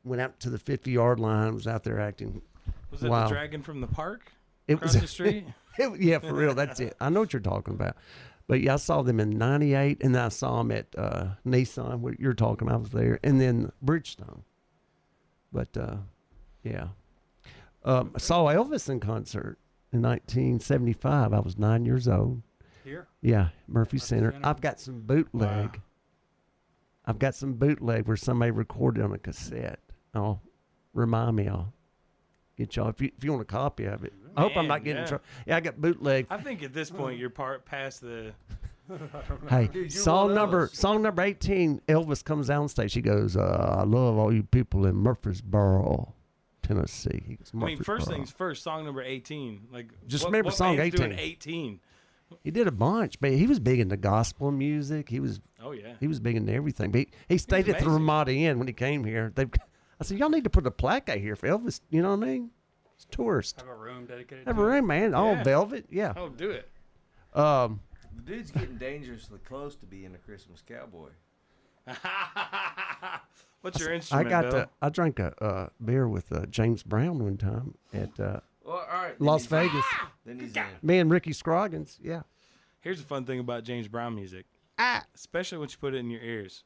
Went 0.07 0.23
out 0.23 0.39
to 0.41 0.51
the 0.51 0.59
50 0.59 0.91
yard 0.93 1.19
line, 1.21 1.53
was 1.55 1.67
out 1.67 1.83
there 1.85 1.99
acting. 2.01 2.41
Was 2.93 3.03
it 3.03 3.11
Wow. 3.11 3.25
the 3.25 3.35
dragon 3.35 3.61
from 3.63 3.81
the 3.81 3.87
park 3.89 4.31
It 4.69 4.75
across 4.75 4.95
was 4.95 5.03
the 5.03 5.09
street? 5.09 5.45
It- 5.79 6.01
yeah, 6.01 6.21
for 6.21 6.33
real. 6.33 6.55
That's 6.55 6.81
it. 6.81 6.97
I 7.01 7.11
know 7.11 7.21
what 7.21 7.33
you're 7.35 7.41
talking 7.41 7.75
about. 7.75 7.97
But 8.47 8.61
yeah, 8.63 8.75
I 8.75 8.77
saw 8.77 9.03
them 9.03 9.19
in 9.21 9.37
'98, 9.37 10.03
and 10.03 10.15
then 10.15 10.23
I 10.23 10.29
saw 10.29 10.59
them 10.59 10.71
at 10.71 10.87
uh, 10.97 11.31
Nissan. 11.45 11.99
What 11.99 12.19
you're 12.21 12.33
talking, 12.33 12.71
I 12.71 12.77
was 12.77 12.91
there, 12.91 13.19
and 13.25 13.39
then 13.41 13.73
Bridgestone. 13.85 14.43
But 15.53 15.77
uh, 15.77 15.97
yeah, 16.63 16.89
um, 17.85 18.13
I 18.15 18.19
saw 18.19 18.47
Elvis 18.47 18.89
in 18.89 19.01
concert 19.01 19.59
in 19.93 20.01
1975. 20.03 21.35
I 21.35 21.41
was 21.41 21.59
nine 21.59 21.85
years 21.85 22.07
old. 22.09 22.41
Here, 22.85 23.09
Yeah, 23.21 23.49
Murphy 23.67 23.97
Murphy 23.97 23.99
Center. 23.99 24.33
Center. 24.33 24.47
I've 24.47 24.61
got 24.61 24.79
some 24.79 25.01
bootleg. 25.01 25.67
Wow. 25.75 25.83
I've 27.07 27.19
got 27.19 27.35
some 27.35 27.55
bootleg 27.55 28.07
where 28.07 28.17
somebody 28.17 28.53
recorded 28.53 29.03
on 29.03 29.13
a 29.13 29.19
cassette. 29.19 29.81
I'll 30.17 30.43
remind 30.95 31.37
me. 31.37 31.49
I'll 31.49 31.73
get 32.57 32.75
y'all 32.77 32.89
if 32.89 33.01
you 33.01 33.11
if 33.17 33.25
you 33.25 33.31
want 33.31 33.43
a 33.43 33.47
copy 33.47 33.85
of 33.85 34.05
it. 34.05 34.13
I 34.37 34.43
hope 34.43 34.57
I'm 34.57 34.69
not 34.69 34.85
getting 34.85 34.99
in 34.99 35.03
yeah. 35.05 35.09
trouble. 35.09 35.25
Yeah, 35.47 35.57
I 35.57 35.61
got 35.61 35.81
bootleg. 35.81 36.27
I 36.29 36.37
think 36.39 36.63
at 36.63 36.75
this 36.75 36.91
point 36.91 37.19
you're 37.19 37.31
part 37.31 37.65
past 37.65 38.01
the. 38.01 38.33
Hey, 39.51 39.67
Dude, 39.67 39.93
you're 39.93 40.03
song 40.03 40.29
one 40.29 40.31
of 40.31 40.37
number 40.37 40.71
song 40.73 41.03
number 41.03 41.21
eighteen. 41.23 41.81
Elvis 41.89 42.23
comes 42.23 42.47
down 42.47 42.69
stage. 42.69 42.95
He 42.95 43.01
goes, 43.01 43.37
uh, 43.37 43.79
"I 43.81 43.83
love 43.83 44.17
all 44.17 44.33
you 44.33 44.45
people 44.45 44.87
in 44.87 44.95
Murfreesboro, 44.95 46.15
Tennessee." 46.63 47.21
He 47.27 47.35
goes, 47.35 47.51
I 47.53 47.65
mean, 47.65 47.83
first 47.83 48.07
things 48.07 48.31
first. 48.31 48.63
Song 48.63 48.85
number 48.85 49.03
18. 49.03 49.69
Like 49.73 49.91
Just 50.07 50.23
what, 50.23 50.29
remember 50.29 50.51
what 50.51 50.57
song 50.57 50.79
18. 50.79 51.17
18. 51.19 51.81
He 52.45 52.53
did 52.53 52.69
a 52.69 52.73
bunch, 52.73 53.19
but 53.19 53.33
he 53.33 53.49
was 53.49 53.59
big 53.59 53.81
into 53.81 53.97
gospel 53.97 54.53
music. 54.53 55.09
He 55.09 55.19
was 55.19 55.41
Oh 55.61 55.73
yeah. 55.73 55.95
he 55.99 56.07
was 56.07 56.21
big 56.21 56.37
into 56.37 56.53
everything. 56.53 56.93
But 56.93 57.01
he, 57.01 57.09
he 57.29 57.39
stayed 57.39 57.69
at 57.69 57.81
the. 57.81 57.91
Ramada 57.91 58.33
Inn 58.33 58.59
when 58.59 58.69
he 58.69 58.73
came 58.73 59.03
here. 59.03 59.33
They, 59.35 59.47
I 60.01 60.05
said, 60.05 60.19
"Y'all 60.19 60.29
need 60.31 60.45
to 60.45 60.51
put 60.51 60.67
a 60.67 60.71
plaque 60.71 61.09
out 61.09 61.19
here 61.19 61.37
for 61.37 61.47
Elvis." 61.49 61.81
You 61.91 62.03
know 62.03 62.11
what 62.17 62.23
I 62.27 62.31
mean? 62.33 62.51
It's 62.95 63.07
tourist. 63.11 63.61
Have 63.61 63.69
a 63.69 63.75
room 63.75 64.07
dedicated. 64.07 64.47
Have 64.47 64.59
a 64.59 64.63
to 64.63 64.67
it. 64.67 64.71
room, 64.71 64.87
man. 64.87 65.15
All 65.15 65.33
Yeah. 65.35 65.43
velvet. 65.45 65.87
Yeah. 65.91 66.13
Oh, 66.17 66.29
do 66.29 66.51
it. 66.51 66.69
Um, 67.35 67.81
The 68.15 68.23
dude's 68.23 68.51
getting 68.51 68.77
dangerously 68.79 69.39
close 69.47 69.77
to 69.77 69.87
being 69.87 70.15
a 70.15 70.19
Christmas 70.19 70.63
cowboy. 70.67 71.11
What's 73.61 73.81
your 73.81 73.91
I 73.91 73.95
instrument, 73.97 74.29
got 74.29 74.43
Bill? 74.45 74.53
to, 74.53 74.69
I 74.81 74.89
drank 74.91 75.19
a 75.19 75.43
uh, 75.43 75.69
beer 75.85 76.09
with 76.09 76.31
uh, 76.33 76.47
James 76.47 76.83
Brown 76.83 77.19
one 77.23 77.37
time 77.37 77.75
at 77.93 78.19
uh, 78.21 78.41
Well, 78.65 78.77
all 78.91 79.03
right. 79.03 79.19
then 79.19 79.27
Las 79.27 79.43
he's- 79.43 79.51
Vegas. 79.51 79.85
Then 80.25 80.39
he's 80.39 80.57
in. 80.57 80.65
Me 80.83 80.99
and 80.99 81.11
Ricky 81.11 81.33
Scroggins. 81.33 81.99
Yeah. 82.03 82.23
Here's 82.81 82.99
the 83.01 83.07
fun 83.07 83.25
thing 83.25 83.41
about 83.41 83.65
James 83.65 83.89
Brown 83.89 84.15
music, 84.15 84.47
Ah. 84.79 85.05
especially 85.15 85.59
when 85.59 85.69
you 85.69 85.77
put 85.81 85.95
it 85.95 85.99
in 85.99 86.11
your 86.11 86.23
ears. 86.23 86.63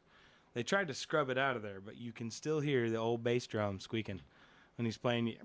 They 0.54 0.62
tried 0.62 0.88
to 0.88 0.94
scrub 0.94 1.30
it 1.30 1.38
out 1.38 1.56
of 1.56 1.62
there, 1.62 1.80
but 1.80 1.96
you 1.96 2.12
can 2.12 2.30
still 2.30 2.60
hear 2.60 2.90
the 2.90 2.96
old 2.96 3.22
bass 3.22 3.46
drum 3.46 3.78
squeaking 3.80 4.20
when 4.76 4.84
he's 4.84 4.98
playing. 4.98 5.36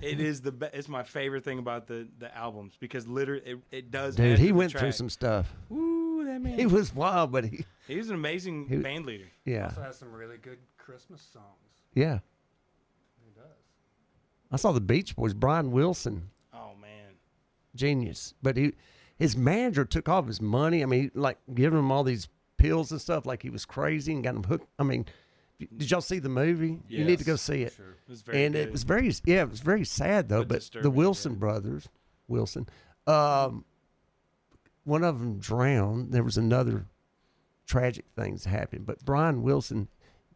It 0.00 0.20
is 0.20 0.40
the 0.40 0.52
be- 0.52 0.68
it's 0.72 0.88
my 0.88 1.02
favorite 1.02 1.44
thing 1.44 1.58
about 1.58 1.86
the 1.86 2.08
the 2.18 2.34
albums 2.36 2.74
because 2.80 3.06
literally 3.06 3.42
it, 3.44 3.58
it 3.70 3.90
does. 3.90 4.16
Dude, 4.16 4.38
he 4.38 4.46
to 4.48 4.52
the 4.52 4.58
went 4.58 4.72
through 4.72 4.92
some 4.92 5.08
stuff. 5.10 5.52
Ooh, 5.70 6.24
that 6.26 6.40
man. 6.40 6.58
He 6.58 6.66
was 6.66 6.94
wild, 6.94 7.30
but 7.32 7.44
he, 7.44 7.64
He 7.86 7.96
was 7.96 8.08
an 8.08 8.14
amazing 8.14 8.66
He- 8.68 8.76
band 8.76 9.06
leader. 9.06 9.26
yeah, 9.44 9.58
He 9.58 9.64
Also 9.64 9.82
has 9.82 9.98
some 9.98 10.12
really 10.12 10.38
good 10.38 10.58
Christmas 10.78 11.20
songs. 11.32 11.44
yeah. 11.94 12.18
He 13.24 13.30
does. 13.34 13.46
I 14.50 14.56
saw 14.56 14.72
the 14.72 14.80
Beach 14.80 15.14
Boys. 15.16 15.34
Brian 15.34 15.70
Wilson, 15.70 16.30
Oh 16.52 16.72
man. 16.80 17.12
genius, 17.74 18.34
but 18.42 18.56
he, 18.56 18.72
his 19.18 19.36
manager 19.36 19.84
took 19.84 20.08
all 20.08 20.18
of 20.20 20.26
his 20.26 20.40
money. 20.40 20.82
I 20.82 20.86
mean, 20.86 21.10
like 21.14 21.38
giving 21.54 21.78
him 21.78 21.92
all 21.92 22.02
these 22.04 22.28
pills 22.62 22.92
and 22.92 23.00
stuff, 23.00 23.26
like 23.26 23.42
he 23.42 23.50
was 23.50 23.64
crazy 23.64 24.12
and 24.12 24.22
got 24.22 24.34
him 24.34 24.44
hooked. 24.44 24.68
I 24.78 24.84
mean, 24.84 25.06
did 25.58 25.90
y'all 25.90 26.00
see 26.00 26.18
the 26.18 26.28
movie? 26.28 26.80
You 26.88 27.04
need 27.04 27.18
to 27.18 27.24
go 27.24 27.36
see 27.36 27.62
it. 27.62 27.72
Sure. 27.72 27.90
It 28.06 28.10
was 28.10 28.22
very 28.22 28.44
and 28.44 28.54
good. 28.54 28.66
it 28.68 28.72
was 28.72 28.82
very 28.84 29.12
yeah, 29.24 29.42
it 29.42 29.50
was 29.50 29.60
very 29.60 29.84
sad 29.84 30.28
though. 30.28 30.44
But 30.44 30.68
But 30.72 30.82
the 30.82 30.90
Wilson 30.90 31.32
yeah. 31.32 31.38
brothers, 31.38 31.88
Wilson, 32.28 32.68
um, 33.06 33.64
one 34.84 35.04
of 35.04 35.18
them 35.18 35.38
drowned. 35.38 36.12
There 36.12 36.22
was 36.24 36.36
another 36.36 36.86
tragic 37.66 38.04
things 38.16 38.44
happened. 38.44 38.86
But 38.86 39.04
Brian 39.04 39.42
Wilson, 39.42 39.88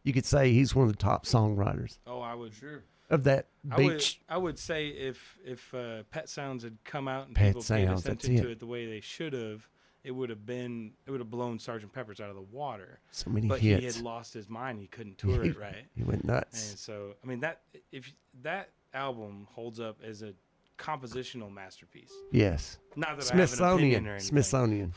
you 0.03 0.13
could 0.13 0.25
say 0.25 0.51
he's 0.53 0.73
one 0.73 0.87
of 0.87 0.91
the 0.91 0.97
top 0.97 1.25
songwriters 1.25 1.97
Oh, 2.07 2.19
I 2.21 2.33
would 2.33 2.53
Sure. 2.53 2.83
of 3.09 3.23
that 3.25 3.47
I 3.69 3.77
would, 3.77 3.97
beach. 3.97 4.21
I 4.29 4.37
would 4.37 4.57
say 4.59 4.87
if 4.89 5.37
if 5.45 5.73
uh, 5.73 6.03
Pet 6.11 6.29
Sounds 6.29 6.63
had 6.63 6.77
come 6.83 7.07
out 7.07 7.27
and 7.27 7.35
Pet 7.35 7.47
people 7.47 7.61
paid 7.61 7.65
Sounds, 7.87 8.03
that's 8.03 8.23
attention 8.23 8.43
to 8.45 8.49
it. 8.49 8.53
it 8.53 8.59
the 8.59 8.65
way 8.65 8.85
they 8.85 9.01
should 9.01 9.33
have, 9.33 9.67
it 10.07 10.11
would 10.11 10.29
have 10.29 10.45
been 10.45 10.93
it 11.05 11.11
would 11.11 11.19
have 11.19 11.29
blown 11.29 11.59
Sergeant 11.59 11.91
Pepper's 11.91 12.19
out 12.21 12.29
of 12.29 12.35
the 12.35 12.41
water. 12.41 12.99
So 13.11 13.29
many 13.29 13.47
But 13.47 13.59
he 13.59 13.71
had 13.71 13.99
lost 14.01 14.33
his 14.33 14.49
mind; 14.49 14.79
he 14.79 14.87
couldn't 14.87 15.17
tour 15.17 15.43
it 15.43 15.57
right. 15.59 15.85
He 15.95 16.03
went 16.03 16.23
nuts. 16.23 16.69
And 16.71 16.79
so, 16.79 17.13
I 17.23 17.27
mean 17.27 17.41
that 17.41 17.61
if 17.91 18.11
that 18.41 18.69
album 18.93 19.47
holds 19.51 19.79
up 19.79 19.97
as 20.03 20.21
a 20.23 20.33
compositional 20.77 21.51
masterpiece. 21.53 22.11
Yes, 22.31 22.77
Not 22.95 23.17
that 23.19 23.33
I 23.33 23.35
have 23.37 23.51
an 23.53 23.63
opinion 23.63 23.97
Smithsonian, 23.97 24.07
or 24.07 24.11
anything. 24.11 24.27
Smithsonian, 24.27 24.93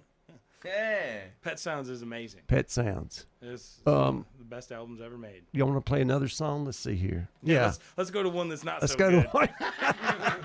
Yeah. 0.66 1.20
Pet 1.42 1.58
Sounds 1.58 1.90
is 1.90 2.02
amazing. 2.02 2.42
Pet 2.48 2.70
Sounds. 2.70 3.26
It's 3.42 3.80
Um, 3.86 4.26
the 4.38 4.44
best 4.46 4.72
albums 4.72 5.00
ever 5.02 5.18
made. 5.18 5.44
You 5.54 5.66
want 5.66 5.78
to 5.78 5.82
play 5.82 6.02
another 6.02 6.28
song? 6.28 6.66
Let's 6.66 6.78
see 6.78 6.96
here. 6.96 7.30
Yeah, 7.44 7.66
Let's, 7.66 7.80
let's 7.98 8.12
go 8.12 8.24
to 8.24 8.30
one 8.30 8.50
that's 8.50 8.64
not 8.66 8.82
let's 8.82 8.92
so 8.94 9.00
go 9.00 9.10
good. 9.12 9.24
to 9.24 9.30
one. 9.30 9.50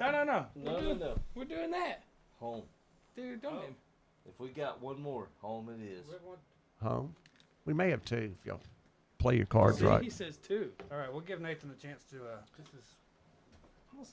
No, 0.00 0.10
no, 0.10 0.24
no. 0.24 0.46
No, 0.56 0.72
we're, 0.72 0.72
no, 0.72 0.80
doing, 0.80 0.98
no. 0.98 1.18
we're 1.36 1.44
doing 1.44 1.70
that. 1.70 2.02
Home. 2.40 2.62
Dude, 3.16 3.42
don't 3.42 3.54
Oh. 3.54 3.74
If 4.28 4.40
we 4.40 4.48
got 4.48 4.80
one 4.80 5.00
more, 5.00 5.28
home 5.42 5.68
it 5.68 5.82
is. 5.84 6.06
Home. 6.82 7.14
We 7.66 7.74
may 7.74 7.90
have 7.90 8.04
two 8.04 8.32
if 8.40 8.46
y'all 8.46 8.60
play 9.18 9.36
your 9.36 9.46
cards 9.46 9.78
See, 9.78 9.84
right. 9.86 10.02
He 10.02 10.10
says 10.10 10.38
two. 10.38 10.70
All 10.90 10.98
right, 10.98 11.10
we'll 11.12 11.20
give 11.20 11.40
Nathan 11.40 11.70
a 11.70 11.74
chance 11.80 12.04
to. 12.10 12.16
Uh, 12.16 12.36
this 12.58 12.68
is. 12.68 12.94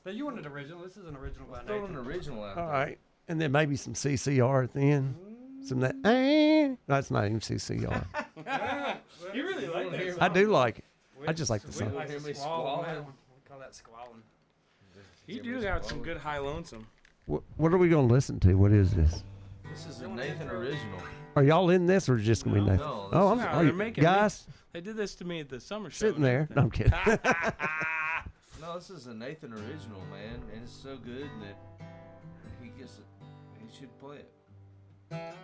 But 0.03 0.13
you 0.13 0.25
wanted 0.25 0.45
original. 0.45 0.81
This 0.83 0.97
is 0.97 1.07
an 1.07 1.15
original 1.15 1.47
by 1.47 1.59
Throw 1.61 1.81
Nathan. 1.81 1.97
an 1.97 2.05
original 2.05 2.43
out 2.43 2.57
All 2.57 2.65
there. 2.67 2.73
right, 2.73 2.97
and 3.29 3.39
then 3.41 3.51
maybe 3.51 3.75
some 3.75 3.93
CCR 3.93 4.65
at 4.65 4.73
the 4.73 4.81
end. 4.81 5.15
Some 5.63 5.79
that. 5.79 5.95
Eh, 6.05 6.75
that's 6.87 7.09
not 7.11 7.25
even 7.25 7.39
CCR. 7.39 8.05
You 9.33 9.43
really 9.45 9.67
like 9.67 9.91
that. 9.91 10.21
I 10.21 10.27
do 10.27 10.47
like 10.49 10.79
it. 10.79 10.85
I 11.27 11.31
just 11.31 11.49
like 11.49 11.61
the 11.61 11.67
Whit 11.67 11.75
song. 11.77 11.93
likes 11.95 12.09
Hear 12.11 12.19
to 12.19 12.33
squall 12.35 12.65
on 12.67 12.83
that. 12.83 12.97
We 13.05 13.11
call 13.47 13.59
that 13.59 13.75
squalling. 13.75 14.23
You 15.27 15.41
do 15.41 15.61
got 15.61 15.85
some 15.85 16.01
good 16.01 16.17
high 16.17 16.39
lonesome. 16.39 16.87
What, 17.25 17.43
what 17.57 17.73
are 17.73 17.77
we 17.77 17.89
going 17.89 18.07
to 18.07 18.13
listen 18.13 18.39
to? 18.41 18.55
What 18.55 18.71
is 18.71 18.93
this? 18.93 19.23
This 19.69 19.85
is 19.85 20.01
a 20.01 20.07
Nathan 20.07 20.49
original. 20.49 20.99
Are 21.35 21.43
y'all 21.43 21.69
in 21.69 21.85
this 21.85 22.09
or 22.09 22.17
just 22.17 22.43
going 22.43 22.55
to 22.57 22.61
be 22.61 22.65
No, 22.67 22.73
Nathan? 22.73 22.87
no, 22.87 23.09
oh, 23.13 23.27
I'm 23.29 23.37
this 23.37 23.47
is- 23.47 23.53
are 23.53 23.63
you, 23.65 23.73
making 23.73 24.03
me- 24.03 24.09
guys 24.09 24.47
They 24.73 24.81
did 24.81 24.97
this 24.97 25.15
to 25.15 25.25
me 25.25 25.39
at 25.39 25.49
the 25.49 25.59
summer 25.59 25.89
show. 25.89 26.07
sitting 26.07 26.21
there. 26.21 26.47
No, 26.55 26.63
I'm 26.63 26.71
kidding. 26.71 26.93
No, 28.61 28.75
this 28.75 28.91
is 28.91 29.07
a 29.07 29.13
Nathan 29.15 29.53
original, 29.53 30.01
man, 30.11 30.39
and 30.53 30.61
it's 30.61 30.71
so 30.71 30.95
good 30.95 31.27
that 31.41 31.57
he 32.61 32.69
gets 32.79 32.99
it. 32.99 33.03
He 33.59 33.75
should 33.75 33.89
play 33.99 34.17
it. 34.17 35.35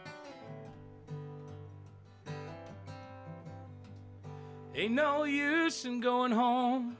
Ain't 4.76 4.94
no 4.94 5.24
use 5.24 5.84
in 5.86 6.00
going 6.00 6.32
home. 6.32 6.96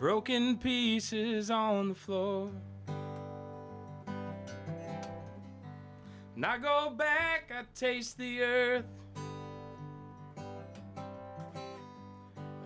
Broken 0.00 0.56
pieces 0.56 1.50
on 1.50 1.90
the 1.90 1.94
floor. 1.94 2.50
And 6.34 6.46
I 6.46 6.56
go 6.56 6.88
back, 6.96 7.52
I 7.54 7.64
taste 7.74 8.16
the 8.16 8.40
earth. 8.42 8.86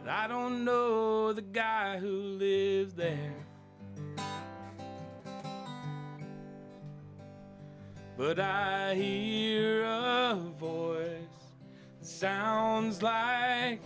But 0.00 0.10
I 0.10 0.28
don't 0.28 0.64
know 0.64 1.32
the 1.32 1.42
guy 1.42 1.98
who 1.98 2.08
lives 2.38 2.94
there. 2.94 3.34
But 8.16 8.38
I 8.38 8.94
hear 8.94 9.82
a 9.82 10.38
voice 10.56 11.18
that 11.98 12.06
sounds 12.06 13.02
like 13.02 13.80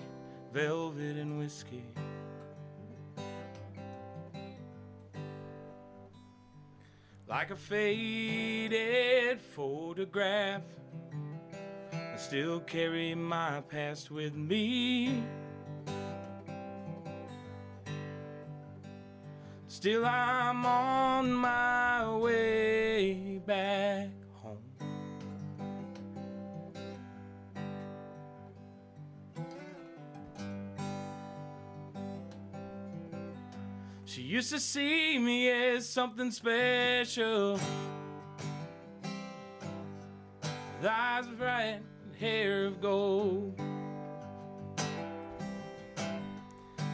velvet 0.52 1.16
and 1.16 1.38
whiskey. 1.38 1.82
Like 7.28 7.50
a 7.50 7.56
faded 7.56 9.42
photograph, 9.42 10.62
I 11.92 12.16
still 12.16 12.60
carry 12.60 13.14
my 13.14 13.60
past 13.68 14.10
with 14.10 14.34
me. 14.34 15.22
Still, 19.66 20.06
I'm 20.06 20.64
on 20.64 21.30
my 21.34 22.16
way 22.16 23.42
back 23.44 24.08
used 34.28 34.50
to 34.50 34.60
see 34.60 35.18
me 35.18 35.48
as 35.48 35.88
something 35.88 36.30
special. 36.30 37.58
Eyes 40.86 41.26
bright 41.38 41.80
and 42.04 42.14
hair 42.20 42.66
of 42.66 42.78
gold. 42.78 43.58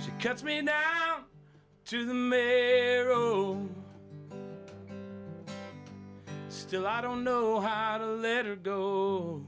She 0.05 0.11
cuts 0.21 0.45
me 0.45 0.63
down 0.63 1.25
to 1.87 2.07
the 2.07 2.15
marrow. 2.15 3.69
Still, 6.49 6.87
I 6.87 7.01
don't 7.01 7.25
know 7.25 7.59
how 7.59 7.99
to 7.99 8.07
let 8.07 8.47
her 8.47 8.57
go. 8.57 9.45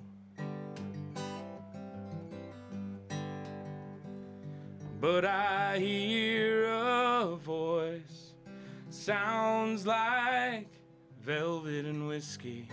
But 5.06 5.24
I 5.24 5.78
hear 5.78 6.64
a 6.64 7.36
voice, 7.36 8.34
sounds 8.90 9.86
like 9.86 10.66
velvet 11.22 11.84
and 11.84 12.08
whiskey. 12.08 12.68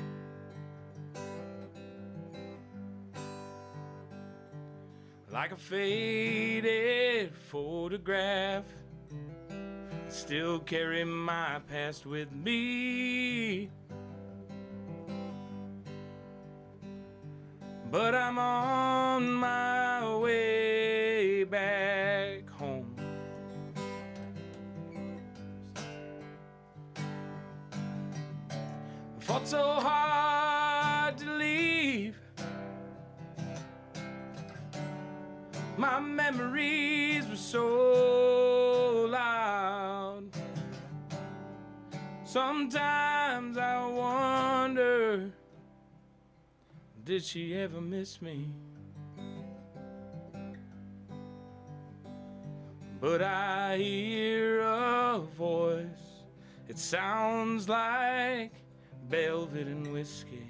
Like 5.32 5.52
a 5.52 5.56
faded 5.56 7.36
photograph 7.36 8.66
still 10.10 10.58
carry 10.58 11.04
my 11.04 11.60
past 11.70 12.08
with 12.08 12.32
me. 12.32 13.70
But 17.92 18.16
I'm 18.16 18.40
on 18.40 19.32
my 19.34 20.16
way 20.18 21.44
back 21.44 22.13
Fought 29.24 29.48
so 29.48 29.64
hard 29.80 31.18
to 31.18 31.26
leave. 31.32 32.16
my 35.78 36.00
memories 36.00 37.28
were 37.28 37.36
so 37.36 39.06
loud. 39.10 40.24
Sometimes 42.24 43.58
I 43.58 43.86
wonder, 43.86 45.32
did 47.04 47.24
she 47.24 47.56
ever 47.56 47.82
miss 47.82 48.22
me? 48.22 48.48
But 53.02 53.22
I 53.22 53.78
hear 53.78 54.62
a 54.62 55.20
voice, 55.38 56.24
it 56.70 56.80
sounds 56.80 57.68
like 57.68 58.63
velvet 59.10 59.68
and 59.68 59.94
whiskey. 59.94 60.50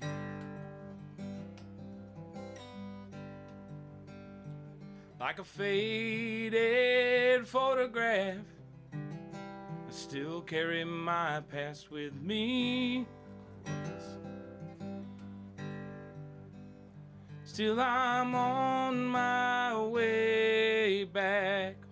Like 5.20 5.39
a 5.39 5.43
faded 5.43 7.47
photograph, 7.47 8.45
I 8.93 9.91
still 9.91 10.41
carry 10.41 10.84
my 10.84 11.41
past 11.49 11.91
with 11.91 12.14
me. 12.14 13.06
Still, 17.45 17.80
I'm 17.80 18.34
on 18.34 19.06
my 19.06 19.78
way 19.78 21.04
back 21.04 21.83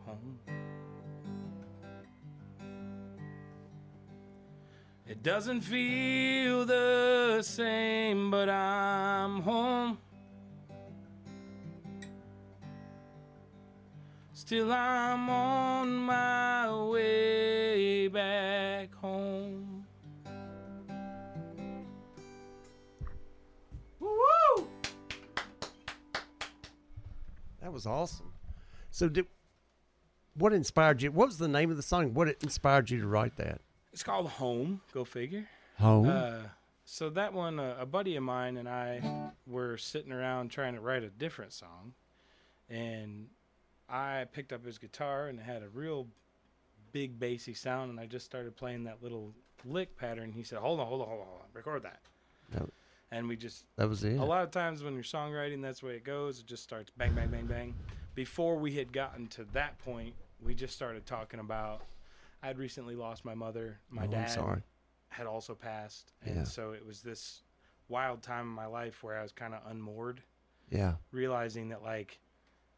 It 5.21 5.25
doesn't 5.25 5.61
feel 5.61 6.65
the 6.65 7.43
same, 7.43 8.31
but 8.31 8.49
I'm 8.49 9.41
home. 9.41 9.99
Still, 14.33 14.73
I'm 14.73 15.29
on 15.29 15.95
my 15.95 16.73
way 16.85 18.07
back 18.07 18.95
home. 18.95 19.85
Woo! 23.99 24.67
That 27.61 27.71
was 27.71 27.85
awesome. 27.85 28.33
So, 28.89 29.07
did 29.07 29.27
what 30.33 30.51
inspired 30.51 31.03
you? 31.03 31.11
What 31.11 31.27
was 31.27 31.37
the 31.37 31.47
name 31.47 31.69
of 31.69 31.77
the 31.77 31.83
song? 31.83 32.15
What 32.15 32.27
inspired 32.41 32.89
you 32.89 32.99
to 33.01 33.07
write 33.07 33.37
that? 33.37 33.61
It's 33.93 34.03
called 34.03 34.27
Home. 34.29 34.81
Go 34.93 35.03
figure. 35.03 35.47
Home. 35.79 36.07
Uh, 36.09 36.39
so 36.85 37.09
that 37.11 37.33
one, 37.33 37.59
uh, 37.59 37.75
a 37.79 37.85
buddy 37.85 38.15
of 38.15 38.23
mine 38.23 38.57
and 38.57 38.67
I 38.67 39.31
were 39.47 39.77
sitting 39.77 40.11
around 40.11 40.49
trying 40.49 40.75
to 40.75 40.81
write 40.81 41.03
a 41.03 41.09
different 41.09 41.53
song, 41.53 41.93
and 42.69 43.27
I 43.89 44.25
picked 44.31 44.53
up 44.53 44.65
his 44.65 44.77
guitar 44.77 45.27
and 45.27 45.39
it 45.39 45.43
had 45.43 45.63
a 45.63 45.69
real 45.69 46.07
big 46.91 47.19
bassy 47.19 47.53
sound, 47.53 47.91
and 47.91 47.99
I 47.99 48.05
just 48.05 48.25
started 48.25 48.55
playing 48.55 48.83
that 48.85 49.01
little 49.01 49.33
lick 49.65 49.95
pattern. 49.97 50.31
He 50.31 50.43
said, 50.43 50.59
"Hold 50.59 50.79
on, 50.79 50.87
hold 50.87 51.01
on, 51.01 51.07
hold 51.07 51.21
on, 51.21 51.27
hold 51.27 51.39
on. 51.41 51.47
record 51.53 51.83
that." 51.83 51.99
That- 52.51 52.69
And 53.11 53.27
we 53.27 53.35
just 53.35 53.65
that 53.77 53.87
was 53.89 54.03
it. 54.03 54.17
a 54.19 54.23
lot 54.23 54.43
of 54.43 54.51
times 54.51 54.83
when 54.83 54.93
you're 54.93 55.03
songwriting, 55.03 55.61
that's 55.61 55.81
the 55.81 55.87
way 55.87 55.95
it 55.95 56.03
goes. 56.03 56.39
It 56.39 56.45
just 56.45 56.63
starts 56.63 56.91
bang, 56.97 57.13
bang, 57.13 57.29
bang, 57.29 57.45
bang. 57.45 57.75
Before 58.15 58.55
we 58.57 58.73
had 58.73 58.91
gotten 58.91 59.27
to 59.29 59.43
that 59.53 59.77
point, 59.79 60.13
we 60.41 60.53
just 60.55 60.75
started 60.75 61.05
talking 61.05 61.39
about. 61.39 61.81
I'd 62.43 62.57
recently 62.57 62.95
lost 62.95 63.23
my 63.25 63.35
mother. 63.35 63.79
My 63.89 64.05
Oh, 64.05 64.11
dad 64.11 64.63
had 65.09 65.27
also 65.27 65.53
passed, 65.55 66.13
and 66.23 66.35
Yeah. 66.37 66.43
so 66.43 66.71
it 66.71 66.85
was 66.85 67.01
this 67.01 67.43
wild 67.87 68.21
time 68.23 68.45
in 68.47 68.53
my 68.53 68.65
life 68.65 69.03
where 69.03 69.17
I 69.17 69.21
was 69.21 69.31
kind 69.31 69.53
of 69.53 69.61
unmoored, 69.69 70.23
Yeah. 70.69 70.95
realizing 71.11 71.69
that 71.69 71.83
like 71.83 72.19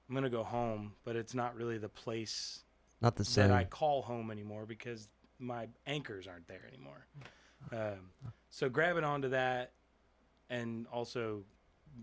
I'm 0.09 0.15
gonna 0.15 0.29
go 0.29 0.43
home, 0.43 0.95
but 1.05 1.15
it's 1.15 1.33
not 1.33 1.55
really 1.55 1.77
the 1.77 1.89
place 1.89 2.63
Not 3.01 3.15
the 3.15 3.23
same. 3.23 3.47
that 3.49 3.55
I 3.57 3.63
call 3.63 4.01
home 4.01 4.31
anymore 4.31 4.65
because 4.65 5.07
my 5.39 5.69
anchors 5.85 6.27
aren't 6.27 6.47
there 6.47 6.65
anymore. 6.67 7.05
Um, 7.71 8.11
so 8.49 8.67
grabbing 8.69 9.03
onto 9.05 9.29
that, 9.29 9.73
and 10.49 10.85
also 10.87 11.45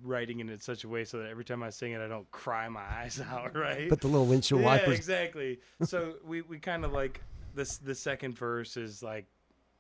writing 0.03 0.41
it 0.41 0.49
in 0.49 0.59
such 0.61 0.85
a 0.85 0.89
way 0.89 1.05
so 1.05 1.19
that 1.19 1.29
every 1.29 1.45
time 1.45 1.63
I 1.63 1.71
sing 1.71 1.93
it, 1.93 2.01
I 2.01 2.09
don't 2.09 2.31
cry 2.31 2.69
my 2.69 2.81
eyes 2.83 3.21
out. 3.31 3.55
Right? 3.55 3.89
Put 3.89 4.01
the 4.01 4.09
little 4.09 4.27
windshield 4.27 4.61
yeah, 4.63 4.67
wipers. 4.69 4.97
exactly. 4.97 5.61
so 5.83 6.17
we 6.25 6.41
we 6.43 6.59
kind 6.59 6.85
of 6.85 6.93
like 6.93 7.21
this. 7.55 7.79
The 7.79 7.95
second 7.95 8.37
verse 8.37 8.77
is 8.77 9.03
like 9.03 9.27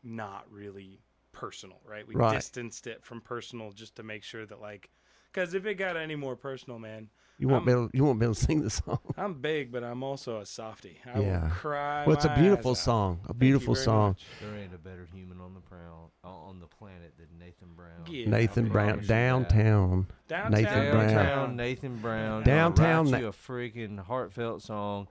not 0.02 0.46
really 0.50 1.00
personal, 1.32 1.80
right? 1.84 2.06
We 2.06 2.14
Right. 2.14 2.34
distanced 2.34 2.86
it 2.86 3.02
from 3.04 3.20
personal 3.20 3.72
just 3.72 3.96
to 3.96 4.02
make 4.02 4.22
sure 4.24 4.44
that 4.46 4.60
like, 4.60 4.90
because 5.32 5.54
if 5.54 5.64
it 5.66 5.74
got 5.74 5.96
any 5.96 6.16
more 6.16 6.36
personal, 6.36 6.78
man, 6.78 7.08
You 7.38 7.48
won't 7.48 7.60
I'm- 7.60 7.64
be 7.66 7.72
able. 7.72 7.90
You 7.94 8.04
won't 8.04 8.18
be 8.18 8.24
able 8.26 8.34
to 8.34 8.40
sing 8.46 8.60
the 8.62 8.68
song. 8.70 8.98
I'm 9.16 9.34
big, 9.40 9.72
but 9.72 9.82
I'm 9.82 10.02
also 10.02 10.40
a 10.40 10.46
softie. 10.46 10.98
I 11.06 11.20
Yeah. 11.20 11.42
will 11.44 11.50
cry. 11.50 12.04
Well, 12.06 12.14
it's 12.16 12.26
a 12.26 12.34
beautiful 12.36 12.72
eyes 12.72 12.78
out. 12.80 12.84
song. 12.84 13.20
A 13.28 13.32
beautiful 13.34 13.74
song. 13.74 14.08
much. 14.10 14.26
There 14.42 14.54
ain't 14.56 14.74
a 14.74 14.78
better 14.78 15.06
human 15.10 15.40
on 15.40 15.54
the 15.54 15.60
prowl, 15.60 16.12
uh, 16.22 16.28
on 16.28 16.60
the 16.60 16.66
planet 16.66 17.14
than 17.16 17.28
Nathan 17.38 17.68
Brown. 17.74 18.04
Yeah, 18.06 18.28
Nathan 18.28 18.66
I 18.66 18.68
Brown, 18.68 18.86
promise 18.88 19.02
you 19.04 19.08
that. 19.08 19.14
downtown. 19.14 20.06
Downtown, 20.28 20.50
Nathan 20.52 20.90
Brown. 20.92 21.06
Downtown 21.14 21.56
Nathan 21.56 21.96
Brown. 21.96 22.42
Downtown 22.44 22.74
Downtown. 22.74 23.04
Na- 23.06 23.10
Write 23.12 23.20
you 23.22 23.28
a 23.28 23.32
freaking 23.32 23.98
heartfelt 24.00 24.62
song, 24.62 25.08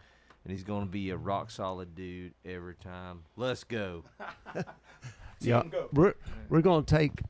and 0.50 0.58
he's 0.58 0.64
gonna 0.64 0.88
be 0.88 1.12
a 1.12 1.16
rock 1.16 1.52
solid 1.52 1.93
dude 1.93 2.34
every 2.43 2.74
time. 2.74 3.20
Let's 3.36 3.64
go. 3.64 4.04
Yeah, 5.41 5.64
go. 5.72 5.88
we're 5.93 6.16
we're 6.50 6.60
gonna 6.60 6.86
take 6.86 7.22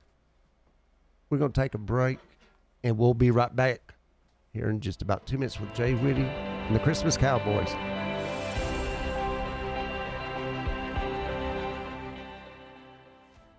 we're 1.29 1.37
gonna 1.37 1.53
take 1.53 1.75
a 1.75 1.77
break, 1.77 2.17
and 2.83 2.97
we'll 2.97 3.13
be 3.13 3.29
right 3.29 3.55
back 3.55 3.93
here 4.51 4.71
in 4.71 4.79
just 4.79 5.03
about 5.03 5.27
two 5.27 5.37
minutes 5.37 5.59
with 5.59 5.71
Jay 5.75 5.93
Whitty 5.93 6.23
and 6.23 6.75
the 6.75 6.79
Christmas 6.79 7.17
Cowboys. 7.17 7.69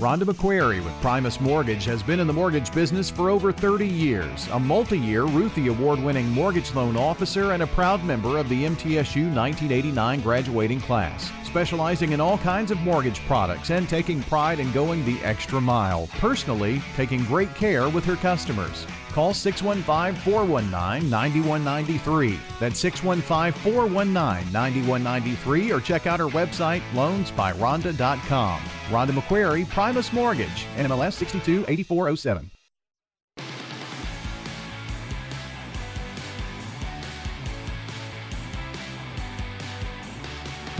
Rhonda 0.00 0.22
McQuarrie 0.22 0.82
with 0.82 0.98
Primus 1.02 1.42
Mortgage 1.42 1.84
has 1.84 2.02
been 2.02 2.20
in 2.20 2.26
the 2.26 2.32
mortgage 2.32 2.72
business 2.72 3.10
for 3.10 3.28
over 3.28 3.52
30 3.52 3.86
years, 3.86 4.48
a 4.52 4.58
multi 4.58 4.98
year 4.98 5.24
Ruthie 5.24 5.66
Award 5.66 6.02
winning 6.02 6.26
mortgage 6.30 6.74
loan 6.74 6.96
officer, 6.96 7.52
and 7.52 7.62
a 7.62 7.66
proud 7.66 8.02
member 8.02 8.38
of 8.38 8.48
the 8.48 8.64
MTSU 8.64 9.30
1989 9.34 10.22
graduating 10.22 10.80
class. 10.80 11.30
Specializing 11.50 12.12
in 12.12 12.20
all 12.20 12.38
kinds 12.38 12.70
of 12.70 12.78
mortgage 12.78 13.18
products 13.26 13.70
and 13.70 13.88
taking 13.88 14.22
pride 14.22 14.60
in 14.60 14.70
going 14.70 15.04
the 15.04 15.18
extra 15.24 15.60
mile, 15.60 16.06
personally 16.18 16.80
taking 16.94 17.24
great 17.24 17.52
care 17.56 17.88
with 17.88 18.04
her 18.04 18.14
customers. 18.14 18.86
Call 19.10 19.34
615 19.34 20.14
419 20.22 21.10
9193. 21.10 22.38
That's 22.60 22.78
615 22.78 23.72
419 23.72 24.52
9193 24.52 25.72
or 25.72 25.80
check 25.80 26.06
out 26.06 26.20
our 26.20 26.30
website 26.30 26.82
loansbyronda.com. 26.92 28.60
Rhonda 28.90 29.10
McQuarrie, 29.10 29.68
Primus 29.68 30.12
Mortgage, 30.12 30.66
NMLS 30.76 31.14
628407. 31.14 32.48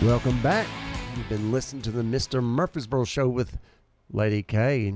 Welcome 0.03 0.41
back. 0.41 0.67
You've 1.15 1.29
been 1.29 1.53
listening 1.53 1.83
to 1.83 1.91
the 1.91 2.01
Mr. 2.01 2.43
Murfreesboro 2.43 3.05
show 3.05 3.29
with 3.29 3.59
Lady 4.11 4.43
K. 4.43 4.95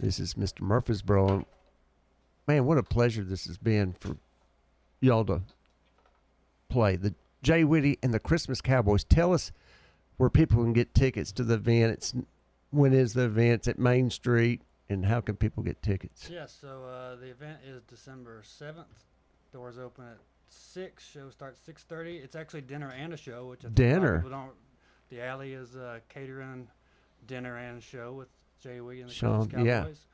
This 0.00 0.18
is 0.18 0.34
Mr. 0.34 0.62
Murfreesboro. 0.62 1.46
Man, 2.48 2.64
what 2.64 2.76
a 2.76 2.82
pleasure 2.82 3.22
this 3.22 3.44
has 3.46 3.56
been 3.56 3.94
for 4.00 4.16
y'all 5.00 5.24
to 5.26 5.42
play. 6.68 6.96
The 6.96 7.14
Jay 7.44 7.62
Whitty 7.62 8.00
and 8.02 8.12
the 8.12 8.18
Christmas 8.18 8.60
Cowboys. 8.60 9.04
Tell 9.04 9.32
us 9.32 9.52
where 10.16 10.28
people 10.28 10.60
can 10.64 10.72
get 10.72 10.92
tickets 10.92 11.30
to 11.30 11.44
the 11.44 11.54
event. 11.54 11.92
It's 11.92 12.12
when 12.70 12.92
is 12.92 13.12
the 13.12 13.26
event? 13.26 13.60
It's 13.60 13.68
at 13.68 13.78
Main 13.78 14.10
Street, 14.10 14.60
and 14.88 15.06
how 15.06 15.20
can 15.20 15.36
people 15.36 15.62
get 15.62 15.80
tickets? 15.82 16.28
Yes, 16.28 16.58
so 16.60 16.82
uh, 16.84 17.14
the 17.14 17.30
event 17.30 17.60
is 17.64 17.80
December 17.82 18.42
7th. 18.42 18.86
Doors 19.52 19.78
open 19.78 20.04
at 20.06 20.18
6. 20.52 21.06
Show 21.06 21.30
starts 21.30 21.60
6.30. 21.68 22.22
It's 22.22 22.36
actually 22.36 22.62
dinner 22.62 22.92
and 22.96 23.12
a 23.12 23.16
show, 23.16 23.46
which 23.46 23.64
I 23.64 23.68
think 23.68 23.78
a 23.78 23.82
lot 23.82 23.88
of 23.88 24.02
Dinner? 24.02 24.16
people 24.18 24.30
don't. 24.30 24.52
The 25.10 25.22
Alley 25.22 25.52
is 25.54 25.76
uh, 25.76 25.98
catering 26.08 26.68
dinner 27.26 27.56
and 27.56 27.82
show 27.82 28.12
with 28.12 28.28
Jay 28.62 28.80
Wee 28.80 29.00
and 29.00 29.10
the 29.10 29.14
Sean, 29.14 29.40
Christmas 29.48 29.66
yeah. 29.66 29.80
Cowboys. 29.80 30.06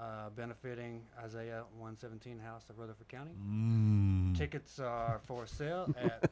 uh, 0.00 0.30
benefiting 0.36 1.02
Isaiah 1.22 1.64
117 1.78 2.38
House 2.38 2.64
of 2.70 2.78
Rutherford 2.78 3.08
County. 3.08 3.32
Mm. 3.46 4.36
Tickets 4.38 4.78
are 4.78 5.20
for 5.26 5.46
sale 5.46 5.94
at 6.02 6.30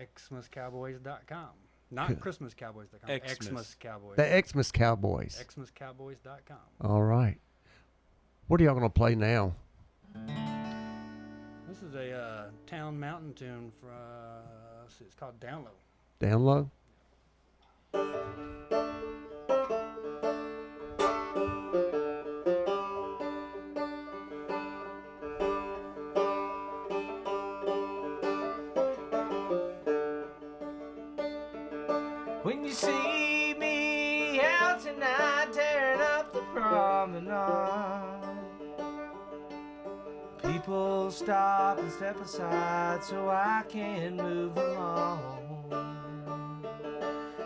xmascowboys.com. 0.00 1.48
Not 1.92 2.10
ChristmasCowboys.com. 2.20 3.18
Xmas. 3.26 3.46
Xmas 3.46 3.76
Cowboys. 3.80 4.16
The 4.16 4.42
Xmas 4.46 4.70
Cowboys. 4.70 5.44
xmascowboys.com. 5.48 6.56
All 6.88 7.02
right. 7.02 7.36
What 8.46 8.60
are 8.60 8.64
y'all 8.64 8.74
gonna 8.74 8.88
play 8.90 9.16
now? 9.16 9.54
This 11.70 11.82
is 11.84 11.94
a 11.94 12.12
uh, 12.12 12.44
Town 12.66 12.98
Mountain 12.98 13.32
tune 13.34 13.70
from. 13.80 13.90
let's 14.80 14.98
see, 14.98 15.04
it's 15.04 15.14
called 15.14 15.38
Down 15.38 15.62
Low. 15.62 15.70
Down 16.18 16.44
low. 16.44 16.68
When 32.42 32.64
you 32.64 32.72
see 32.72 33.54
me 33.56 34.40
out 34.40 34.80
tonight 34.80 35.52
tearing 35.52 36.00
up 36.00 36.32
the 36.32 36.40
promenade, 36.52 38.19
people 40.70 41.10
stop 41.10 41.78
and 41.80 41.90
step 41.90 42.20
aside 42.20 43.02
so 43.02 43.28
I 43.28 43.64
can 43.68 44.16
move 44.16 44.56
along. 44.56 45.18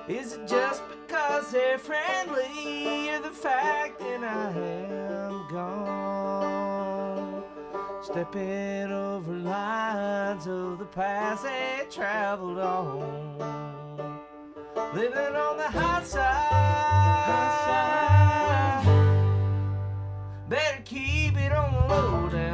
Is 0.07 0.35
it 0.35 0.47
just 0.47 0.83
because 0.91 1.51
they're 1.51 1.79
friendly 1.79 3.09
or 3.09 3.21
the 3.21 3.31
fact 3.31 3.99
that 4.01 4.23
I 4.23 4.51
am 4.51 5.47
gone? 5.51 7.45
Stepping 8.03 8.93
over 8.93 9.33
lines 9.33 10.47
of 10.47 10.79
the 10.79 10.85
past 10.85 11.45
they 11.45 11.87
traveled 11.91 12.59
on 12.59 14.21
living 14.95 15.35
on 15.35 15.57
the 15.57 15.71
hot 15.71 16.07
side. 16.07 16.45
Better 20.47 20.83
keep 20.85 21.39
it 21.39 21.53
on 21.53 21.73
the 21.73 21.87
low 21.87 22.29
down. 22.29 22.54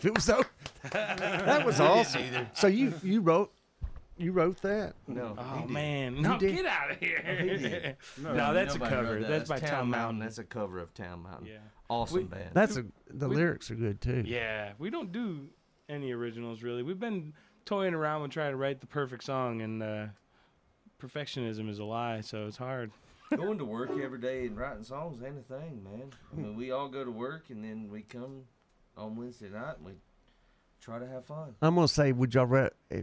if 0.00 0.04
it 0.06 0.14
was 0.14 0.24
so. 0.24 0.42
that 0.92 1.66
was 1.66 1.80
awesome. 1.80 2.46
So 2.54 2.66
you 2.66 2.94
you 3.02 3.20
wrote 3.20 3.52
you 4.16 4.32
wrote 4.32 4.60
that. 4.62 4.94
No. 5.06 5.36
Oh 5.38 5.66
man, 5.66 6.20
no, 6.20 6.38
get 6.38 6.66
out 6.66 6.90
of 6.92 6.98
here! 6.98 7.22
did. 7.22 7.96
no, 8.22 8.52
that's 8.54 8.74
a 8.74 8.78
cover. 8.78 9.20
that. 9.20 9.28
That's 9.28 9.48
by 9.48 9.58
Town 9.58 9.68
Town 9.68 9.78
Mountain. 9.78 9.90
Mountain. 9.90 10.18
That's 10.20 10.38
a 10.38 10.44
cover 10.44 10.78
of 10.78 10.92
Town 10.94 11.22
Mountain. 11.22 11.46
Yeah. 11.46 11.58
Awesome 11.88 12.18
We- 12.18 12.24
band. 12.24 12.50
That's 12.52 12.76
a 12.76 12.84
the 13.08 13.28
we- 13.28 13.36
lyrics 13.36 13.70
are 13.70 13.76
good 13.76 14.00
too. 14.00 14.22
Yeah, 14.26 14.72
we 14.78 14.90
don't 14.90 15.12
do 15.12 15.48
any 15.88 16.12
originals 16.12 16.62
really. 16.62 16.82
We've 16.82 17.00
been 17.00 17.32
toying 17.64 17.94
around 17.94 18.22
with 18.22 18.30
trying 18.30 18.52
to 18.52 18.56
write 18.56 18.80
the 18.80 18.86
perfect 18.86 19.24
song, 19.24 19.60
and 19.62 19.82
uh, 19.82 20.06
perfectionism 21.00 21.68
is 21.68 21.78
a 21.78 21.84
lie, 21.84 22.20
so 22.20 22.46
it's 22.46 22.56
hard. 22.56 22.90
Going 23.34 23.58
to 23.58 23.64
work 23.64 23.90
every 24.02 24.18
day 24.18 24.46
and 24.46 24.56
writing 24.56 24.82
songs 24.82 25.22
ain't 25.24 25.38
a 25.38 25.42
thing, 25.42 25.84
man. 25.84 26.10
I 26.32 26.36
mean, 26.36 26.56
we 26.56 26.72
all 26.72 26.88
go 26.88 27.04
to 27.04 27.12
work 27.12 27.44
and 27.50 27.62
then 27.62 27.88
we 27.88 28.02
come 28.02 28.42
on 28.96 29.16
Wednesday 29.16 29.48
night 29.48 29.76
and 29.78 29.86
we 29.86 29.92
try 30.80 30.98
to 30.98 31.06
have 31.06 31.24
fun. 31.26 31.54
I'm 31.62 31.74
gonna 31.74 31.88
say, 31.88 32.12
would 32.12 32.34
y'all 32.34 32.46
ra- 32.46 32.68
eh, 32.90 33.02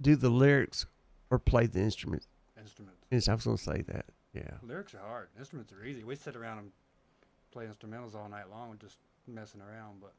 do 0.00 0.16
the 0.16 0.30
lyrics 0.30 0.86
or 1.30 1.38
play 1.38 1.66
the 1.66 1.80
instrument? 1.80 2.26
Instruments. 2.58 3.04
Yes, 3.10 3.28
I 3.28 3.34
was 3.34 3.44
gonna 3.44 3.58
say 3.58 3.82
that. 3.82 4.06
Yeah. 4.34 4.50
Lyrics 4.62 4.94
are 4.94 4.98
hard. 5.00 5.28
Instruments 5.38 5.72
are 5.72 5.84
easy. 5.84 6.04
We 6.04 6.14
sit 6.16 6.36
around 6.36 6.58
and 6.58 6.70
play 7.50 7.66
instrumentals 7.66 8.14
all 8.14 8.28
night 8.28 8.50
long, 8.50 8.76
just 8.80 8.98
messing 9.26 9.60
around. 9.60 10.00
But 10.00 10.12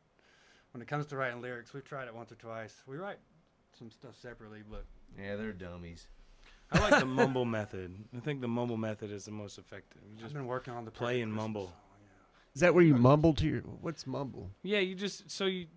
when 0.71 0.81
it 0.81 0.87
comes 0.87 1.05
to 1.07 1.15
writing 1.17 1.41
lyrics, 1.41 1.73
we've 1.73 1.83
tried 1.85 2.07
it 2.07 2.15
once 2.15 2.31
or 2.31 2.35
twice. 2.35 2.81
We 2.87 2.97
write 2.97 3.17
some 3.77 3.91
stuff 3.91 4.15
separately, 4.19 4.61
but 4.69 4.85
Yeah, 5.17 5.35
they're 5.35 5.51
dummies. 5.53 6.07
I 6.71 6.79
like 6.79 6.99
the 6.99 7.05
mumble 7.07 7.45
method. 7.45 7.95
I 8.15 8.19
think 8.19 8.41
the 8.41 8.47
mumble 8.47 8.77
method 8.77 9.11
is 9.11 9.25
the 9.25 9.31
most 9.31 9.57
effective. 9.57 10.01
You 10.07 10.15
I've 10.17 10.21
just 10.23 10.33
been 10.33 10.45
working 10.47 10.73
on 10.73 10.85
the 10.85 10.91
play 10.91 11.21
and 11.21 11.31
Christmas 11.31 11.43
mumble. 11.43 11.73
Song, 12.59 12.65
yeah. 12.65 12.67
Is 12.67 12.71
that 12.71 12.75
where 12.75 12.83
you 12.83 12.95
mumble 12.95 13.33
to 13.35 13.47
your? 13.47 13.61
What's 13.61 14.05
mumble? 14.05 14.49
yeah, 14.63 14.79
you 14.79 14.95
just 14.95 15.29
so 15.29 15.45
you 15.45 15.67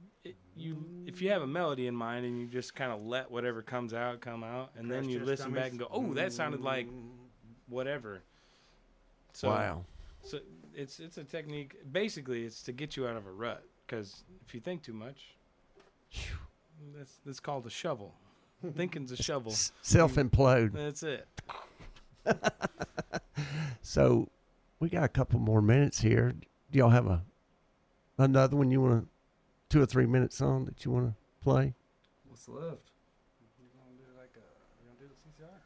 you 0.57 0.77
if 1.07 1.23
you 1.23 1.31
have 1.31 1.43
a 1.43 1.47
melody 1.47 1.87
in 1.87 1.95
mind 1.95 2.27
and 2.27 2.39
you 2.39 2.47
just 2.47 2.75
kind 2.75 2.93
of 2.93 3.05
let 3.05 3.31
whatever 3.31 3.63
comes 3.63 3.95
out 3.95 4.21
come 4.21 4.45
out, 4.45 4.71
and 4.77 4.91
then 4.91 5.09
you 5.09 5.19
Test 5.19 5.31
listen 5.31 5.53
back 5.53 5.71
and 5.71 5.79
go, 5.79 5.89
oh, 5.91 6.15
that 6.15 6.33
sounded 6.33 6.61
like 6.61 6.89
whatever. 7.69 8.23
So, 9.33 9.49
wow. 9.49 9.85
So 10.23 10.39
it's 10.75 11.01
it's 11.01 11.19
a 11.19 11.25
technique. 11.25 11.77
Basically, 11.91 12.45
it's 12.45 12.63
to 12.65 12.73
get 12.73 12.97
you 12.97 13.07
out 13.07 13.17
of 13.17 13.27
a 13.27 13.33
rut. 13.33 13.65
Because 13.87 14.25
if 14.47 14.55
you 14.55 14.61
think 14.61 14.83
too 14.83 14.93
much, 14.93 15.35
that's 16.97 17.19
that's 17.25 17.41
called 17.41 17.67
a 17.67 17.71
shovel. 17.71 18.15
Thinking's 18.77 19.11
a 19.11 19.17
shovel. 19.17 19.53
Self 19.53 20.15
implode. 20.15 20.73
That's 20.73 21.03
it. 21.03 21.27
So 23.83 24.29
we 24.81 24.89
got 24.89 25.05
a 25.05 25.09
couple 25.09 25.39
more 25.39 25.61
minutes 25.61 26.01
here. 26.01 26.35
Do 26.73 26.79
y'all 26.79 26.89
have 26.89 27.07
a 27.07 27.23
another 28.17 28.57
one 28.57 28.71
you 28.71 28.81
want 28.81 29.03
to 29.03 29.09
two 29.69 29.83
or 29.83 29.87
three 29.87 30.07
minute 30.07 30.33
song 30.33 30.65
that 30.65 30.87
you 30.87 30.91
want 30.91 31.07
to 31.07 31.15
play? 31.43 31.75
What's 32.27 32.49
left? 32.49 32.63
You 33.61 33.69
gonna 33.77 33.99
do 33.99 34.05
like 34.19 34.31
a? 34.37 34.47
You 34.81 34.89
gonna 34.89 34.99
do 34.99 35.07
the 35.07 35.15
CCR? 35.21 35.61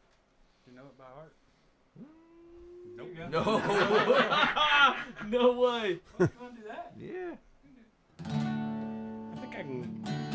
You 0.66 0.72
know 0.74 0.86
it 0.86 0.98
by 0.98 1.04
heart? 1.04 1.32
Nope. 2.96 3.12
No. 3.30 3.44
no 5.28 5.52
way. 5.60 6.00
You 6.18 6.28
want 6.40 6.56
to 6.56 6.60
do 6.60 6.66
that? 6.66 6.92
Yeah. 6.98 7.36
I 8.24 9.40
think 9.40 9.54
I 9.54 9.62
can. 9.62 10.25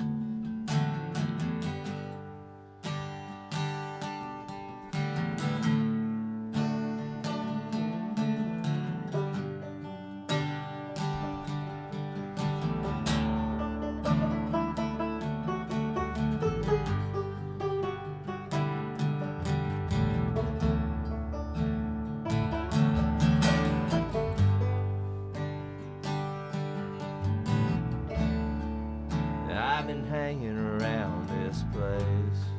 Hanging 30.31 30.57
around 30.57 31.27
this 31.27 31.65
place. 31.73 32.50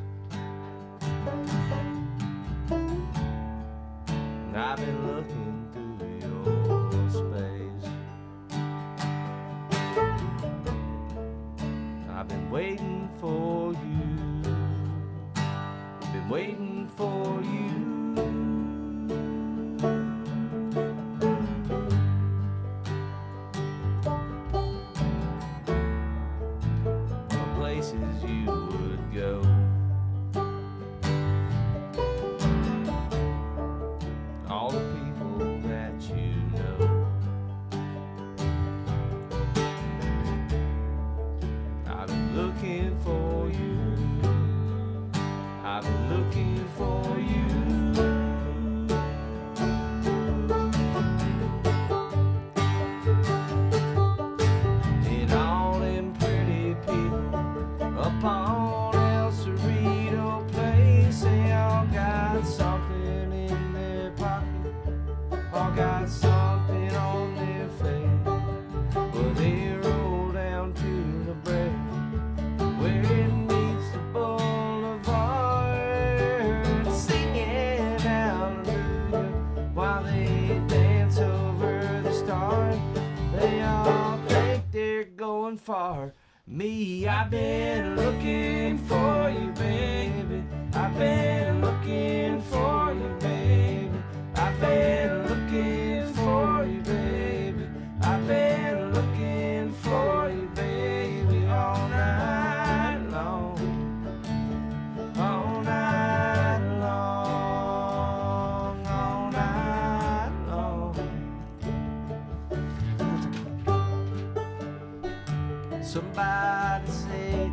Somebody 115.93 116.91
said 116.91 117.53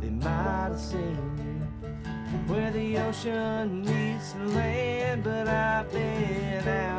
they 0.00 0.10
might 0.10 0.68
have 0.68 0.78
seen 0.78 1.18
you. 1.38 2.38
Where 2.46 2.70
the 2.70 2.98
ocean 2.98 3.84
meets 3.84 4.30
the 4.34 4.44
land, 4.44 5.24
but 5.24 5.48
I've 5.48 5.90
been 5.90 6.68
out 6.68 6.89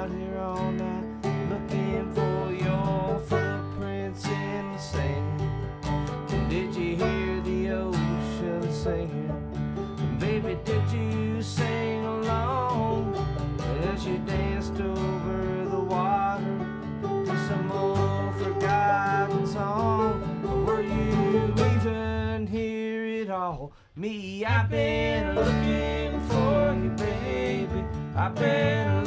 Me, 24.01 24.43
I've 24.43 24.67
been 24.67 25.35
looking 25.35 26.19
for 26.21 26.73
you, 26.73 26.89
baby. 26.97 27.85
I've 28.15 28.33
been 28.33 29.00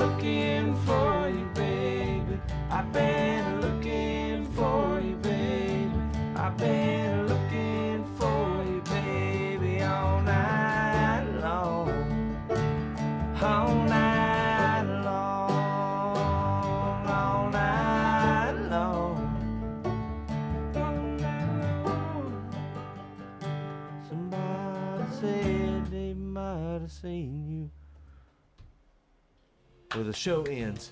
Well, 29.95 30.03
the 30.03 30.13
show 30.13 30.43
ends. 30.45 30.91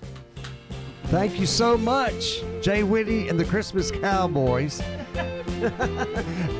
Thank 1.05 1.37
you 1.37 1.45
so 1.45 1.77
much, 1.77 2.41
Jay 2.61 2.83
Whitty 2.83 3.27
and 3.27 3.37
the 3.37 3.43
Christmas 3.43 3.91
Cowboys. 3.91 4.81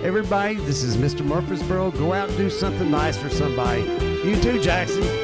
Everybody, 0.04 0.56
this 0.56 0.84
is 0.84 0.98
Mr. 0.98 1.26
Murfreesboro. 1.26 1.92
Go 1.92 2.12
out 2.12 2.28
and 2.28 2.38
do 2.38 2.50
something 2.50 2.92
nice 2.92 3.18
for 3.18 3.30
somebody. 3.30 3.84
You 4.26 4.36
too, 4.42 4.62
Jackson. 4.62 5.23